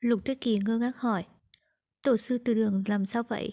[0.00, 1.24] Lục Tuyết Kỳ ngơ ngác hỏi,
[2.02, 3.52] Tổ sư từ đường làm sao vậy?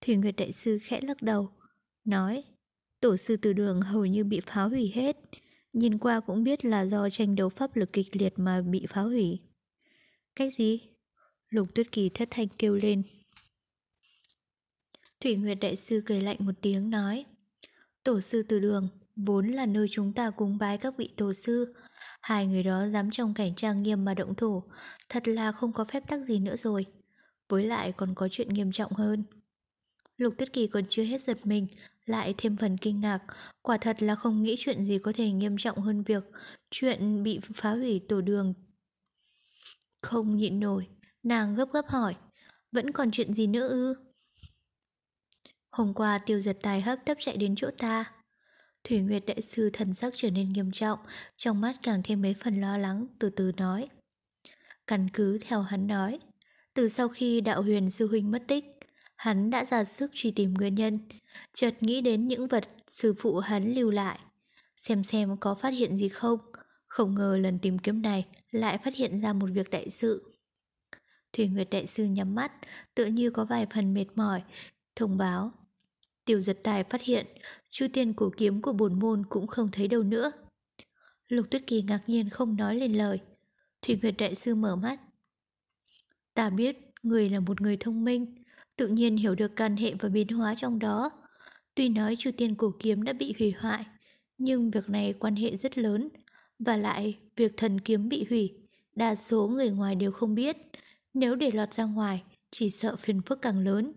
[0.00, 1.50] Thủy Nguyệt Đại Sư khẽ lắc đầu,
[2.04, 2.44] nói
[3.00, 5.16] Tổ sư từ đường hầu như bị phá hủy hết,
[5.72, 9.00] nhìn qua cũng biết là do tranh đấu pháp lực kịch liệt mà bị phá
[9.00, 9.38] hủy.
[10.36, 10.80] Cái gì?
[11.48, 13.02] Lục Tuyết Kỳ thất thanh kêu lên.
[15.20, 17.24] Thủy Nguyệt Đại Sư cười lạnh một tiếng nói
[18.04, 21.74] Tổ sư từ đường vốn là nơi chúng ta cúng bái các vị tổ sư.
[22.20, 24.62] Hai người đó dám trong cảnh trang nghiêm mà động thủ,
[25.08, 26.86] thật là không có phép tắc gì nữa rồi.
[27.48, 29.24] Với lại còn có chuyện nghiêm trọng hơn.
[30.20, 31.66] Lục Tuyết Kỳ còn chưa hết giật mình,
[32.06, 33.18] lại thêm phần kinh ngạc,
[33.62, 36.24] quả thật là không nghĩ chuyện gì có thể nghiêm trọng hơn việc
[36.70, 38.54] chuyện bị phá hủy tổ đường.
[40.02, 40.86] Không nhịn nổi,
[41.22, 42.14] nàng gấp gấp hỏi,
[42.72, 43.94] vẫn còn chuyện gì nữa ư?
[45.70, 48.04] Hôm qua tiêu giật tài hấp tấp chạy đến chỗ ta.
[48.84, 50.98] Thủy Nguyệt đại sư thần sắc trở nên nghiêm trọng,
[51.36, 53.88] trong mắt càng thêm mấy phần lo lắng, từ từ nói.
[54.86, 56.18] Căn cứ theo hắn nói,
[56.74, 58.79] từ sau khi đạo huyền sư huynh mất tích,
[59.20, 60.98] hắn đã ra sức truy tìm nguyên nhân,
[61.52, 64.18] chợt nghĩ đến những vật sư phụ hắn lưu lại,
[64.76, 66.38] xem xem có phát hiện gì không.
[66.86, 70.32] Không ngờ lần tìm kiếm này lại phát hiện ra một việc đại sự.
[71.32, 72.52] Thủy Nguyệt đại sư nhắm mắt,
[72.94, 74.42] tựa như có vài phần mệt mỏi,
[74.96, 75.52] thông báo
[76.24, 77.26] tiểu giật tài phát hiện,
[77.70, 80.32] chu tiên cổ kiếm của bổn môn cũng không thấy đâu nữa.
[81.28, 83.18] Lục Tuyết Kỳ ngạc nhiên không nói lên lời.
[83.82, 85.00] Thủy Nguyệt Đại Sư mở mắt.
[86.34, 88.39] Ta biết người là một người thông minh,
[88.80, 91.10] tự nhiên hiểu được căn hệ và biến hóa trong đó.
[91.74, 93.84] Tuy nói chu tiên cổ kiếm đã bị hủy hoại,
[94.38, 96.08] nhưng việc này quan hệ rất lớn.
[96.58, 98.52] Và lại, việc thần kiếm bị hủy,
[98.96, 100.56] đa số người ngoài đều không biết.
[101.14, 103.92] Nếu để lọt ra ngoài, chỉ sợ phiền phức càng lớn.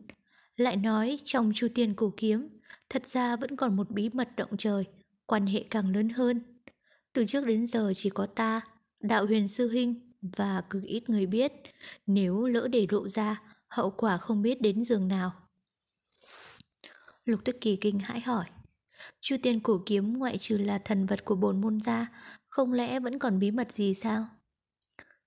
[0.58, 2.48] Lại nói trong chu tiên cổ kiếm,
[2.90, 4.84] thật ra vẫn còn một bí mật động trời,
[5.26, 6.42] quan hệ càng lớn hơn.
[7.14, 8.62] Từ trước đến giờ chỉ có ta,
[9.00, 11.54] đạo huyền sư huynh và cực ít người biết,
[12.08, 13.42] nếu lỡ để lộ ra,
[13.74, 15.32] hậu quả không biết đến giường nào.
[17.26, 18.46] Lục Tức Kỳ kinh hãi hỏi,
[19.22, 22.08] Chu tiên cổ kiếm ngoại trừ là thần vật của bồn môn gia,
[22.50, 24.28] không lẽ vẫn còn bí mật gì sao?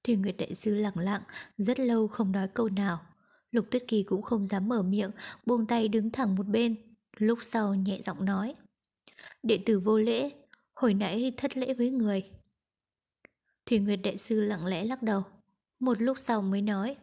[0.05, 1.23] Thủy Nguyệt Đại Sư lặng lặng,
[1.57, 3.01] rất lâu không nói câu nào.
[3.51, 5.11] Lục Tuyết Kỳ cũng không dám mở miệng,
[5.47, 6.77] buông tay đứng thẳng một bên.
[7.19, 8.55] Lúc sau nhẹ giọng nói.
[9.43, 10.31] Đệ tử vô lễ,
[10.75, 12.31] hồi nãy thất lễ với người.
[13.67, 15.23] Thủy Nguyệt Đại Sư lặng lẽ lắc đầu.
[15.81, 16.97] Một lúc sau mới nói.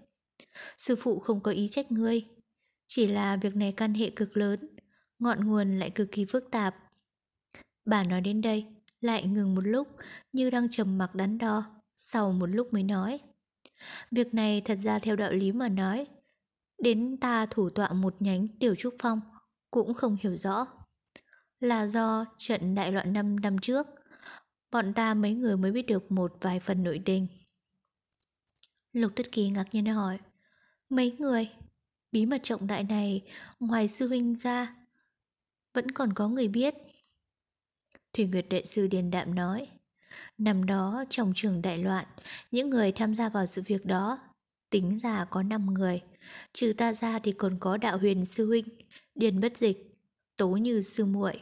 [0.78, 2.24] Sư phụ không có ý trách ngươi.
[2.88, 4.68] Chỉ là việc này căn hệ cực lớn,
[5.20, 6.76] ngọn nguồn lại cực kỳ phức tạp.
[7.86, 8.66] Bà nói đến đây,
[9.02, 9.88] lại ngừng một lúc
[10.34, 11.64] như đang trầm mặc đắn đo,
[11.96, 13.20] sau một lúc mới nói.
[14.12, 16.08] Việc này thật ra theo đạo lý mà nói,
[16.84, 19.22] Đến ta thủ tọa một nhánh tiểu trúc phong
[19.72, 20.66] cũng không hiểu rõ.
[21.60, 23.88] Là do trận đại loạn năm năm trước,
[24.72, 27.28] bọn ta mấy người mới biết được một vài phần nội tình.
[28.94, 30.20] Lục Tuyết Kỳ ngạc nhiên hỏi,
[30.96, 31.50] mấy người,
[32.12, 33.22] bí mật trọng đại này
[33.60, 34.76] ngoài sư huynh ra,
[35.74, 36.74] vẫn còn có người biết.
[38.14, 39.68] Thủy Nguyệt Đệ Sư Điền Đạm nói,
[40.38, 42.06] năm đó trong trường đại loạn,
[42.52, 44.20] những người tham gia vào sự việc đó,
[44.70, 46.02] tính ra có 5 người.
[46.54, 48.66] Trừ ta ra thì còn có đạo huyền sư huynh,
[49.16, 49.96] điền bất dịch,
[50.36, 51.40] tố như sư muội.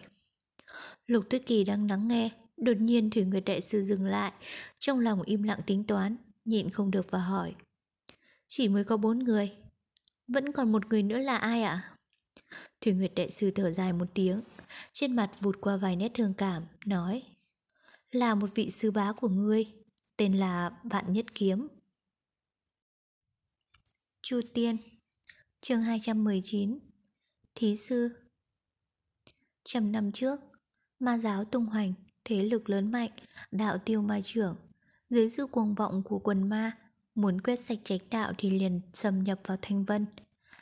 [1.07, 4.31] Lục Tuyết Kỳ đang lắng nghe, đột nhiên Thủy Nguyệt Đại Sư dừng lại,
[4.79, 7.55] trong lòng im lặng tính toán, nhịn không được và hỏi.
[8.53, 9.51] Chỉ mới có bốn người,
[10.27, 11.95] vẫn còn một người nữa là ai ạ?
[12.81, 14.41] Thủy Nguyệt Đại Sư thở dài một tiếng,
[14.91, 17.23] trên mặt vụt qua vài nét thương cảm, nói
[18.11, 19.65] Là một vị sư bá của ngươi,
[20.17, 21.67] tên là bạn Nhất Kiếm.
[24.21, 24.77] Chu Tiên
[25.61, 26.77] chương 219
[27.55, 28.09] Thí sư
[29.63, 30.39] Trăm năm trước,
[30.99, 31.93] ma giáo tung hoành,
[32.23, 33.11] thế lực lớn mạnh,
[33.51, 34.55] đạo tiêu ma trưởng.
[35.09, 36.77] Dưới sự cuồng vọng của quần ma,
[37.21, 40.05] muốn quét sạch trạch đạo thì liền xâm nhập vào Thanh Vân.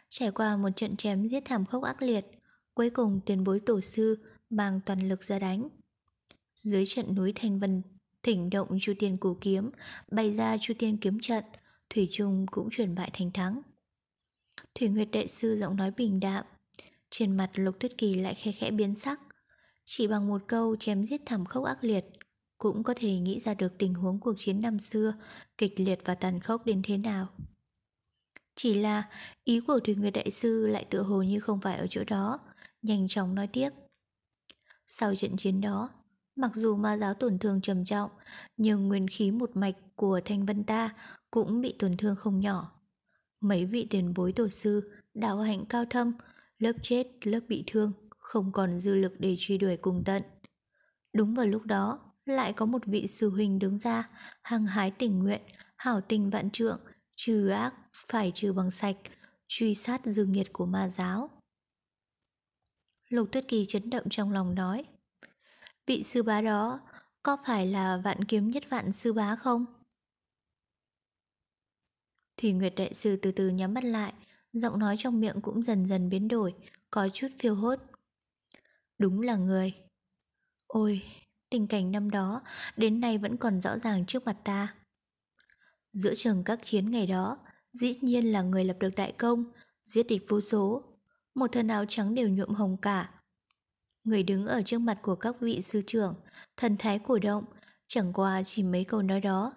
[0.09, 2.25] Trải qua một trận chém giết thảm khốc ác liệt,
[2.73, 4.17] cuối cùng tiền bối tổ sư
[4.49, 5.69] mang toàn lực ra đánh.
[6.55, 7.81] Dưới trận núi Thanh Vân,
[8.23, 9.69] thỉnh động Chu Tiên Cổ Kiếm,
[10.11, 11.43] bày ra Chu Tiên Kiếm Trận,
[11.89, 13.61] Thủy Trung cũng chuyển bại thành thắng.
[14.75, 16.45] Thủy Nguyệt đệ Sư giọng nói bình đạm,
[17.09, 19.19] trên mặt Lục Tuyết Kỳ lại khe khẽ biến sắc.
[19.85, 22.05] Chỉ bằng một câu chém giết thảm khốc ác liệt,
[22.59, 25.13] cũng có thể nghĩ ra được tình huống cuộc chiến năm xưa
[25.57, 27.27] kịch liệt và tàn khốc đến thế nào.
[28.55, 29.09] Chỉ là
[29.43, 32.39] ý của Thủy Nguyệt Đại Sư lại tựa hồ như không phải ở chỗ đó,
[32.81, 33.69] nhanh chóng nói tiếp.
[34.85, 35.89] Sau trận chiến đó,
[36.35, 38.11] mặc dù ma giáo tổn thương trầm trọng,
[38.57, 40.95] nhưng nguyên khí một mạch của Thanh Vân ta
[41.31, 42.71] cũng bị tổn thương không nhỏ.
[43.41, 46.11] Mấy vị tiền bối tổ sư, đạo hạnh cao thâm,
[46.59, 50.23] lớp chết, lớp bị thương, không còn dư lực để truy đuổi cùng tận.
[51.13, 51.99] Đúng vào lúc đó,
[52.29, 54.09] lại có một vị sư huynh đứng ra,
[54.43, 55.41] hăng hái tình nguyện,
[55.77, 56.79] hảo tình vạn trượng,
[57.15, 58.97] trừ ác, phải trừ bằng sạch,
[59.47, 61.29] truy sát dư nghiệt của ma giáo.
[63.09, 64.85] Lục Tuyết Kỳ chấn động trong lòng nói
[65.85, 66.79] Vị sư bá đó
[67.23, 69.65] có phải là vạn kiếm nhất vạn sư bá không?
[72.37, 74.13] Thủy Nguyệt Đại Sư từ từ nhắm mắt lại,
[74.53, 76.53] giọng nói trong miệng cũng dần dần biến đổi,
[76.89, 77.79] có chút phiêu hốt.
[78.97, 79.73] Đúng là người.
[80.67, 81.01] Ôi,
[81.49, 82.41] tình cảnh năm đó
[82.77, 84.73] đến nay vẫn còn rõ ràng trước mặt ta.
[85.93, 87.37] Giữa trường các chiến ngày đó,
[87.73, 89.45] dĩ nhiên là người lập được đại công,
[89.83, 90.83] giết địch vô số.
[91.35, 93.09] Một thân áo trắng đều nhuộm hồng cả.
[94.03, 96.15] Người đứng ở trước mặt của các vị sư trưởng,
[96.57, 97.43] thần thái cổ động,
[97.87, 99.53] chẳng qua chỉ mấy câu nói đó.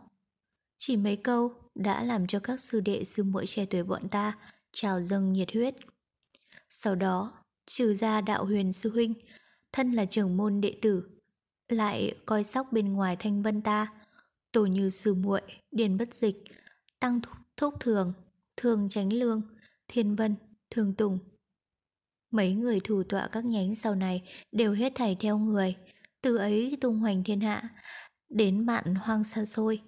[0.79, 4.39] Chỉ mấy câu đã làm cho các sư đệ sư muội trẻ tuổi bọn ta
[4.73, 5.75] trào dâng nhiệt huyết.
[6.69, 7.33] Sau đó,
[7.67, 9.15] trừ ra đạo huyền sư huynh,
[9.73, 11.12] thân là trưởng môn đệ tử,
[11.73, 13.93] lại coi sóc bên ngoài thanh vân ta,
[14.53, 15.41] tổ như sư muội,
[15.71, 16.45] điền bất dịch,
[17.01, 17.21] tăng
[17.57, 18.13] thúc thường,
[18.57, 19.43] thường tránh lương,
[19.89, 20.37] thiên vân,
[20.71, 21.19] thường tùng.
[22.31, 24.23] Mấy người thủ tọa các nhánh sau này
[24.53, 25.77] đều hết thảy theo người,
[26.23, 27.69] từ ấy tung hoành thiên hạ,
[28.29, 29.83] đến mạn hoang xa xôi.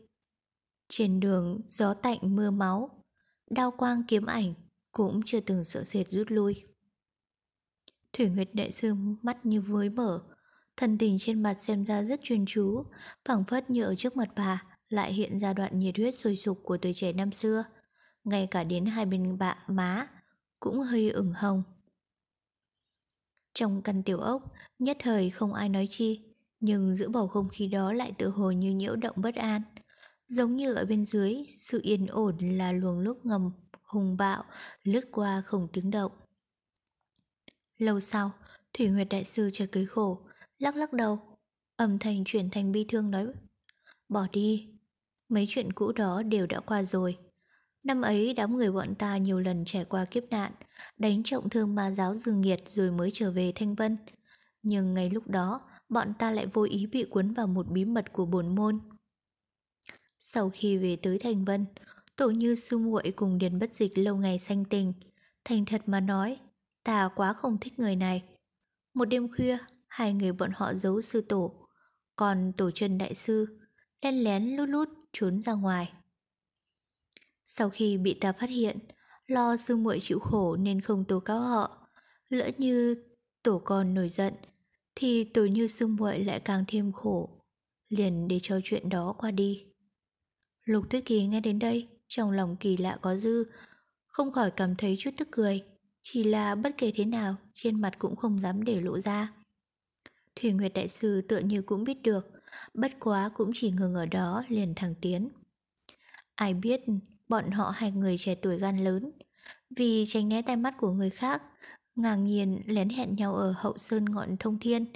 [0.88, 3.02] Trên đường gió tạnh mưa máu,
[3.50, 4.54] đao quang kiếm ảnh
[4.92, 6.64] cũng chưa từng sợ sệt rút lui.
[8.12, 10.22] Thủy Nguyệt Đại Sư mắt như với mở,
[10.76, 12.84] thần tình trên mặt xem ra rất chuyên chú,
[13.24, 16.60] phảng phất như ở trước mặt bà lại hiện ra đoạn nhiệt huyết sôi sục
[16.62, 17.64] của tuổi trẻ năm xưa,
[18.24, 20.06] ngay cả đến hai bên bạ má
[20.60, 21.62] cũng hơi ửng hồng.
[23.54, 24.42] Trong căn tiểu ốc,
[24.78, 26.20] nhất thời không ai nói chi,
[26.60, 29.62] nhưng giữa bầu không khí đó lại tự hồ như nhiễu động bất an.
[30.26, 33.50] Giống như ở bên dưới, sự yên ổn là luồng lúc ngầm,
[33.82, 34.44] hùng bạo,
[34.84, 36.12] lướt qua không tiếng động.
[37.78, 38.30] Lâu sau,
[38.72, 40.20] Thủy Nguyệt Đại Sư chợt cười khổ,
[40.64, 41.18] lắc lắc đầu,
[41.76, 43.26] âm thanh chuyển thành bi thương nói
[44.08, 44.68] Bỏ đi,
[45.28, 47.18] mấy chuyện cũ đó đều đã qua rồi.
[47.84, 50.52] Năm ấy đám người bọn ta nhiều lần trải qua kiếp nạn,
[50.96, 53.96] đánh trọng thương ma giáo dương nghiệt rồi mới trở về Thanh Vân.
[54.62, 58.12] Nhưng ngay lúc đó, bọn ta lại vô ý bị cuốn vào một bí mật
[58.12, 58.80] của bổn môn.
[60.18, 61.66] Sau khi về tới Thanh Vân,
[62.16, 64.92] Tổ Như sư muội cùng Điền Bất Dịch lâu ngày sanh tình.
[65.44, 66.38] Thành thật mà nói,
[66.84, 68.22] ta quá không thích người này.
[68.94, 69.58] Một đêm khuya,
[69.94, 71.68] hai người bọn họ giấu sư tổ,
[72.16, 73.58] còn tổ chân đại sư
[74.02, 75.92] lén lén lút lút trốn ra ngoài.
[77.44, 78.78] Sau khi bị ta phát hiện,
[79.26, 81.88] lo sư muội chịu khổ nên không tố cáo họ.
[82.28, 82.94] Lỡ như
[83.42, 84.34] tổ con nổi giận,
[84.94, 87.30] thì tổ như sư muội lại càng thêm khổ.
[87.88, 89.64] Liền để cho chuyện đó qua đi.
[90.64, 93.44] Lục Tuyết Kỳ nghe đến đây, trong lòng kỳ lạ có dư,
[94.06, 95.62] không khỏi cảm thấy chút tức cười.
[96.02, 99.43] Chỉ là bất kể thế nào, trên mặt cũng không dám để lộ ra.
[100.36, 102.30] Thủy Nguyệt Đại Sư tựa như cũng biết được,
[102.74, 105.28] bất quá cũng chỉ ngừng ở đó liền thẳng tiến.
[106.34, 106.80] Ai biết
[107.28, 109.10] bọn họ hai người trẻ tuổi gan lớn,
[109.76, 111.42] vì tránh né tay mắt của người khác,
[111.94, 114.86] ngang nhiên lén hẹn nhau ở hậu sơn ngọn thông thiên,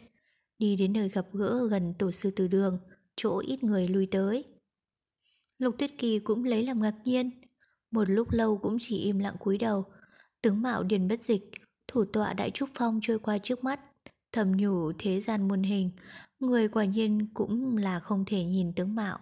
[0.59, 2.79] đi đến nơi gặp gỡ gần tổ sư từ đường,
[3.17, 4.45] chỗ ít người lui tới.
[5.59, 7.31] Lục Tuyết Kỳ cũng lấy làm ngạc nhiên,
[7.91, 9.85] một lúc lâu cũng chỉ im lặng cúi đầu,
[10.43, 11.51] tướng mạo điền bất dịch,
[11.89, 13.81] thủ tọa đại trúc phong trôi qua trước mắt,
[14.33, 15.91] thầm nhủ thế gian muôn hình,
[16.41, 19.19] người quả nhiên cũng là không thể nhìn tướng mạo.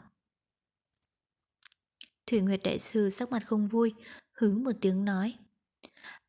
[2.27, 3.95] Thủy Nguyệt Đại Sư sắc mặt không vui,
[4.33, 5.35] hứ một tiếng nói.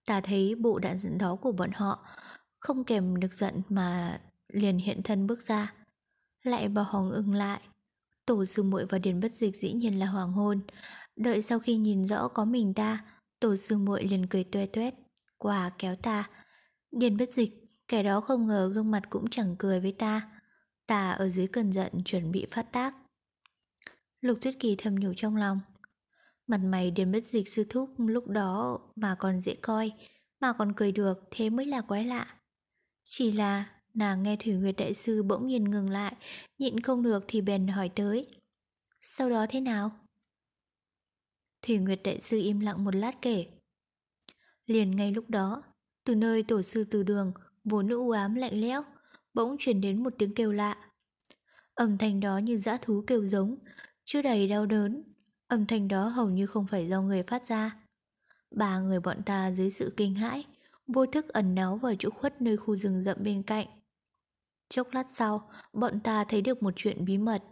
[0.05, 2.05] Ta thấy bộ đạn giận đó của bọn họ
[2.59, 5.73] không kèm được giận mà liền hiện thân bước ra.
[6.43, 7.61] Lại bảo Hồng ưng lại.
[8.25, 10.61] Tổ sư muội và Điền Bất Dịch dĩ nhiên là hoàng hôn.
[11.15, 13.05] Đợi sau khi nhìn rõ có mình ta,
[13.39, 14.93] tổ sư muội liền cười toe tuét
[15.37, 16.29] quà kéo ta.
[16.91, 20.30] Điền Bất Dịch, kẻ đó không ngờ gương mặt cũng chẳng cười với ta.
[20.85, 22.95] Ta ở dưới cơn giận chuẩn bị phát tác.
[24.22, 25.59] Lục Tuyết Kỳ thầm nhủ trong lòng.
[26.47, 29.91] Mặt mày điền bất dịch sư thúc lúc đó mà còn dễ coi,
[30.39, 32.35] mà còn cười được thế mới là quái lạ.
[33.03, 36.15] Chỉ là nàng nghe Thủy Nguyệt Đại Sư bỗng nhiên ngừng lại,
[36.57, 38.27] nhịn không được thì bèn hỏi tới.
[38.99, 39.91] Sau đó thế nào?
[41.61, 43.45] Thủy Nguyệt Đại Sư im lặng một lát kể.
[44.65, 45.64] Liền ngay lúc đó,
[46.03, 47.34] từ nơi tổ sư từ đường,
[47.69, 48.81] vốn u ám lạnh lẽo,
[49.34, 50.76] bỗng truyền đến một tiếng kêu lạ.
[51.73, 53.56] Âm thanh đó như dã thú kêu giống,
[54.03, 55.03] chưa đầy đau đớn,
[55.48, 57.76] Âm thanh đó hầu như không phải do người phát ra.
[58.52, 60.45] Ba người bọn ta dưới sự kinh hãi,
[60.88, 63.68] vô thức ẩn náu vào chỗ khuất nơi khu rừng rậm bên cạnh.
[64.69, 67.44] Chốc lát sau, bọn ta thấy được một chuyện bí mật.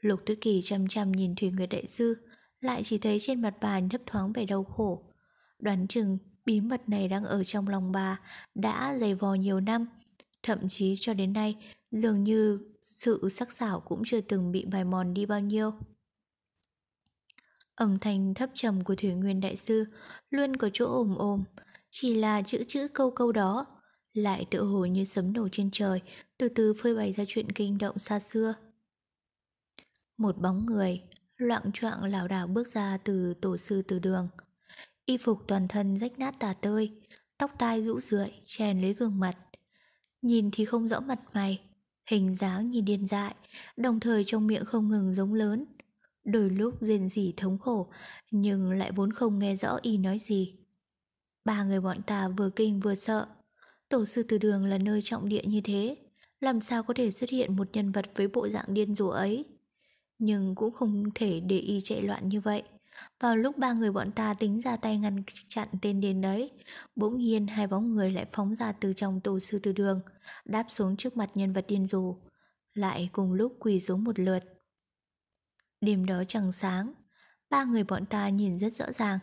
[0.00, 2.14] Lục Tuyết Kỳ chăm chăm nhìn Thủy Nguyệt Đại Sư,
[2.60, 5.02] lại chỉ thấy trên mặt bà nhấp thoáng vẻ đau khổ.
[5.58, 8.20] Đoán chừng bí mật này đang ở trong lòng bà
[8.54, 9.86] đã dày vò nhiều năm,
[10.42, 11.56] thậm chí cho đến nay
[11.90, 15.72] dường như sự sắc sảo cũng chưa từng bị bài mòn đi bao nhiêu.
[17.74, 19.84] Âm thanh thấp trầm của Thủy Nguyên Đại Sư
[20.30, 21.44] luôn có chỗ ồm ồm,
[21.90, 23.66] chỉ là chữ chữ câu câu đó,
[24.12, 26.00] lại tự hồ như sấm nổ trên trời,
[26.38, 28.54] từ từ phơi bày ra chuyện kinh động xa xưa.
[30.16, 31.02] Một bóng người,
[31.36, 34.28] loạn choạng lảo đảo bước ra từ tổ sư từ đường.
[35.06, 36.92] Y phục toàn thân rách nát tả tơi,
[37.38, 39.36] tóc tai rũ rượi, chèn lấy gương mặt.
[40.22, 41.60] Nhìn thì không rõ mặt mày,
[42.10, 43.34] hình dáng nhìn điên dại,
[43.76, 45.64] đồng thời trong miệng không ngừng giống lớn.
[46.24, 47.86] Đôi lúc rên rỉ thống khổ,
[48.30, 50.54] nhưng lại vốn không nghe rõ y nói gì.
[51.44, 53.26] Ba người bọn ta vừa kinh vừa sợ.
[53.88, 55.96] Tổ sư từ đường là nơi trọng địa như thế,
[56.40, 59.44] làm sao có thể xuất hiện một nhân vật với bộ dạng điên rồ ấy.
[60.18, 62.62] Nhưng cũng không thể để y chạy loạn như vậy.
[63.20, 66.50] Vào lúc ba người bọn ta tính ra tay ngăn chặn tên điên đấy,
[66.96, 70.00] bỗng nhiên hai bóng người lại phóng ra từ trong tù sư từ đường,
[70.44, 72.16] đáp xuống trước mặt nhân vật điên rồ,
[72.74, 74.40] lại cùng lúc quỳ xuống một lượt.
[75.80, 76.92] Đêm đó chẳng sáng,
[77.50, 79.18] ba người bọn ta nhìn rất rõ ràng.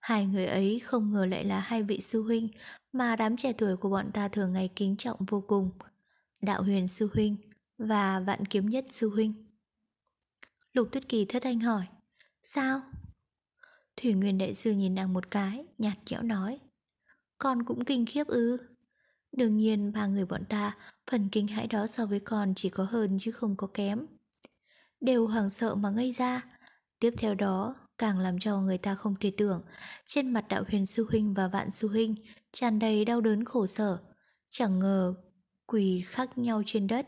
[0.00, 2.48] Hai người ấy không ngờ lại là hai vị sư huynh
[2.92, 5.70] mà đám trẻ tuổi của bọn ta thường ngày kính trọng vô cùng.
[6.42, 7.36] Đạo huyền sư huynh
[7.78, 9.50] và vạn kiếm nhất sư huynh.
[10.72, 11.84] Lục tuyết kỳ thất thanh hỏi,
[12.42, 12.80] sao?
[14.02, 16.58] Thủy Nguyên Đại Sư nhìn nàng một cái, nhạt nhẽo nói.
[17.38, 18.56] Con cũng kinh khiếp ư.
[19.32, 20.76] Đương nhiên ba người bọn ta,
[21.10, 24.06] phần kinh hãi đó so với con chỉ có hơn chứ không có kém.
[25.00, 26.42] Đều hoảng sợ mà ngây ra.
[27.00, 29.62] Tiếp theo đó, càng làm cho người ta không thể tưởng,
[30.04, 32.14] trên mặt đạo huyền sư huynh và vạn sư huynh
[32.52, 33.98] tràn đầy đau đớn khổ sở.
[34.50, 35.14] Chẳng ngờ
[35.66, 37.06] quỳ khác nhau trên đất,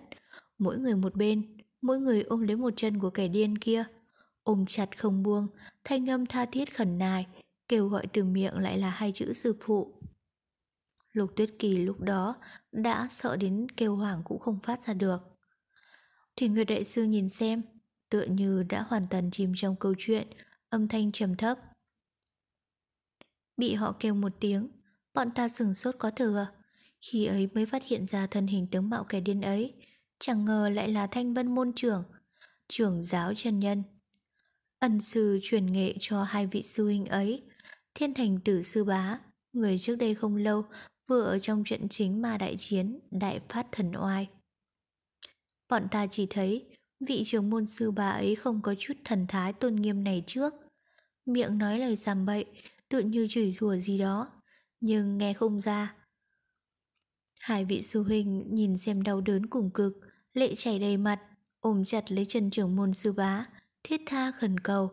[0.58, 3.84] mỗi người một bên, mỗi người ôm lấy một chân của kẻ điên kia
[4.42, 5.48] ôm chặt không buông,
[5.84, 7.26] thanh âm tha thiết khẩn nài,
[7.68, 10.02] kêu gọi từ miệng lại là hai chữ sư phụ.
[11.12, 12.36] Lục tuyết kỳ lúc đó
[12.72, 15.18] đã sợ đến kêu hoảng cũng không phát ra được.
[16.36, 17.62] Thủy Nguyệt Đại Sư nhìn xem,
[18.10, 20.28] tựa như đã hoàn toàn chìm trong câu chuyện,
[20.68, 21.58] âm thanh trầm thấp.
[23.56, 24.68] Bị họ kêu một tiếng,
[25.14, 26.46] bọn ta sừng sốt có thừa.
[27.00, 29.74] Khi ấy mới phát hiện ra thân hình tướng mạo kẻ điên ấy,
[30.18, 32.04] chẳng ngờ lại là thanh vân môn trưởng,
[32.68, 33.82] trưởng giáo chân nhân.
[34.82, 37.42] Ân sư truyền nghệ cho hai vị sư huynh ấy,
[37.94, 39.18] thiên thành tử sư bá,
[39.52, 40.64] người trước đây không lâu
[41.06, 44.28] vừa ở trong trận chính mà đại chiến, đại phát thần oai.
[45.68, 46.66] Bọn ta chỉ thấy
[47.08, 50.54] vị trưởng môn sư bá ấy không có chút thần thái tôn nghiêm này trước.
[51.26, 52.44] Miệng nói lời giảm bậy,
[52.88, 54.28] tự như chửi rủa gì đó,
[54.80, 55.94] nhưng nghe không ra.
[57.40, 59.92] Hai vị sư huynh nhìn xem đau đớn cùng cực,
[60.34, 61.20] lệ chảy đầy mặt,
[61.60, 63.44] ôm chặt lấy chân trưởng môn sư bá,
[63.84, 64.90] thiết tha khẩn cầu.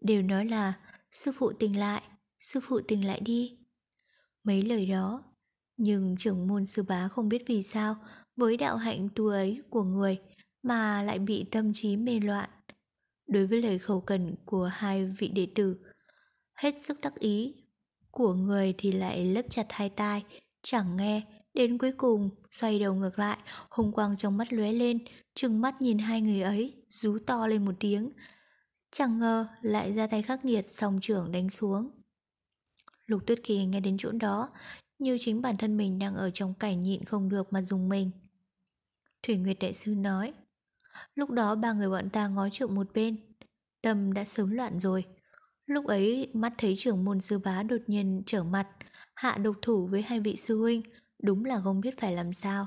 [0.00, 0.72] Đều nói là
[1.10, 2.02] sư phụ tỉnh lại,
[2.38, 3.58] sư phụ tỉnh lại đi.
[4.44, 5.22] Mấy lời đó,
[5.76, 7.96] nhưng trưởng môn sư bá không biết vì sao
[8.36, 10.18] với đạo hạnh tu ấy của người
[10.62, 12.50] mà lại bị tâm trí mê loạn.
[13.26, 15.76] Đối với lời khẩu cần của hai vị đệ tử,
[16.54, 17.54] hết sức đắc ý,
[18.10, 20.24] của người thì lại lấp chặt hai tai,
[20.62, 21.22] chẳng nghe,
[21.54, 23.38] đến cuối cùng xoay đầu ngược lại,
[23.70, 24.98] hùng quang trong mắt lóe lên,
[25.40, 28.10] trừng mắt nhìn hai người ấy, rú to lên một tiếng.
[28.90, 31.90] Chẳng ngờ lại ra tay khắc nghiệt song trưởng đánh xuống.
[33.06, 34.48] Lục tuyết kỳ nghe đến chỗ đó,
[34.98, 38.10] như chính bản thân mình đang ở trong cảnh nhịn không được mà dùng mình.
[39.22, 40.32] Thủy Nguyệt Đại Sư nói,
[41.14, 43.16] lúc đó ba người bọn ta ngó trộm một bên,
[43.82, 45.04] tâm đã sớm loạn rồi.
[45.66, 48.68] Lúc ấy mắt thấy trưởng môn sư bá đột nhiên trở mặt,
[49.14, 50.82] hạ độc thủ với hai vị sư huynh,
[51.22, 52.66] đúng là không biết phải làm sao.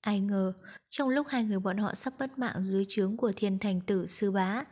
[0.00, 0.52] Ai ngờ,
[0.90, 4.06] trong lúc hai người bọn họ sắp bất mạng dưới trướng của thiên thành tử
[4.06, 4.64] sư bá,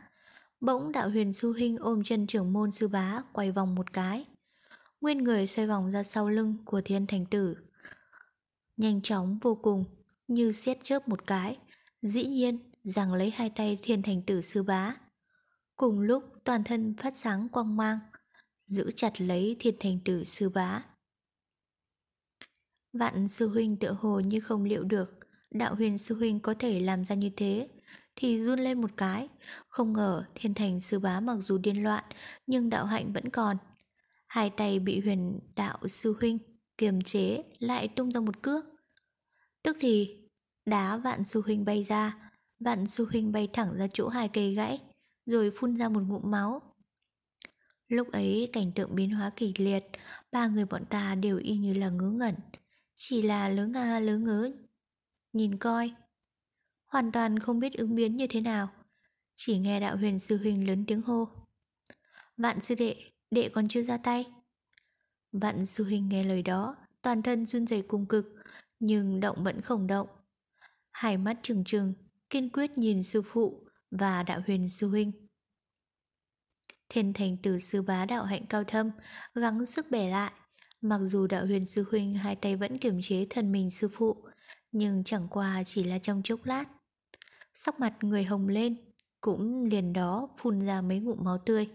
[0.61, 4.25] bỗng đạo huyền sư huynh ôm chân trưởng môn sư bá quay vòng một cái.
[5.01, 7.55] Nguyên người xoay vòng ra sau lưng của thiên thành tử.
[8.77, 9.83] Nhanh chóng vô cùng,
[10.27, 11.57] như xét chớp một cái,
[12.01, 14.93] dĩ nhiên rằng lấy hai tay thiên thành tử sư bá.
[15.75, 17.99] Cùng lúc toàn thân phát sáng quang mang,
[18.65, 20.83] giữ chặt lấy thiên thành tử sư bá.
[22.93, 25.16] Vạn sư huynh tựa hồ như không liệu được
[25.51, 27.67] đạo huyền sư huynh có thể làm ra như thế?
[28.15, 29.27] Thì run lên một cái.
[29.67, 32.03] Không ngờ thiên thành sư bá mặc dù điên loạn,
[32.47, 33.57] nhưng đạo hạnh vẫn còn.
[34.27, 36.37] Hai tay bị huyền đạo sư huynh
[36.77, 38.65] kiềm chế, lại tung ra một cước.
[39.63, 40.17] Tức thì,
[40.65, 42.31] đá vạn sư huynh bay ra.
[42.59, 44.81] Vạn sư huynh bay thẳng ra chỗ hai cây gãy,
[45.25, 46.61] rồi phun ra một ngụm máu.
[47.87, 49.85] Lúc ấy, cảnh tượng biến hóa kỳ liệt.
[50.31, 52.35] Ba người bọn ta đều y như là ngớ ngẩn.
[52.95, 54.51] Chỉ là lớn nga lớn ngớ
[55.37, 55.91] nhìn coi.
[56.87, 58.69] Hoàn toàn không biết ứng biến như thế nào.
[59.35, 61.27] Chỉ nghe đạo huyền sư huynh lớn tiếng hô.
[62.37, 62.95] Vạn sư đệ,
[63.31, 64.25] đệ còn chưa ra tay.
[65.31, 68.25] Vạn sư huynh nghe lời đó, toàn thân run rẩy cùng cực,
[68.79, 70.07] nhưng động vẫn không động.
[70.91, 71.93] Hai mắt trừng trừng,
[72.29, 75.11] kiên quyết nhìn sư phụ và đạo huyền sư huynh.
[76.89, 78.91] Thiên thành tử sư bá đạo hạnh cao thâm,
[79.35, 80.31] gắng sức bẻ lại.
[80.81, 84.23] Mặc dù đạo huyền sư huynh hai tay vẫn kiềm chế thân mình sư phụ,
[84.71, 86.65] nhưng chẳng qua chỉ là trong chốc lát.
[87.53, 88.75] Sắc mặt người hồng lên,
[89.21, 91.67] cũng liền đó phun ra mấy ngụm máu tươi,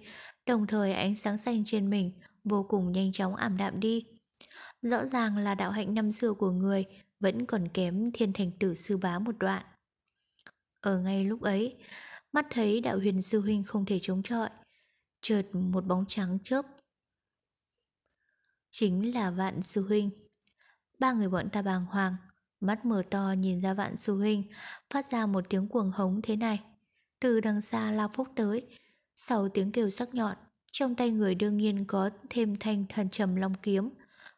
[0.46, 2.12] đồng thời ánh sáng xanh trên mình
[2.44, 4.04] vô cùng nhanh chóng ảm đạm đi.
[4.80, 6.84] Rõ ràng là đạo hạnh năm xưa của người
[7.20, 9.62] vẫn còn kém thiên thành tử sư bá một đoạn.
[10.80, 11.76] Ở ngay lúc ấy,
[12.32, 14.48] mắt thấy đạo huyền sư huynh không thể chống chọi,
[15.20, 16.66] chợt một bóng trắng chớp.
[18.70, 20.10] Chính là vạn sư huynh.
[20.98, 22.16] Ba người bọn ta bàng hoàng,
[22.62, 24.42] mắt mở to nhìn ra vạn sư huynh,
[24.90, 26.60] phát ra một tiếng cuồng hống thế này.
[27.20, 28.66] Từ đằng xa lao phúc tới,
[29.16, 30.36] sau tiếng kêu sắc nhọn,
[30.72, 33.90] trong tay người đương nhiên có thêm thanh thần trầm long kiếm,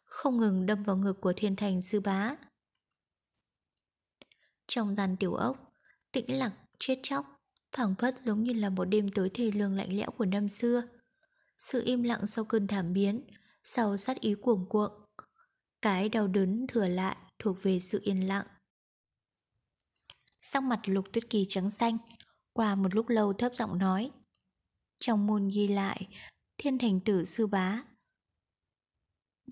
[0.04, 2.30] không ngừng đâm vào ngực của thiên thành sư bá.
[4.68, 5.72] Trong gian tiểu ốc,
[6.12, 7.26] tĩnh lặng, chết chóc,
[7.76, 10.82] phảng phất giống như là một đêm tối thề lương lạnh lẽo của năm xưa.
[11.58, 13.20] Sự im lặng sau cơn thảm biến,
[13.62, 14.90] sau sát ý cuồng cuộn.
[15.82, 18.46] Cái đau đớn thừa lại thuộc về sự yên lặng.
[20.42, 21.96] Sắc mặt lục tuyết kỳ trắng xanh,
[22.52, 24.10] qua một lúc lâu thấp giọng nói.
[25.00, 26.08] Trong môn ghi lại,
[26.58, 27.82] thiên thành tử sư bá.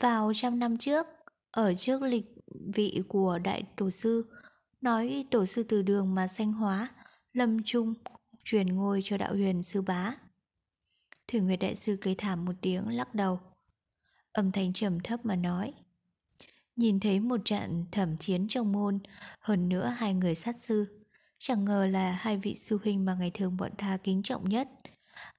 [0.00, 1.06] Vào trăm năm trước,
[1.50, 2.24] ở trước lịch
[2.74, 4.30] vị của đại tổ sư,
[4.80, 6.88] nói tổ sư từ đường mà sanh hóa,
[7.32, 7.94] lâm trung,
[8.44, 10.14] truyền ngôi cho đạo huyền sư bá.
[11.28, 13.40] Thủy Nguyệt Đại Sư cười thảm một tiếng lắc đầu.
[14.32, 15.74] Âm thanh trầm thấp mà nói.
[16.82, 18.98] Nhìn thấy một trận thẩm chiến trong môn,
[19.40, 21.04] hơn nữa hai người sát sư.
[21.38, 24.68] Chẳng ngờ là hai vị sư huynh mà ngày thường bọn ta kính trọng nhất.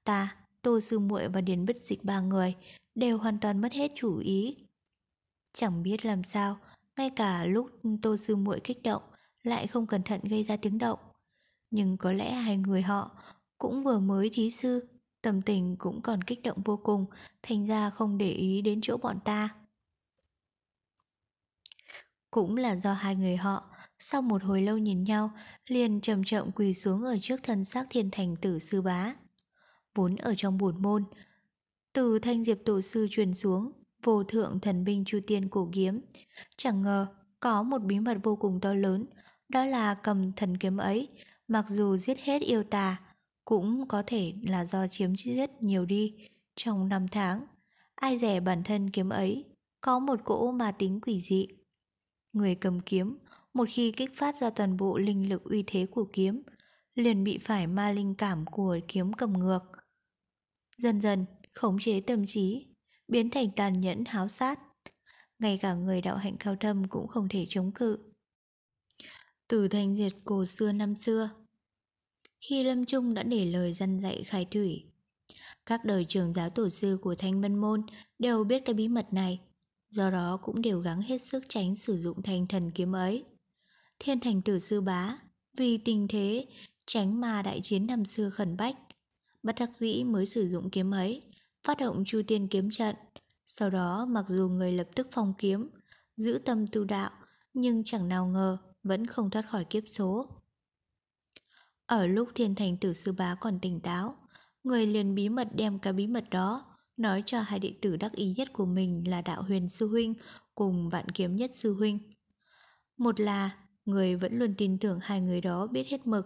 [0.03, 2.55] Ta, Tô Sư muội và Điền Bích Dịch ba người
[2.95, 4.57] đều hoàn toàn mất hết chủ ý.
[5.53, 6.57] Chẳng biết làm sao,
[6.97, 7.69] ngay cả lúc
[8.01, 9.03] Tô Sư muội kích động
[9.43, 10.99] lại không cẩn thận gây ra tiếng động.
[11.71, 13.11] Nhưng có lẽ hai người họ
[13.57, 14.87] cũng vừa mới thí sư,
[15.21, 17.05] tâm tình cũng còn kích động vô cùng,
[17.41, 19.49] thành ra không để ý đến chỗ bọn ta.
[22.33, 23.63] Cũng là do hai người họ,
[23.99, 25.31] sau một hồi lâu nhìn nhau,
[25.67, 29.13] liền chậm chậm quỳ xuống ở trước thân xác thiên thành tử sư bá.
[29.95, 31.03] Vốn ở trong bổn môn,
[31.93, 33.67] từ thanh diệp tổ sư truyền xuống,
[34.03, 35.99] vô thượng thần binh chu tiên cổ kiếm.
[36.57, 37.07] Chẳng ngờ,
[37.39, 39.05] có một bí mật vô cùng to lớn,
[39.49, 41.07] đó là cầm thần kiếm ấy,
[41.47, 42.97] mặc dù giết hết yêu tà,
[43.45, 46.15] cũng có thể là do chiếm giết nhiều đi
[46.55, 47.45] trong năm tháng.
[47.95, 49.45] Ai rẻ bản thân kiếm ấy,
[49.81, 51.47] có một cỗ mà tính quỷ dị.
[52.33, 53.17] Người cầm kiếm,
[53.53, 56.41] một khi kích phát ra toàn bộ linh lực uy thế của kiếm,
[56.95, 59.59] liền bị phải ma linh cảm của kiếm cầm ngược.
[60.77, 62.67] Dần dần, khống chế tâm trí,
[63.07, 64.59] biến thành tàn nhẫn háo sát.
[65.39, 67.97] Ngay cả người đạo hạnh cao thâm cũng không thể chống cự.
[69.47, 71.29] Từ thành diệt cổ xưa năm xưa
[72.41, 74.83] Khi Lâm Trung đã để lời dân dạy khai thủy
[75.65, 77.81] Các đời trường giáo tổ sư của Thanh Vân Môn
[78.19, 79.39] đều biết cái bí mật này
[79.93, 83.23] Do đó cũng đều gắng hết sức tránh sử dụng thanh thần kiếm ấy
[83.99, 85.15] Thiên thành tử sư bá
[85.57, 86.45] Vì tình thế
[86.85, 88.75] tránh mà đại chiến năm xưa khẩn bách
[89.43, 91.21] Bất đắc dĩ mới sử dụng kiếm ấy
[91.63, 92.95] Phát động chu tiên kiếm trận
[93.45, 95.69] Sau đó mặc dù người lập tức phong kiếm
[96.17, 97.11] Giữ tâm tu đạo
[97.53, 100.25] Nhưng chẳng nào ngờ vẫn không thoát khỏi kiếp số.
[101.85, 104.15] Ở lúc thiên thành tử sư bá còn tỉnh táo,
[104.63, 106.63] người liền bí mật đem cả bí mật đó
[106.97, 110.13] nói cho hai đệ tử đắc ý nhất của mình là đạo huyền sư huynh
[110.55, 111.99] cùng vạn kiếm nhất sư huynh.
[112.97, 116.25] Một là người vẫn luôn tin tưởng hai người đó biết hết mực.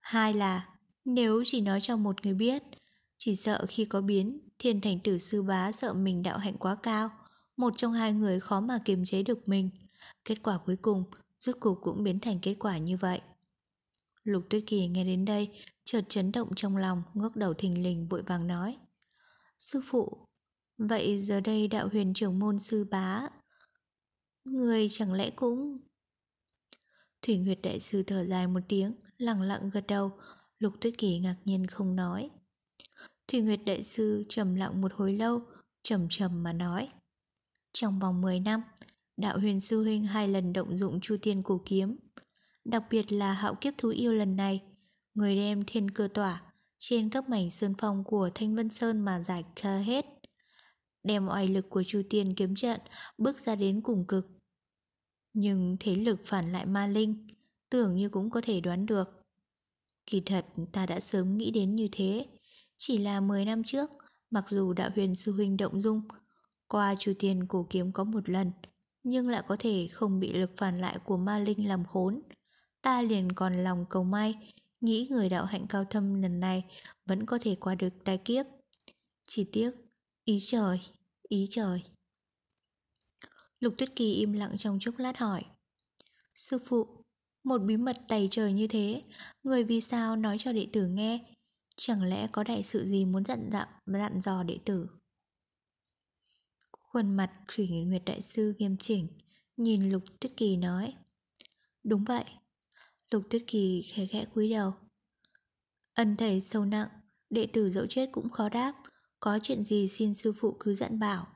[0.00, 0.68] Hai là
[1.04, 2.62] nếu chỉ nói cho một người biết,
[3.18, 6.76] chỉ sợ khi có biến, thiên thành tử sư bá sợ mình đạo hạnh quá
[6.82, 7.10] cao,
[7.56, 9.70] một trong hai người khó mà kiềm chế được mình.
[10.24, 11.04] Kết quả cuối cùng
[11.40, 13.20] rốt cuộc cũng biến thành kết quả như vậy.
[14.24, 15.48] Lục Tuyết Kỳ nghe đến đây,
[15.84, 18.76] chợt chấn động trong lòng, ngước đầu thình lình vội vàng nói.
[19.58, 20.26] Sư phụ,
[20.78, 23.28] vậy giờ đây đạo huyền trưởng môn sư bá,
[24.44, 25.78] người chẳng lẽ cũng...
[27.22, 30.10] Thủy Nguyệt Đại Sư thở dài một tiếng, lặng lặng gật đầu,
[30.58, 32.30] Lục Tuyết Kỳ ngạc nhiên không nói.
[33.28, 35.40] Thủy Nguyệt Đại Sư trầm lặng một hồi lâu,
[35.82, 36.88] trầm trầm mà nói.
[37.72, 38.62] Trong vòng 10 năm,
[39.16, 41.96] đạo huyền sư huynh hai lần động dụng chu tiên cổ kiếm.
[42.64, 44.62] Đặc biệt là hạo kiếp thú yêu lần này,
[45.14, 46.42] người đem thiên cơ tỏa
[46.78, 50.06] trên các mảnh sơn phong của Thanh Vân Sơn mà giải khai hết.
[51.02, 52.80] Đem oai lực của chu tiên kiếm trận
[53.18, 54.26] bước ra đến cùng cực.
[55.32, 57.26] Nhưng thế lực phản lại ma linh,
[57.70, 59.08] tưởng như cũng có thể đoán được.
[60.06, 62.26] Kỳ thật ta đã sớm nghĩ đến như thế,
[62.76, 63.90] chỉ là 10 năm trước,
[64.30, 66.02] mặc dù đạo huyền sư huynh động dung,
[66.68, 68.52] qua chu tiên cổ kiếm có một lần,
[69.02, 72.22] nhưng lại có thể không bị lực phản lại của ma linh làm khốn.
[72.82, 74.34] Ta liền còn lòng cầu may,
[74.80, 76.64] nghĩ người đạo hạnh cao thâm lần này
[77.06, 78.46] vẫn có thể qua được tai kiếp.
[79.28, 79.70] Chỉ tiếc,
[80.24, 80.80] ý trời,
[81.28, 81.82] ý trời.
[83.60, 85.44] Lục Tuyết Kỳ im lặng trong chốc lát hỏi.
[86.34, 86.86] Sư phụ,
[87.44, 89.02] một bí mật tày trời như thế,
[89.42, 91.34] người vì sao nói cho đệ tử nghe?
[91.76, 94.88] Chẳng lẽ có đại sự gì muốn dặn dặn, dặn dò đệ tử?
[96.70, 99.08] Khuôn mặt Thủy Nguyệt Đại Sư nghiêm chỉnh,
[99.56, 100.94] nhìn Lục Tuyết Kỳ nói.
[101.84, 102.24] Đúng vậy.
[103.14, 104.72] Lục Tuyết Kỳ khẽ khẽ cúi đầu.
[105.94, 106.88] Ân thầy sâu nặng,
[107.30, 108.72] đệ tử dẫu chết cũng khó đáp,
[109.20, 111.26] có chuyện gì xin sư phụ cứ dặn bảo.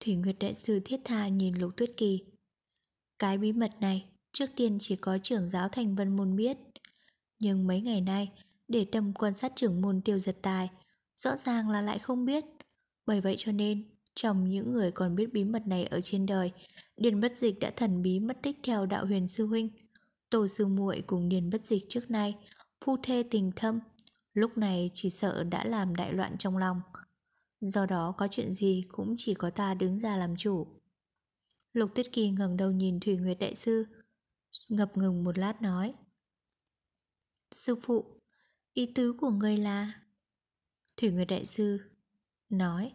[0.00, 2.20] Thủy Nguyệt Đại Sư thiết tha nhìn Lục Tuyết Kỳ.
[3.18, 6.56] Cái bí mật này trước tiên chỉ có trưởng giáo thành vân môn biết.
[7.38, 8.32] Nhưng mấy ngày nay,
[8.68, 10.70] để tâm quan sát trưởng môn tiêu giật tài,
[11.16, 12.44] rõ ràng là lại không biết.
[13.06, 13.84] Bởi vậy cho nên,
[14.14, 16.50] trong những người còn biết bí mật này ở trên đời,
[16.96, 19.68] Điền Bất Dịch đã thần bí mất tích theo đạo huyền sư huynh.
[20.32, 22.36] Tổ sư muội cùng Điền Bất Dịch trước nay,
[22.84, 23.80] phu thê tình thâm,
[24.34, 26.80] lúc này chỉ sợ đã làm đại loạn trong lòng.
[27.60, 30.66] Do đó có chuyện gì cũng chỉ có ta đứng ra làm chủ.
[31.72, 33.86] Lục Tuyết Kỳ ngẩng đầu nhìn Thủy Nguyệt Đại Sư,
[34.68, 35.94] ngập ngừng một lát nói.
[37.50, 38.04] Sư phụ,
[38.74, 39.92] ý tứ của người là...
[40.96, 41.78] Thủy Nguyệt Đại Sư
[42.48, 42.92] nói.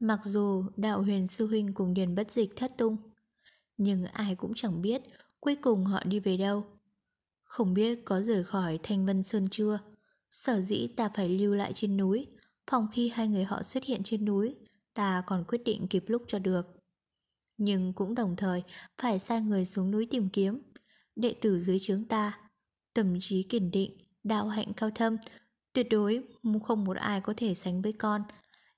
[0.00, 2.96] Mặc dù đạo huyền sư huynh cùng Điền bất dịch thất tung,
[3.76, 5.02] nhưng ai cũng chẳng biết
[5.40, 6.66] cuối cùng họ đi về đâu.
[7.44, 9.78] Không biết có rời khỏi Thanh Vân Sơn chưa,
[10.30, 12.26] sở dĩ ta phải lưu lại trên núi,
[12.70, 14.54] phòng khi hai người họ xuất hiện trên núi,
[14.94, 16.66] ta còn quyết định kịp lúc cho được.
[17.56, 18.62] Nhưng cũng đồng thời
[18.98, 20.62] phải sai người xuống núi tìm kiếm,
[21.16, 22.38] đệ tử dưới trướng ta,
[22.94, 25.16] tâm trí kiên định, đạo hạnh cao thâm,
[25.72, 26.22] tuyệt đối
[26.62, 28.22] không một ai có thể sánh với con,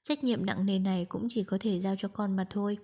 [0.02, 2.78] Trách nhiệm nặng nề này cũng chỉ có thể giao cho con mà thôi.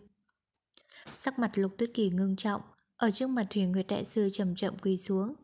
[1.12, 2.61] Sắc mặt lục tuyết kỳ ngưng trọng,
[2.97, 5.35] ở trước mặt Thủy Nguyệt Đại Sư chậm chậm quỳ xuống.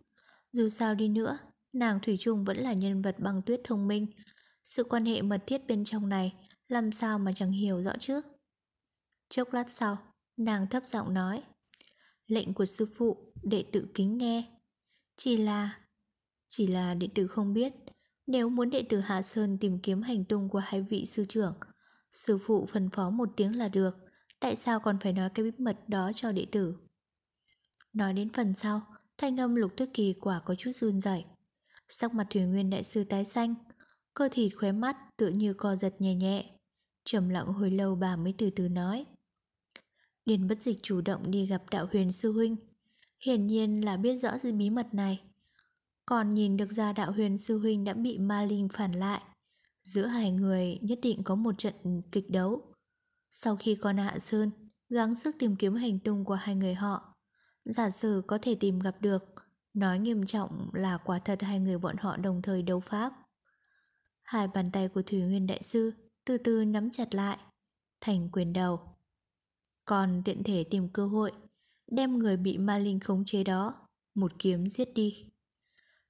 [0.53, 1.39] Dù sao đi nữa,
[1.73, 4.07] nàng Thủy Trung vẫn là nhân vật băng tuyết thông minh.
[4.65, 6.35] Sự quan hệ mật thiết bên trong này,
[6.69, 8.25] làm sao mà chẳng hiểu rõ trước.
[9.29, 9.99] Chốc lát sau,
[10.37, 11.43] nàng thấp giọng nói.
[12.27, 14.45] Lệnh của sư phụ, đệ tử kính nghe.
[15.17, 15.79] Chỉ là...
[16.49, 17.73] Chỉ là đệ tử không biết
[18.27, 21.55] nếu muốn đệ tử Hạ Sơn tìm kiếm hành tung của hai vị sư trưởng,
[22.11, 23.97] sư phụ phân phó một tiếng là được,
[24.41, 26.75] tại sao còn phải nói cái bí mật đó cho đệ tử?
[27.93, 28.81] Nói đến phần sau,
[29.19, 31.25] thanh âm lục tức kỳ quả có chút run rẩy.
[31.89, 33.55] Sắc mặt thủy nguyên đại sư tái xanh,
[34.15, 36.51] cơ thịt khóe mắt tựa như co giật nhẹ nhẹ.
[37.05, 39.05] trầm lặng hồi lâu bà mới từ từ nói.
[40.27, 42.57] Điền bất dịch chủ động đi gặp đạo huyền sư huynh.
[43.25, 45.21] Hiển nhiên là biết rõ sự bí mật này
[46.07, 49.23] còn nhìn được ra đạo huyền sư huynh đã bị ma linh phản lại.
[49.85, 52.63] Giữa hai người nhất định có một trận kịch đấu.
[53.31, 54.51] Sau khi con hạ sơn,
[54.89, 57.12] gắng sức tìm kiếm hành tung của hai người họ.
[57.65, 59.25] Giả sử có thể tìm gặp được,
[59.75, 63.13] nói nghiêm trọng là quả thật hai người bọn họ đồng thời đấu pháp.
[64.23, 65.93] Hai bàn tay của Thủy Nguyên Đại Sư
[66.25, 67.39] từ từ nắm chặt lại,
[68.01, 68.81] thành quyền đầu.
[69.85, 71.33] Còn tiện thể tìm cơ hội,
[71.87, 73.75] đem người bị ma linh khống chế đó,
[74.15, 75.33] một kiếm giết đi.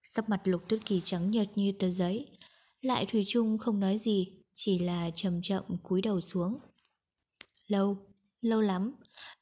[0.02, 2.26] Sắc mặt lục tuyết kỳ trắng nhợt như tờ giấy
[2.80, 6.58] Lại Thủy chung không nói gì Chỉ là chậm chậm cúi đầu xuống
[7.66, 7.96] Lâu,
[8.40, 8.94] lâu lắm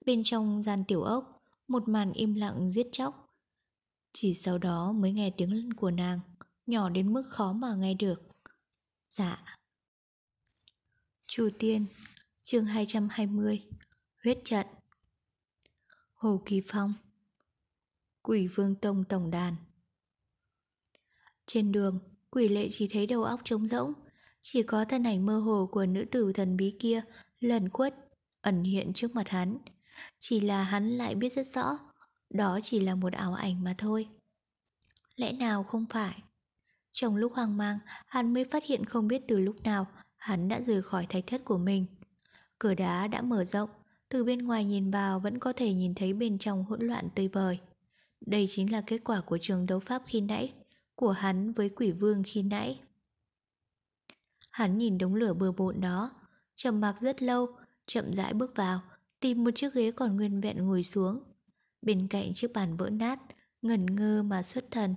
[0.06, 1.39] Bên trong gian tiểu ốc
[1.70, 3.34] một màn im lặng giết chóc.
[4.12, 6.20] Chỉ sau đó mới nghe tiếng của nàng
[6.66, 8.22] Nhỏ đến mức khó mà nghe được.
[9.08, 9.58] Dạ.
[11.20, 11.86] Chu Tiên
[12.42, 13.62] chương 220
[14.24, 14.66] Huyết trận.
[16.14, 16.92] Hồ Kỳ Phong
[18.22, 19.56] Quỷ Vương Tông Tổng Đàn.
[21.46, 21.98] Trên đường,
[22.30, 23.92] quỷ lệ chỉ thấy đầu óc trống rỗng,
[24.40, 27.02] chỉ có thân ảnh mơ hồ của nữ tử thần bí kia
[27.40, 27.94] lần khuất,
[28.40, 29.58] ẩn hiện trước mặt hắn.
[30.18, 31.78] Chỉ là hắn lại biết rất rõ,
[32.30, 34.08] đó chỉ là một ảo ảnh mà thôi.
[35.16, 36.22] Lẽ nào không phải?
[36.92, 39.86] Trong lúc hoang mang, hắn mới phát hiện không biết từ lúc nào
[40.16, 41.86] hắn đã rời khỏi thạch thất của mình.
[42.58, 43.70] Cửa đá đã mở rộng,
[44.08, 47.28] từ bên ngoài nhìn vào vẫn có thể nhìn thấy bên trong hỗn loạn tươi
[47.28, 47.58] bời
[48.20, 50.52] Đây chính là kết quả của trường đấu pháp khi nãy
[50.94, 52.80] của hắn với quỷ vương khi nãy.
[54.50, 56.10] Hắn nhìn đống lửa bừa bộn đó,
[56.54, 57.46] trầm mặc rất lâu,
[57.86, 58.80] chậm rãi bước vào,
[59.20, 61.22] tìm một chiếc ghế còn nguyên vẹn ngồi xuống.
[61.82, 63.20] Bên cạnh chiếc bàn vỡ nát,
[63.62, 64.94] ngẩn ngơ mà xuất thần.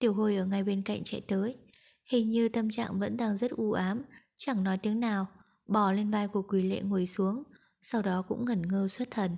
[0.00, 1.56] Tiểu hồi ở ngay bên cạnh chạy tới,
[2.04, 4.02] hình như tâm trạng vẫn đang rất u ám,
[4.36, 5.26] chẳng nói tiếng nào,
[5.66, 7.42] bò lên vai của quỷ lệ ngồi xuống,
[7.80, 9.36] sau đó cũng ngẩn ngơ xuất thần.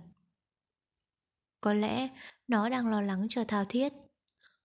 [1.60, 2.08] Có lẽ
[2.48, 3.92] nó đang lo lắng cho thao thiết.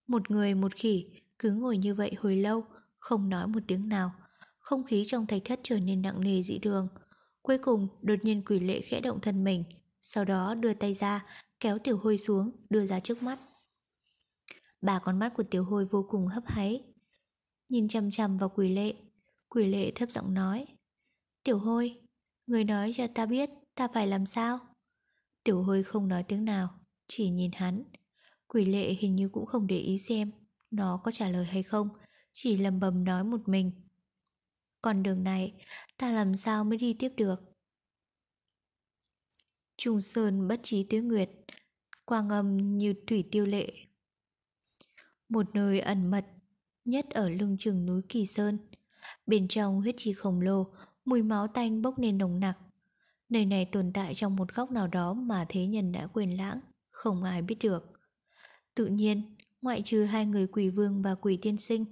[0.08, 1.06] Một người một khỉ
[1.40, 2.66] cứ ngồi như vậy hồi lâu,
[2.98, 4.12] không nói một tiếng nào.
[4.60, 6.88] Không khí trong thạch thất trở nên nặng nề dị thường.
[7.50, 9.64] Cuối cùng, đột nhiên quỷ lệ khẽ động thân mình,
[10.02, 11.26] sau đó đưa tay ra,
[11.60, 13.40] kéo tiểu hôi xuống, đưa ra trước mắt.
[14.82, 16.84] bà con mắt của tiểu hôi vô cùng hấp háy.
[17.70, 18.94] Nhìn chăm chăm vào quỷ lệ,
[19.50, 20.66] quỷ lệ thấp giọng nói.
[21.44, 22.00] Tiểu hôi,
[22.48, 24.60] người nói cho ta biết ta phải làm sao?
[25.44, 26.70] Tiểu hôi không nói tiếng nào,
[27.08, 27.84] chỉ nhìn hắn.
[28.48, 30.32] Quỷ lệ hình như cũng không để ý xem
[30.72, 31.90] nó có trả lời hay không,
[32.32, 33.89] chỉ lầm bầm nói một mình.
[34.82, 35.54] Còn đường này,
[35.98, 37.36] ta làm sao mới đi tiếp được?
[39.78, 41.30] Trung Sơn bất trí tuyết nguyệt,
[42.06, 43.74] quang âm như thủy tiêu lệ.
[45.30, 46.26] Một nơi ẩn mật
[46.86, 48.58] nhất ở lưng chừng núi Kỳ Sơn.
[49.26, 50.74] Bên trong huyết chi khổng lồ,
[51.06, 52.58] mùi máu tanh bốc lên nồng nặc.
[53.30, 56.60] Nơi này tồn tại trong một góc nào đó mà thế nhân đã quên lãng,
[56.92, 57.84] không ai biết được.
[58.76, 61.86] Tự nhiên, ngoại trừ hai người quỷ vương và quỷ tiên sinh,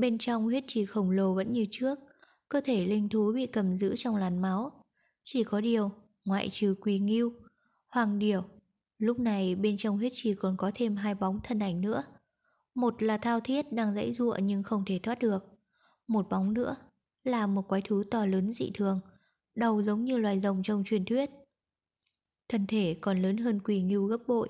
[0.00, 1.98] bên trong huyết trì khổng lồ vẫn như trước,
[2.48, 4.72] cơ thể linh thú bị cầm giữ trong làn máu.
[5.22, 5.90] Chỉ có điều,
[6.24, 7.32] ngoại trừ quỳ nghiêu,
[7.88, 8.42] hoàng điểu,
[8.98, 12.02] lúc này bên trong huyết trì còn có thêm hai bóng thân ảnh nữa.
[12.74, 15.44] Một là thao thiết đang dãy giụa nhưng không thể thoát được.
[16.08, 16.76] Một bóng nữa
[17.24, 19.00] là một quái thú to lớn dị thường,
[19.54, 21.30] đầu giống như loài rồng trong truyền thuyết.
[22.48, 24.48] Thân thể còn lớn hơn quỳ nghiêu gấp bội,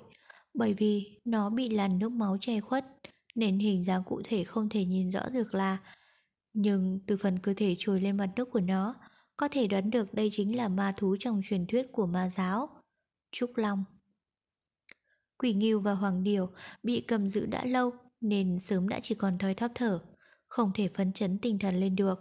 [0.54, 2.99] bởi vì nó bị làn nước máu che khuất
[3.40, 5.78] nên hình dáng cụ thể không thể nhìn rõ được là
[6.52, 8.94] nhưng từ phần cơ thể trồi lên mặt nước của nó
[9.36, 12.68] có thể đoán được đây chính là ma thú trong truyền thuyết của ma giáo.
[13.32, 13.84] Trúc Long.
[15.38, 16.48] Quỷ Nghiêu và Hoàng Điều
[16.82, 17.90] bị cầm giữ đã lâu
[18.20, 20.00] nên sớm đã chỉ còn thoi thóp thở
[20.48, 22.18] không thể phấn chấn tinh thần lên được.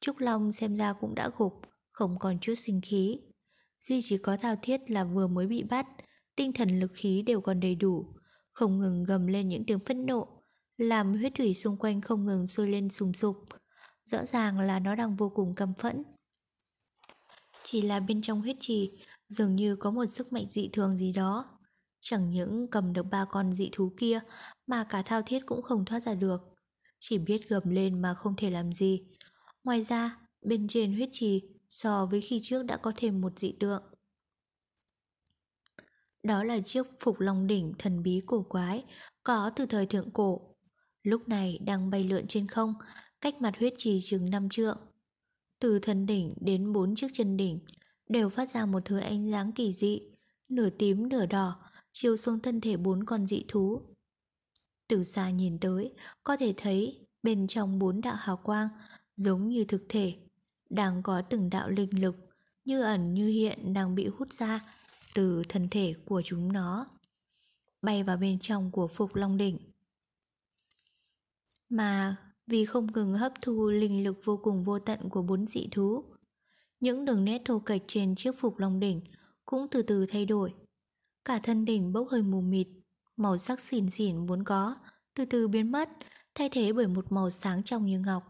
[0.00, 1.52] Trúc Long xem ra cũng đã gục
[1.92, 3.20] không còn chút sinh khí.
[3.80, 5.86] Duy chỉ có thao thiết là vừa mới bị bắt
[6.36, 8.06] tinh thần lực khí đều còn đầy đủ,
[8.52, 10.35] không ngừng gầm lên những tiếng phẫn nộ,
[10.76, 13.36] làm huyết thủy xung quanh không ngừng sôi lên sùng sục.
[14.04, 16.02] Rõ ràng là nó đang vô cùng căm phẫn.
[17.64, 18.90] Chỉ là bên trong huyết trì
[19.28, 21.44] dường như có một sức mạnh dị thường gì đó.
[22.00, 24.20] Chẳng những cầm được ba con dị thú kia
[24.66, 26.40] mà cả thao thiết cũng không thoát ra được.
[26.98, 29.02] Chỉ biết gầm lên mà không thể làm gì.
[29.64, 33.56] Ngoài ra, bên trên huyết trì so với khi trước đã có thêm một dị
[33.60, 33.82] tượng.
[36.22, 38.84] Đó là chiếc phục long đỉnh thần bí cổ quái
[39.22, 40.55] có từ thời thượng cổ.
[41.06, 42.74] Lúc này đang bay lượn trên không,
[43.20, 44.78] cách mặt huyết trì chừng năm trượng.
[45.60, 47.58] Từ thần đỉnh đến bốn chiếc chân đỉnh
[48.08, 50.00] đều phát ra một thứ ánh sáng kỳ dị,
[50.48, 51.56] nửa tím nửa đỏ,
[51.92, 53.80] chiếu xuống thân thể bốn con dị thú.
[54.88, 55.92] Từ xa nhìn tới,
[56.24, 58.68] có thể thấy bên trong bốn đạo hào quang
[59.16, 60.14] giống như thực thể,
[60.70, 62.16] đang có từng đạo linh lực
[62.64, 64.60] như ẩn như hiện đang bị hút ra
[65.14, 66.86] từ thân thể của chúng nó
[67.82, 69.58] bay vào bên trong của Phục Long Đỉnh.
[71.68, 72.16] Mà
[72.46, 76.04] vì không ngừng hấp thu linh lực vô cùng vô tận của bốn dị thú,
[76.80, 79.00] những đường nét thô kệch trên chiếc Phục Long Đỉnh
[79.44, 80.54] cũng từ từ thay đổi.
[81.24, 82.68] Cả thân đỉnh bốc hơi mù mịt,
[83.16, 84.74] màu sắc xỉn xỉn vốn có,
[85.14, 85.88] từ từ biến mất,
[86.34, 88.22] thay thế bởi một màu sáng trong như ngọc.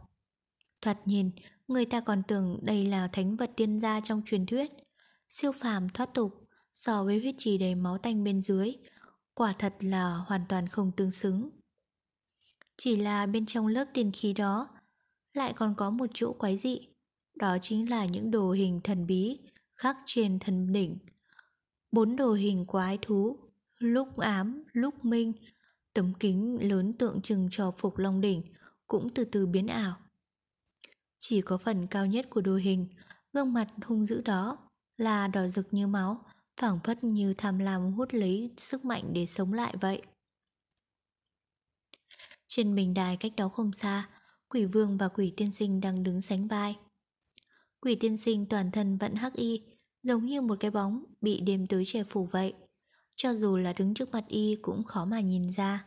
[0.82, 1.30] Thoạt nhìn,
[1.68, 4.70] người ta còn tưởng đây là thánh vật tiên gia trong truyền thuyết,
[5.28, 8.72] siêu phàm thoát tục so với huyết trì đầy máu tanh bên dưới,
[9.34, 11.50] quả thật là hoàn toàn không tương xứng.
[12.76, 14.68] Chỉ là bên trong lớp tiền khí đó
[15.32, 16.78] lại còn có một chỗ quái dị,
[17.34, 19.38] đó chính là những đồ hình thần bí
[19.74, 20.98] khắc trên thần đỉnh.
[21.92, 23.38] Bốn đồ hình quái thú,
[23.78, 25.32] lúc ám, lúc minh,
[25.94, 28.42] tấm kính lớn tượng trưng cho phục long đỉnh
[28.86, 29.94] cũng từ từ biến ảo.
[31.18, 32.86] Chỉ có phần cao nhất của đồ hình,
[33.32, 34.58] gương mặt hung dữ đó
[34.96, 36.24] là đỏ rực như máu,
[36.60, 40.02] phảng phất như tham lam hút lấy sức mạnh để sống lại vậy.
[42.56, 44.08] Trên bình đài cách đó không xa,
[44.48, 46.76] quỷ vương và quỷ tiên sinh đang đứng sánh vai.
[47.80, 49.62] Quỷ tiên sinh toàn thân vẫn hắc y,
[50.02, 52.54] giống như một cái bóng bị đêm tối che phủ vậy.
[53.16, 55.84] Cho dù là đứng trước mặt y cũng khó mà nhìn ra.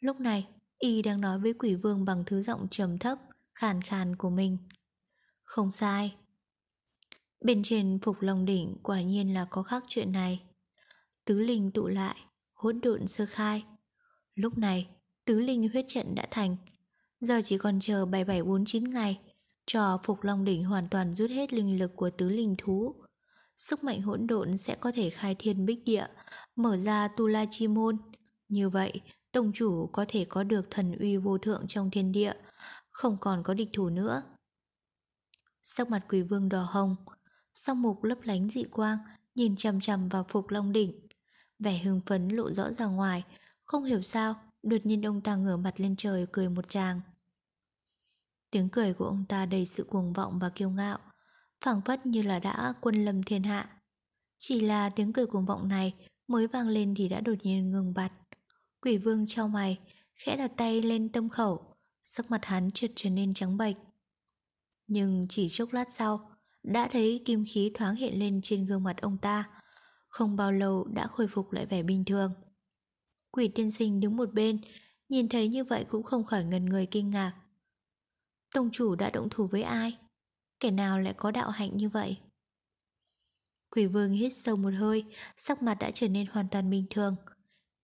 [0.00, 0.48] Lúc này,
[0.78, 3.18] y đang nói với quỷ vương bằng thứ giọng trầm thấp,
[3.54, 4.58] khàn khàn của mình.
[5.42, 6.14] Không sai,
[7.40, 10.42] Bên trên Phục Long Đỉnh quả nhiên là có khác chuyện này.
[11.24, 12.16] Tứ linh tụ lại,
[12.52, 13.64] hỗn độn sơ khai.
[14.34, 14.88] Lúc này,
[15.30, 16.56] tứ linh huyết trận đã thành.
[17.20, 19.20] Giờ chỉ còn chờ 7749 ngày,
[19.66, 22.94] cho Phục Long Đỉnh hoàn toàn rút hết linh lực của tứ linh thú.
[23.56, 26.06] Sức mạnh hỗn độn sẽ có thể khai thiên bích địa,
[26.56, 27.98] mở ra Tu La Chi Môn.
[28.48, 29.00] Như vậy,
[29.32, 32.32] Tông chủ có thể có được thần uy vô thượng trong thiên địa,
[32.90, 34.22] không còn có địch thủ nữa.
[35.62, 36.96] Sắc mặt quỷ vương đỏ hồng,
[37.54, 38.98] song mục lấp lánh dị quang,
[39.34, 41.08] nhìn chằm chằm vào Phục Long Đỉnh.
[41.58, 43.24] Vẻ hưng phấn lộ rõ ra ngoài,
[43.64, 47.00] không hiểu sao, đột nhiên ông ta ngửa mặt lên trời cười một tràng.
[48.50, 50.98] Tiếng cười của ông ta đầy sự cuồng vọng và kiêu ngạo,
[51.60, 53.70] phảng phất như là đã quân lâm thiên hạ.
[54.38, 55.94] Chỉ là tiếng cười cuồng vọng này
[56.28, 58.12] mới vang lên thì đã đột nhiên ngừng bặt.
[58.82, 59.78] Quỷ vương trao mày,
[60.14, 63.76] khẽ đặt tay lên tâm khẩu, sắc mặt hắn chợt trở nên trắng bệch.
[64.86, 66.30] Nhưng chỉ chốc lát sau,
[66.62, 69.44] đã thấy kim khí thoáng hiện lên trên gương mặt ông ta,
[70.08, 72.32] không bao lâu đã khôi phục lại vẻ bình thường.
[73.30, 74.60] Quỷ tiên sinh đứng một bên,
[75.08, 77.32] nhìn thấy như vậy cũng không khỏi ngần người kinh ngạc.
[78.54, 79.98] Tông chủ đã động thủ với ai?
[80.60, 82.16] Kẻ nào lại có đạo hạnh như vậy?
[83.70, 85.04] Quỷ vương hít sâu một hơi,
[85.36, 87.16] sắc mặt đã trở nên hoàn toàn bình thường.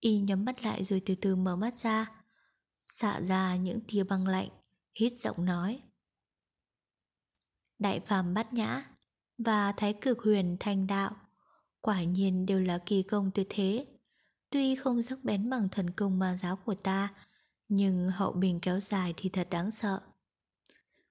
[0.01, 2.07] Y nhắm mắt lại rồi từ từ mở mắt ra,
[2.87, 4.49] xạ ra những tia băng lạnh,
[4.95, 5.81] hít giọng nói.
[7.79, 8.83] Đại phàm bát nhã
[9.39, 11.17] và thái cực huyền thanh đạo
[11.81, 13.87] quả nhiên đều là kỳ công tuyệt thế.
[14.51, 17.15] Tuy không sắc bén bằng thần công ma giáo của ta,
[17.69, 20.01] nhưng hậu bình kéo dài thì thật đáng sợ.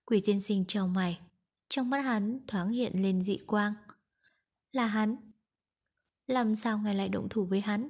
[0.05, 1.19] Quỷ tiên sinh trong mày,
[1.69, 3.73] trong mắt hắn thoáng hiện lên dị quang.
[4.71, 5.15] Là hắn.
[6.27, 7.89] Làm sao ngài lại động thủ với hắn?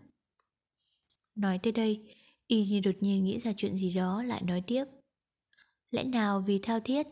[1.35, 2.15] Nói tới đây,
[2.47, 4.85] y như đột nhiên nghĩ ra chuyện gì đó lại nói tiếp.
[5.91, 7.07] Lẽ nào vì thao thiết?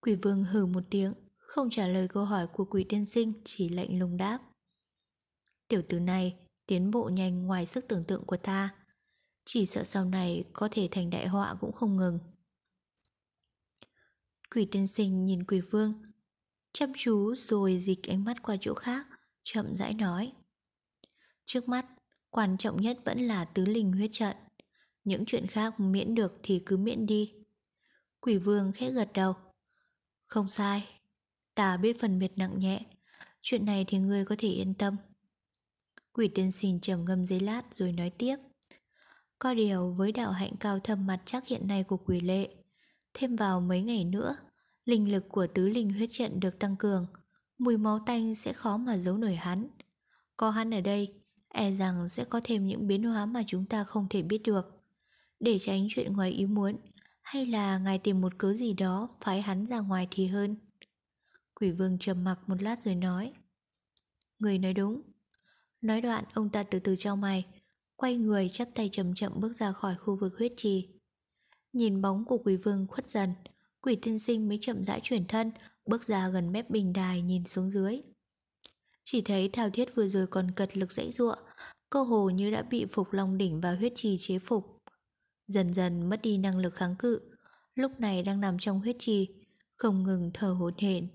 [0.00, 3.68] Quỷ vương hừ một tiếng, không trả lời câu hỏi của quỷ tiên sinh, chỉ
[3.68, 4.38] lạnh lùng đáp.
[5.68, 6.36] Tiểu tử này
[6.66, 8.74] tiến bộ nhanh ngoài sức tưởng tượng của ta.
[9.44, 12.18] Chỉ sợ sau này có thể thành đại họa cũng không ngừng.
[14.54, 16.02] Quỷ tiên sinh nhìn quỷ vương,
[16.72, 19.06] chăm chú rồi dịch ánh mắt qua chỗ khác,
[19.42, 20.32] chậm rãi nói.
[21.44, 21.86] Trước mắt,
[22.30, 24.36] quan trọng nhất vẫn là tứ linh huyết trận.
[25.04, 27.34] Những chuyện khác miễn được thì cứ miễn đi.
[28.20, 29.34] Quỷ vương khẽ gật đầu.
[30.26, 30.88] Không sai,
[31.54, 32.80] ta biết phần biệt nặng nhẹ.
[33.40, 34.96] Chuyện này thì ngươi có thể yên tâm.
[36.12, 38.36] Quỷ tiên sinh trầm ngâm giấy lát rồi nói tiếp.
[39.38, 42.48] Có điều với đạo hạnh cao thâm mặt chắc hiện nay của quỷ lệ,
[43.14, 44.36] thêm vào mấy ngày nữa,
[44.84, 47.06] linh lực của tứ linh huyết trận được tăng cường,
[47.58, 49.68] mùi máu tanh sẽ khó mà giấu nổi hắn.
[50.36, 51.14] Có hắn ở đây,
[51.48, 54.82] e rằng sẽ có thêm những biến hóa mà chúng ta không thể biết được.
[55.40, 56.76] Để tránh chuyện ngoài ý muốn,
[57.22, 60.56] hay là ngài tìm một cớ gì đó phái hắn ra ngoài thì hơn.
[61.54, 63.32] Quỷ vương trầm mặc một lát rồi nói.
[64.38, 65.11] Người nói đúng.
[65.82, 67.46] Nói đoạn ông ta từ từ trao mày,
[67.96, 70.88] quay người chắp tay chậm chậm bước ra khỏi khu vực huyết trì.
[71.72, 73.30] Nhìn bóng của quỷ vương khuất dần,
[73.80, 75.50] quỷ tiên sinh mới chậm rãi chuyển thân,
[75.86, 78.00] bước ra gần mép bình đài nhìn xuống dưới.
[79.04, 81.38] Chỉ thấy thao thiết vừa rồi còn cật lực dãy ruộng,
[81.90, 84.82] cơ hồ như đã bị phục long đỉnh và huyết trì chế phục.
[85.46, 87.20] Dần dần mất đi năng lực kháng cự,
[87.74, 89.28] lúc này đang nằm trong huyết trì,
[89.74, 91.08] không ngừng thở hổn hển.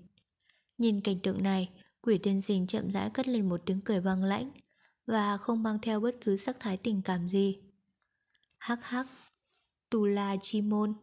[0.78, 1.68] Nhìn cảnh tượng này,
[2.08, 4.50] quỷ tiên sinh chậm rãi cất lên một tiếng cười băng lãnh
[5.06, 7.58] và không mang theo bất cứ sắc thái tình cảm gì.
[8.58, 9.06] Hắc hắc,
[9.90, 10.94] tù la chi môn.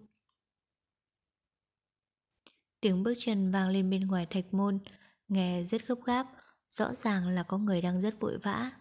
[2.81, 4.79] Tiếng bước chân vang lên bên ngoài thạch môn,
[5.27, 6.27] nghe rất gấp gáp,
[6.69, 8.71] rõ ràng là có người đang rất vội vã.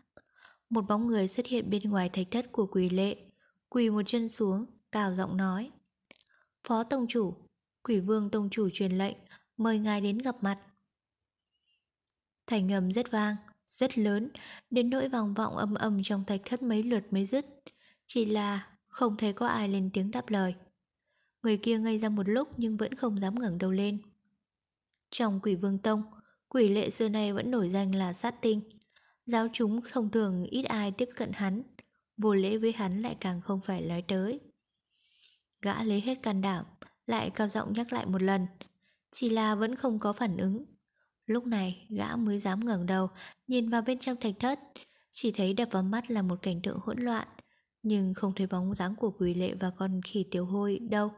[0.70, 3.16] Một bóng người xuất hiện bên ngoài thạch thất của quỷ lệ,
[3.68, 5.70] quỳ một chân xuống, cào giọng nói.
[6.68, 7.34] Phó Tông Chủ,
[7.82, 9.16] quỷ vương Tông Chủ truyền lệnh,
[9.56, 10.59] mời ngài đến gặp mặt.
[12.46, 14.30] Thành ngầm rất vang, rất lớn,
[14.70, 17.46] đến nỗi vòng vọng âm âm trong thạch thất mấy lượt mới dứt.
[18.06, 20.54] Chỉ là không thấy có ai lên tiếng đáp lời.
[21.42, 23.98] Người kia ngây ra một lúc nhưng vẫn không dám ngẩng đầu lên.
[25.10, 26.02] Trong quỷ vương tông,
[26.48, 28.60] quỷ lệ xưa nay vẫn nổi danh là sát tinh.
[29.26, 31.62] Giáo chúng thông thường ít ai tiếp cận hắn,
[32.16, 34.40] vô lễ với hắn lại càng không phải nói tới.
[35.62, 36.64] Gã lấy hết can đảm,
[37.06, 38.46] lại cao giọng nhắc lại một lần,
[39.10, 40.64] chỉ là vẫn không có phản ứng.
[41.26, 43.09] Lúc này, gã mới dám ngẩng đầu,
[43.46, 44.60] nhìn vào bên trong thạch thất,
[45.10, 47.28] chỉ thấy đập vào mắt là một cảnh tượng hỗn loạn,
[47.82, 51.12] nhưng không thấy bóng dáng của quỷ lệ và con khỉ tiểu hôi đâu.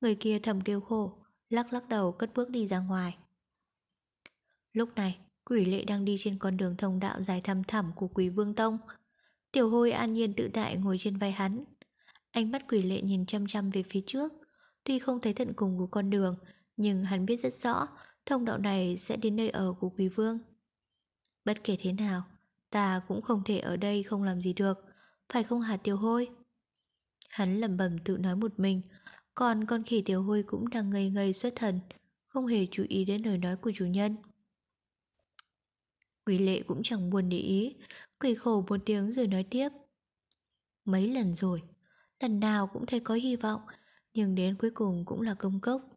[0.00, 3.16] Người kia thầm kêu khổ, lắc lắc đầu cất bước đi ra ngoài.
[4.72, 8.08] Lúc này, quỷ lệ đang đi trên con đường thông đạo dài thăm thẳm của
[8.08, 8.78] quỷ vương tông.
[9.52, 11.64] Tiểu hôi an nhiên tự tại ngồi trên vai hắn.
[12.30, 14.32] Ánh mắt quỷ lệ nhìn chăm chăm về phía trước.
[14.84, 16.36] Tuy không thấy tận cùng của con đường,
[16.76, 17.86] nhưng hắn biết rất rõ
[18.26, 20.38] thông đạo này sẽ đến nơi ở của quý vương.
[21.44, 22.22] Bất kể thế nào,
[22.70, 24.78] ta cũng không thể ở đây không làm gì được,
[25.32, 26.28] phải không hạt tiểu hôi?
[27.28, 28.82] Hắn lẩm bẩm tự nói một mình,
[29.34, 31.80] còn con khỉ tiểu hôi cũng đang ngây ngây xuất thần,
[32.26, 34.16] không hề chú ý đến lời nói của chủ nhân.
[36.26, 37.76] Quỷ lệ cũng chẳng buồn để ý,
[38.20, 39.68] quỷ khổ một tiếng rồi nói tiếp.
[40.84, 41.62] Mấy lần rồi,
[42.20, 43.60] lần nào cũng thấy có hy vọng,
[44.14, 45.93] nhưng đến cuối cùng cũng là công cốc.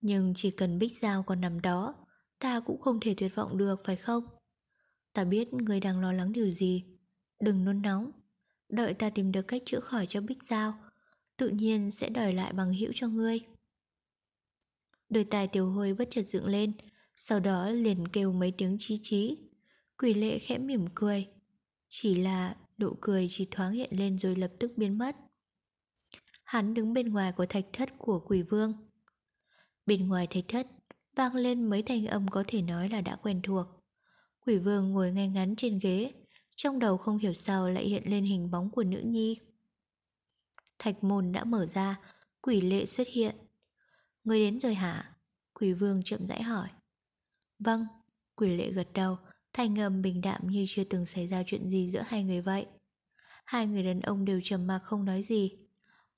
[0.00, 1.94] Nhưng chỉ cần Bích Giao còn nằm đó,
[2.38, 4.24] ta cũng không thể tuyệt vọng được phải không?
[5.12, 6.84] Ta biết người đang lo lắng điều gì.
[7.40, 8.10] Đừng nôn nóng.
[8.68, 10.74] Đợi ta tìm được cách chữa khỏi cho Bích Giao,
[11.36, 13.40] tự nhiên sẽ đòi lại bằng hữu cho ngươi.
[15.08, 16.72] Đôi tài tiểu hôi bất chợt dựng lên,
[17.14, 19.38] sau đó liền kêu mấy tiếng chí chí.
[19.98, 21.26] Quỷ lệ khẽ mỉm cười.
[21.88, 25.16] Chỉ là nụ cười chỉ thoáng hiện lên rồi lập tức biến mất.
[26.44, 28.85] Hắn đứng bên ngoài của thạch thất của quỷ vương.
[29.86, 30.66] Bên ngoài thạch thất,
[31.16, 33.66] vang lên mấy thanh âm có thể nói là đã quen thuộc.
[34.46, 36.12] Quỷ vương ngồi ngay ngắn trên ghế,
[36.56, 39.40] trong đầu không hiểu sao lại hiện lên hình bóng của nữ nhi.
[40.78, 42.00] Thạch môn đã mở ra,
[42.40, 43.36] quỷ lệ xuất hiện.
[44.24, 45.16] Người đến rồi hả?
[45.54, 46.68] Quỷ vương chậm rãi hỏi.
[47.58, 47.86] Vâng,
[48.34, 49.16] quỷ lệ gật đầu,
[49.52, 52.66] thanh âm bình đạm như chưa từng xảy ra chuyện gì giữa hai người vậy.
[53.44, 55.50] Hai người đàn ông đều trầm mặc không nói gì.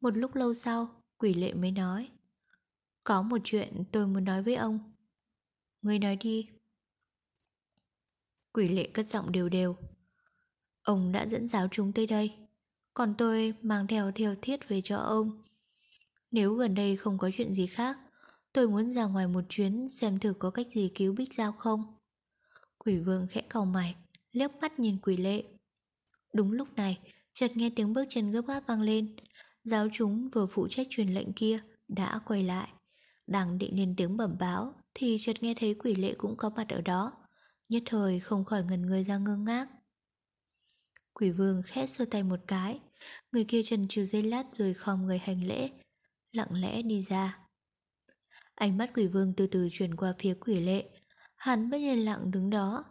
[0.01, 0.89] Một lúc lâu sau,
[1.19, 2.09] quỷ lệ mới nói.
[3.09, 4.79] Có một chuyện tôi muốn nói với ông.
[5.83, 6.49] Người nói đi.
[8.53, 9.77] Quỷ lệ cất giọng đều đều.
[10.83, 12.37] Ông đã dẫn giáo chúng tới đây.
[12.95, 15.43] Còn tôi mang theo theo thiết về cho ông.
[16.31, 17.99] Nếu gần đây không có chuyện gì khác,
[18.53, 21.97] tôi muốn ra ngoài một chuyến xem thử có cách gì cứu Bích Giao không.
[22.79, 23.95] Quỷ vương khẽ cầu mày,
[24.33, 25.45] liếc mắt nhìn quỷ lệ.
[26.35, 26.99] Đúng lúc này,
[27.33, 29.17] chợt nghe tiếng bước chân gấp gáp vang lên.
[29.65, 31.59] Giáo chúng vừa phụ trách truyền lệnh kia
[31.89, 32.69] đã quay lại.
[33.29, 36.69] Đang định lên tiếng bẩm báo thì chợt nghe thấy quỷ lệ cũng có mặt
[36.69, 37.13] ở đó.
[37.69, 39.69] Nhất thời không khỏi ngần người ra ngơ ngác.
[41.15, 42.81] Quỷ vương khẽ xua tay một cái,
[43.33, 45.71] người kia trần trừ dây lát rồi khom người hành lễ,
[46.33, 47.39] lặng lẽ đi ra.
[48.55, 50.89] Ánh mắt quỷ vương từ từ chuyển qua phía quỷ lệ,
[51.37, 52.83] hắn vẫn yên lặng đứng đó.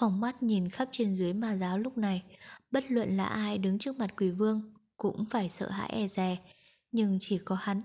[0.00, 2.22] Phòng mắt nhìn khắp trên dưới ma giáo lúc này,
[2.70, 6.36] bất luận là ai đứng trước mặt quỷ vương cũng phải sợ hãi e dè,
[6.92, 7.82] nhưng chỉ có hắn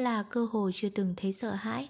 [0.00, 1.88] là cơ hội chưa từng thấy sợ hãi.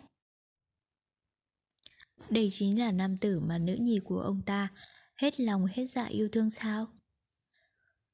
[2.31, 4.69] Đây chính là nam tử mà nữ nhi của ông ta
[5.17, 6.87] hết lòng hết dạ yêu thương sao?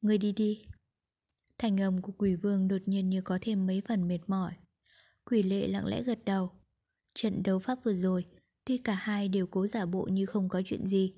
[0.01, 0.66] Người đi đi.
[1.59, 4.52] Thành âm của quỷ vương đột nhiên như có thêm mấy phần mệt mỏi.
[5.24, 6.51] Quỷ lệ lặng lẽ gật đầu.
[7.14, 8.24] Trận đấu pháp vừa rồi,
[8.64, 11.12] tuy cả hai đều cố giả bộ như không có chuyện gì,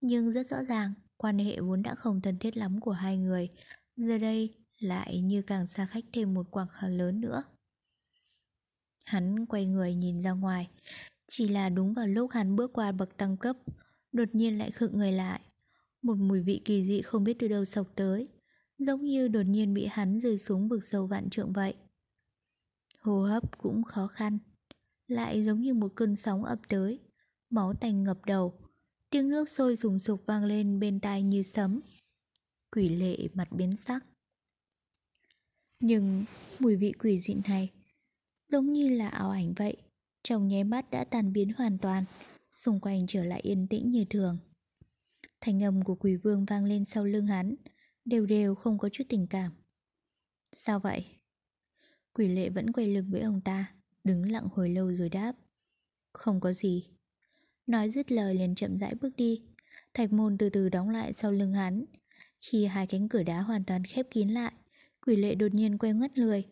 [0.00, 3.48] nhưng rất rõ ràng quan hệ vốn đã không thân thiết lắm của hai người,
[3.96, 7.42] giờ đây lại như càng xa khách thêm một quãng khá lớn nữa.
[9.04, 10.68] Hắn quay người nhìn ra ngoài,
[11.28, 13.56] chỉ là đúng vào lúc hắn bước qua bậc tăng cấp,
[14.12, 15.40] đột nhiên lại khựng người lại.
[16.02, 18.28] Một mùi vị kỳ dị không biết từ đâu sộc tới,
[18.78, 21.74] giống như đột nhiên bị hắn rơi xuống vực sâu vạn trượng vậy.
[23.00, 24.38] Hô hấp cũng khó khăn,
[25.08, 26.98] lại giống như một cơn sóng ập tới,
[27.50, 28.54] máu tanh ngập đầu,
[29.10, 31.80] tiếng nước sôi sùng sục vang lên bên tai như sấm.
[32.70, 34.04] Quỷ lệ mặt biến sắc.
[35.80, 36.24] Nhưng
[36.60, 37.70] mùi vị quỷ dị này
[38.52, 39.76] giống như là ảo ảnh vậy,
[40.24, 42.04] trong nháy mắt đã tan biến hoàn toàn,
[42.50, 44.38] xung quanh trở lại yên tĩnh như thường.
[45.40, 47.54] Thành âm của quỷ vương vang lên sau lưng hắn,
[48.04, 49.52] đều đều không có chút tình cảm.
[50.52, 51.04] Sao vậy?
[52.12, 53.70] Quỷ lệ vẫn quay lưng với ông ta,
[54.04, 55.32] đứng lặng hồi lâu rồi đáp.
[56.12, 56.86] Không có gì.
[57.66, 59.42] Nói dứt lời liền chậm rãi bước đi,
[59.94, 61.84] thạch môn từ từ đóng lại sau lưng hắn.
[62.40, 64.52] Khi hai cánh cửa đá hoàn toàn khép kín lại,
[65.06, 66.44] quỷ lệ đột nhiên quay ngất lười,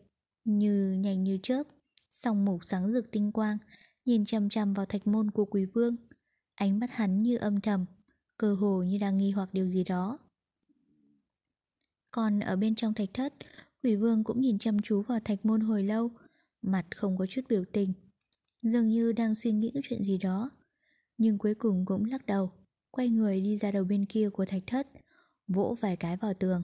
[0.44, 1.62] như nhanh như chớp,
[2.10, 3.58] song mục sáng rực tinh quang,
[4.04, 5.96] nhìn chăm chăm vào thạch môn của quý vương.
[6.54, 7.84] Ánh mắt hắn như âm trầm,
[8.36, 10.18] cơ hồ như đang nghi hoặc điều gì đó.
[12.12, 13.34] Còn ở bên trong thạch thất,
[13.82, 16.10] quỷ vương cũng nhìn chăm chú vào thạch môn hồi lâu,
[16.62, 17.92] mặt không có chút biểu tình,
[18.62, 20.50] dường như đang suy nghĩ chuyện gì đó.
[21.18, 22.50] Nhưng cuối cùng cũng lắc đầu,
[22.90, 24.86] quay người đi ra đầu bên kia của thạch thất,
[25.48, 26.62] vỗ vài cái vào tường.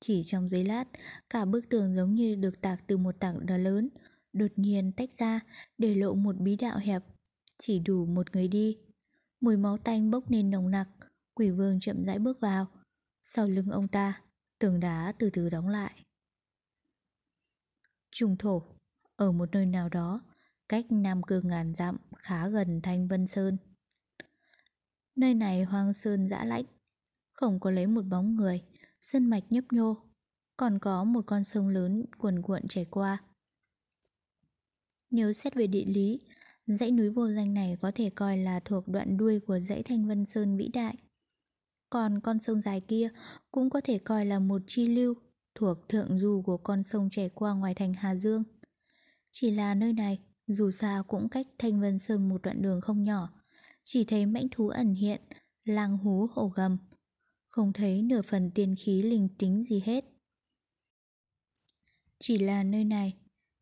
[0.00, 0.84] Chỉ trong giây lát,
[1.30, 3.88] cả bức tường giống như được tạc từ một tảng đá lớn,
[4.36, 5.40] đột nhiên tách ra
[5.78, 7.02] để lộ một bí đạo hẹp,
[7.58, 8.76] chỉ đủ một người đi.
[9.40, 10.88] Mùi máu tanh bốc lên nồng nặc,
[11.34, 12.66] quỷ vương chậm rãi bước vào.
[13.22, 14.22] Sau lưng ông ta,
[14.58, 16.02] tường đá từ từ đóng lại.
[18.10, 18.62] Trung thổ,
[19.16, 20.20] ở một nơi nào đó,
[20.68, 23.56] cách Nam Cương ngàn dặm khá gần Thanh Vân Sơn.
[25.16, 26.64] Nơi này hoang sơn dã lạnh,
[27.32, 28.62] không có lấy một bóng người,
[29.00, 29.96] sân mạch nhấp nhô,
[30.56, 33.18] còn có một con sông lớn cuồn cuộn chảy qua.
[35.10, 36.20] Nếu xét về địa lý,
[36.66, 40.08] dãy núi vô danh này có thể coi là thuộc đoạn đuôi của dãy Thanh
[40.08, 40.94] Vân Sơn vĩ đại.
[41.90, 43.08] Còn con sông dài kia
[43.50, 45.14] cũng có thể coi là một chi lưu
[45.54, 48.42] thuộc thượng du của con sông chảy qua ngoài thành Hà Dương.
[49.30, 53.02] Chỉ là nơi này, dù sao cũng cách Thanh Vân Sơn một đoạn đường không
[53.02, 53.32] nhỏ,
[53.84, 55.20] chỉ thấy mãnh thú ẩn hiện,
[55.64, 56.78] lang hú hổ gầm,
[57.48, 60.04] không thấy nửa phần tiên khí linh tính gì hết.
[62.18, 63.16] Chỉ là nơi này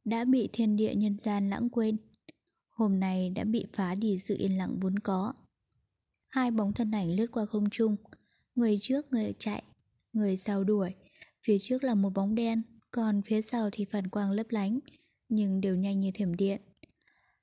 [0.05, 1.97] đã bị thiên địa nhân gian lãng quên.
[2.69, 5.33] Hôm nay đã bị phá đi sự yên lặng vốn có.
[6.29, 7.97] Hai bóng thân ảnh lướt qua không trung,
[8.55, 9.63] người trước người chạy,
[10.13, 10.95] người sau đuổi.
[11.47, 14.79] Phía trước là một bóng đen, còn phía sau thì phản quang lấp lánh,
[15.29, 16.61] nhưng đều nhanh như thiểm điện.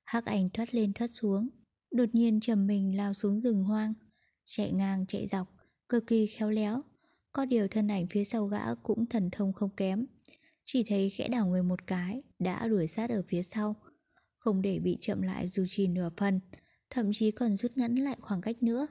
[0.04, 1.48] Hắc ảnh thoát lên thoát xuống,
[1.90, 3.94] đột nhiên trầm mình lao xuống rừng hoang,
[4.44, 5.48] chạy ngang chạy dọc,
[5.88, 6.80] cực kỳ khéo léo,
[7.32, 10.06] Có điều thân ảnh phía sau gã cũng thần thông không kém
[10.64, 13.76] chỉ thấy khẽ đảo người một cái, Đã đuổi sát ở phía sau.
[14.38, 16.40] Không để bị chậm lại dù chỉ nửa phần,
[16.90, 18.86] Thậm chí còn rút ngắn lại khoảng cách nữa.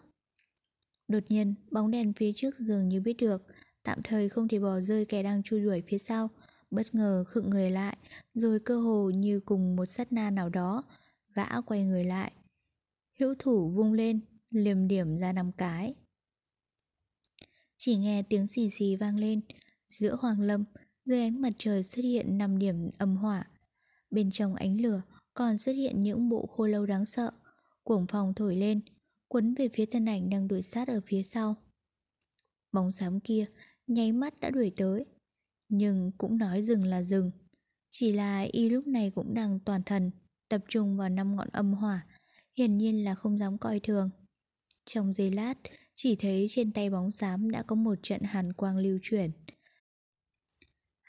[1.07, 3.41] Đột nhiên, bóng đèn phía trước dường như biết được,
[3.83, 6.29] Tạm thời không thể bỏ rơi kẻ đang chui đuổi phía sau.
[6.71, 7.97] Bất ngờ khựng người lại,
[8.33, 10.83] Rồi cơ hồ như cùng một sát na nào đó,
[11.35, 12.31] Gã quay người lại.
[13.19, 14.19] Hữu thủ vung lên,
[14.49, 15.95] Liềm điểm ra năm cái.
[17.77, 19.41] Chỉ nghe tiếng xì xì vang lên,
[19.89, 20.63] Giữa hoàng lâm
[21.05, 23.47] dưới ánh mặt trời xuất hiện năm điểm âm hỏa.
[24.11, 25.01] Bên trong ánh lửa
[25.33, 27.31] Còn xuất hiện những bộ khô lâu đáng sợ.
[27.83, 28.79] Cuồng phòng thổi lên
[29.27, 31.55] Quấn về phía thân ảnh đang đuổi sát ở phía sau.
[32.71, 33.45] Bóng xám kia
[33.87, 35.05] Nháy mắt đã đuổi tới,
[35.69, 37.31] Nhưng cũng nói dừng là dừng.
[37.89, 40.11] Chỉ là y lúc này cũng đang toàn thần,
[40.49, 42.05] Tập trung vào năm ngọn âm hỏa,
[42.57, 44.09] Hiển nhiên là không dám coi thường.
[44.85, 45.53] Trong giây lát,
[45.95, 49.31] Chỉ thấy trên tay bóng xám đã có một trận hàn quang lưu chuyển.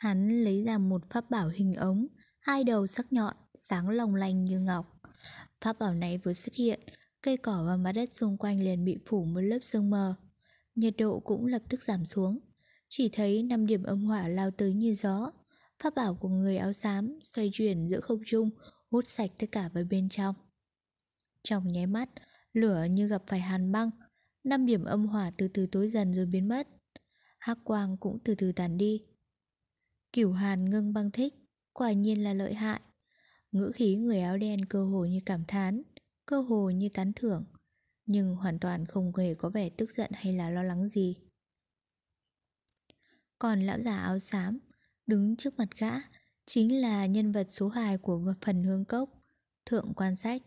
[0.02, 2.06] Hắn lấy ra một pháp bảo hình ống,
[2.40, 4.86] Hai đầu sắc nhọn, Sáng lồng lanh như ngọc.
[5.60, 6.80] Pháp bảo này vừa xuất hiện,
[7.22, 10.14] Cây cỏ và mặt đất xung quanh liền bị phủ một lớp sương mờ.
[10.74, 12.38] Nhiệt độ cũng lập tức giảm xuống.
[12.88, 15.32] Chỉ thấy năm điểm âm hỏa lao tới như gió.
[15.82, 18.50] Pháp bảo của người áo xám xoay chuyển giữa không trung,
[18.90, 20.34] Hút sạch tất cả vào bên trong.
[21.42, 22.08] Trong nháy mắt,
[22.52, 23.90] Lửa như gặp phải hàn băng.
[24.44, 26.68] Năm điểm âm hỏa từ từ tối dần rồi biến mất.
[27.38, 29.02] Hắc quang cũng từ từ tàn đi.
[30.12, 31.34] Cửu hàn ngưng băng thích,
[31.72, 32.80] Quả nhiên là lợi hại.
[33.52, 35.82] Ngữ khí người áo đen cơ hồ như cảm thán,
[36.26, 37.44] Cơ hồ như tán thưởng,
[38.06, 41.16] Nhưng hoàn toàn không hề có vẻ tức giận hay là lo lắng gì.
[43.38, 44.58] Còn lão già áo xám
[45.06, 45.90] Đứng trước mặt gã
[46.46, 49.10] Chính là nhân vật số 2 của phần hương cốc,
[49.66, 50.42] Thượng quan sách.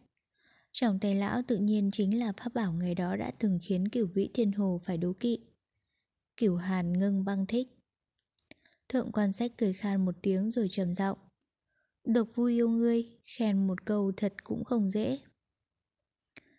[0.72, 4.08] Trong tay lão tự nhiên chính là pháp bảo ngày đó đã từng khiến cửu
[4.14, 5.40] vĩ thiên hồ phải đố kỵ.
[6.38, 7.75] Cửu hàn ngưng băng thích
[8.96, 11.18] Thượng quan sách cười khan một tiếng rồi trầm giọng
[12.04, 15.20] Độc vui yêu ngươi, khen một câu thật cũng không dễ.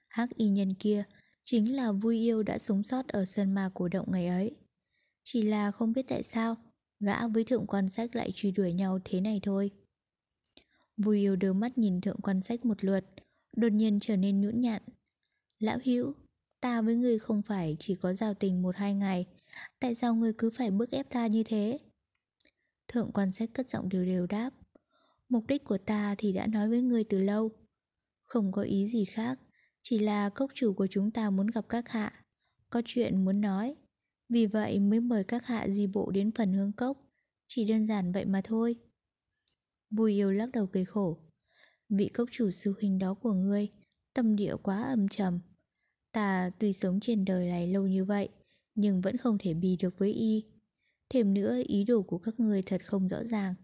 [0.08, 1.04] Hắc y nhân kia
[1.44, 4.56] chính là vui yêu đã sống sót ở sơn ma cổ động ngày ấy.
[5.22, 6.56] Chỉ là không biết tại sao
[7.00, 9.70] gã với thượng quan sách lại truy đuổi nhau thế này thôi.
[10.96, 13.04] Vui yêu đưa mắt nhìn thượng quan sách một lượt,
[13.56, 14.82] đột nhiên trở nên nhũn nhặn.
[15.58, 16.12] Lão hữu
[16.60, 19.26] ta với ngươi không phải chỉ có giao tình một hai ngày,
[19.80, 21.78] tại sao ngươi cứ phải bức ép ta như thế?
[22.88, 24.50] Thượng quan sách cất giọng đều đều đáp.
[25.28, 27.50] Mục đích của ta thì đã nói với ngươi từ lâu.
[28.26, 29.38] Không có ý gì khác,
[29.82, 32.24] Chỉ là cốc chủ của chúng ta muốn gặp các hạ.
[32.70, 33.76] Có chuyện muốn nói.
[34.28, 36.98] Vì vậy mới mời các hạ di bộ đến phần hương cốc.
[37.48, 38.76] Chỉ đơn giản vậy mà thôi.
[39.90, 41.18] Bùi yêu lắc đầu cười khổ.
[41.88, 43.68] Vị cốc chủ sư huynh đó của ngươi,
[44.14, 45.38] Tâm địa quá âm trầm.
[46.12, 48.28] Ta tuy sống trên đời này lâu như vậy,
[48.74, 50.44] Nhưng vẫn không thể bì được với y.
[51.08, 53.54] Thêm nữa ý đồ của các người thật không rõ ràng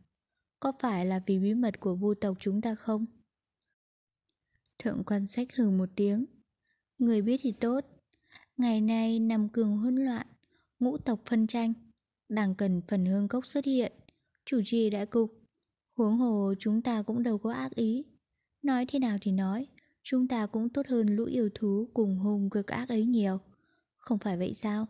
[0.63, 3.07] có phải là vì bí mật của vu tộc chúng ta không?
[4.79, 6.25] Thượng quan sách hừ một tiếng.
[6.99, 7.81] Người biết thì tốt.
[8.57, 10.27] Ngày nay nằm cường hỗn loạn,
[10.79, 11.73] ngũ tộc phân tranh,
[12.29, 13.93] đang cần phần hương cốc xuất hiện,
[14.45, 15.45] chủ trì đại cục.
[15.97, 18.03] Huống hồ chúng ta cũng đâu có ác ý.
[18.63, 19.67] Nói thế nào thì nói,
[20.03, 23.39] chúng ta cũng tốt hơn lũ yêu thú cùng hùng cực ác ấy nhiều.
[23.99, 24.87] Không phải vậy sao?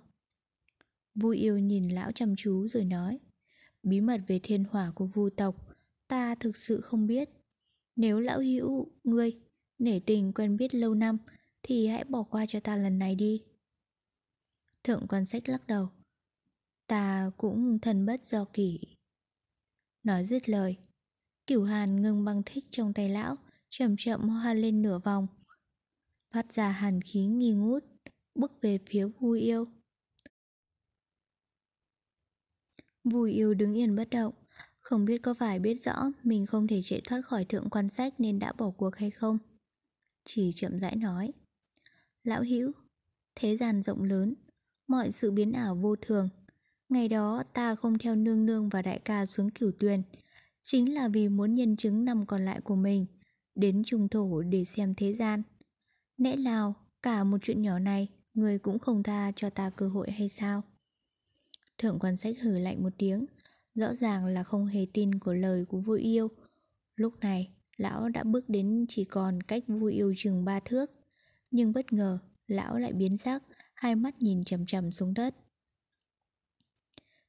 [1.14, 3.18] Vui yêu nhìn lão chăm chú rồi nói.
[3.82, 5.56] Bí mật về thiên hỏa của vu tộc,
[6.09, 7.28] Ta thực sự không biết.
[7.97, 9.32] Nếu lão hữu, ngươi,
[9.78, 11.18] Nể tình quen biết lâu năm,
[11.62, 13.43] Thì hãy bỏ qua cho ta lần này đi.
[14.84, 15.89] Thượng quan sách lắc đầu,
[16.86, 18.80] Ta cũng thân bất do kỷ.
[20.02, 20.76] Nói dứt lời,
[21.47, 23.36] Cửu hàn ngưng băng thích trong tay lão,
[23.70, 25.26] Chậm chậm hoa lên nửa vòng.
[26.34, 27.84] Phát ra hàn khí nghi ngút,
[28.34, 29.64] Bước về phía vui yêu.
[33.04, 34.34] Vui yêu đứng yên bất động.
[34.80, 38.14] Không biết có phải biết rõ Mình không thể chạy thoát khỏi thượng quan sách
[38.18, 39.38] Nên đã bỏ cuộc hay không?
[40.24, 41.32] Chỉ chậm rãi nói.
[42.24, 42.72] Lão hữu,
[43.34, 44.34] Thế gian rộng lớn,
[44.86, 46.28] Mọi sự biến ảo vô thường.
[46.88, 50.02] Ngày đó ta không theo nương nương và đại ca xuống cửu tuyền,
[50.62, 53.06] Chính là vì muốn nhân chứng năm còn lại của mình,
[53.54, 55.42] Đến trung thổ để xem thế gian.
[56.18, 60.10] Nẽ nào cả một chuyện nhỏ này Người cũng không tha cho ta cơ hội
[60.10, 60.62] hay sao?
[61.82, 63.24] Thượng quan sách hử lạnh một tiếng.
[63.74, 66.28] Rõ ràng là không hề tin của lời của vui yêu.
[66.96, 70.90] Lúc này, Lão đã bước đến chỉ còn cách vui yêu chừng ba thước.
[71.50, 73.42] Nhưng bất ngờ, Lão lại biến sắc,
[73.74, 75.34] Hai mắt nhìn chầm chầm xuống đất.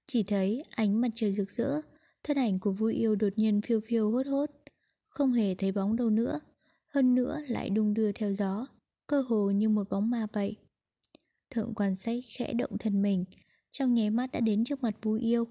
[0.08, 1.82] Chỉ thấy ánh mặt trời rực rỡ,
[2.24, 4.50] Thân ảnh của vui yêu đột nhiên phiêu phiêu hốt hốt.
[5.08, 6.40] Không hề thấy bóng đâu nữa,
[6.88, 8.68] Hơn nữa lại đung đưa theo gió,
[9.08, 10.56] Cơ hồ như một bóng ma vậy.
[11.50, 13.26] Thượng quan sách khẽ động thân mình
[13.74, 15.46] trong nháy mắt đã đến trước mặt vui yêu.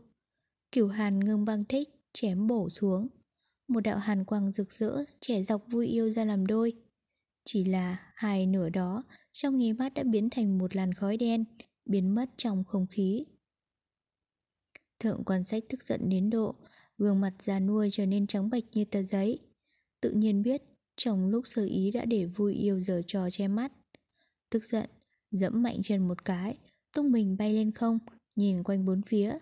[0.72, 3.08] Cửu hàn ngưng băng thích, chém bổ xuống.
[3.68, 6.72] Một đạo hàn quang rực rỡ, trẻ dọc vui yêu ra làm đôi.
[7.44, 11.44] Chỉ là hai nửa đó, trong nháy mắt đã biến thành một làn khói đen,
[11.84, 13.22] biến mất trong không khí.
[15.00, 16.54] Thượng quan sách tức giận đến độ,
[16.98, 19.38] gương mặt già nuôi trở nên trắng bệch như tờ giấy.
[20.00, 20.62] Tự nhiên biết,
[20.96, 23.72] trong lúc sơ ý đã để vui yêu giờ trò che mắt.
[24.50, 24.90] Tức giận,
[25.30, 26.56] dẫm mạnh chân một cái,
[26.93, 27.98] tung mình bay lên không,
[28.36, 29.39] nhìn quanh bốn phía.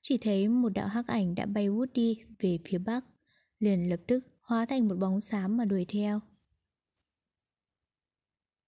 [0.00, 3.04] Chỉ thấy một đạo hắc ảnh đã bay vút đi về phía bắc,
[3.58, 6.20] liền lập tức hóa thành một bóng xám mà đuổi theo.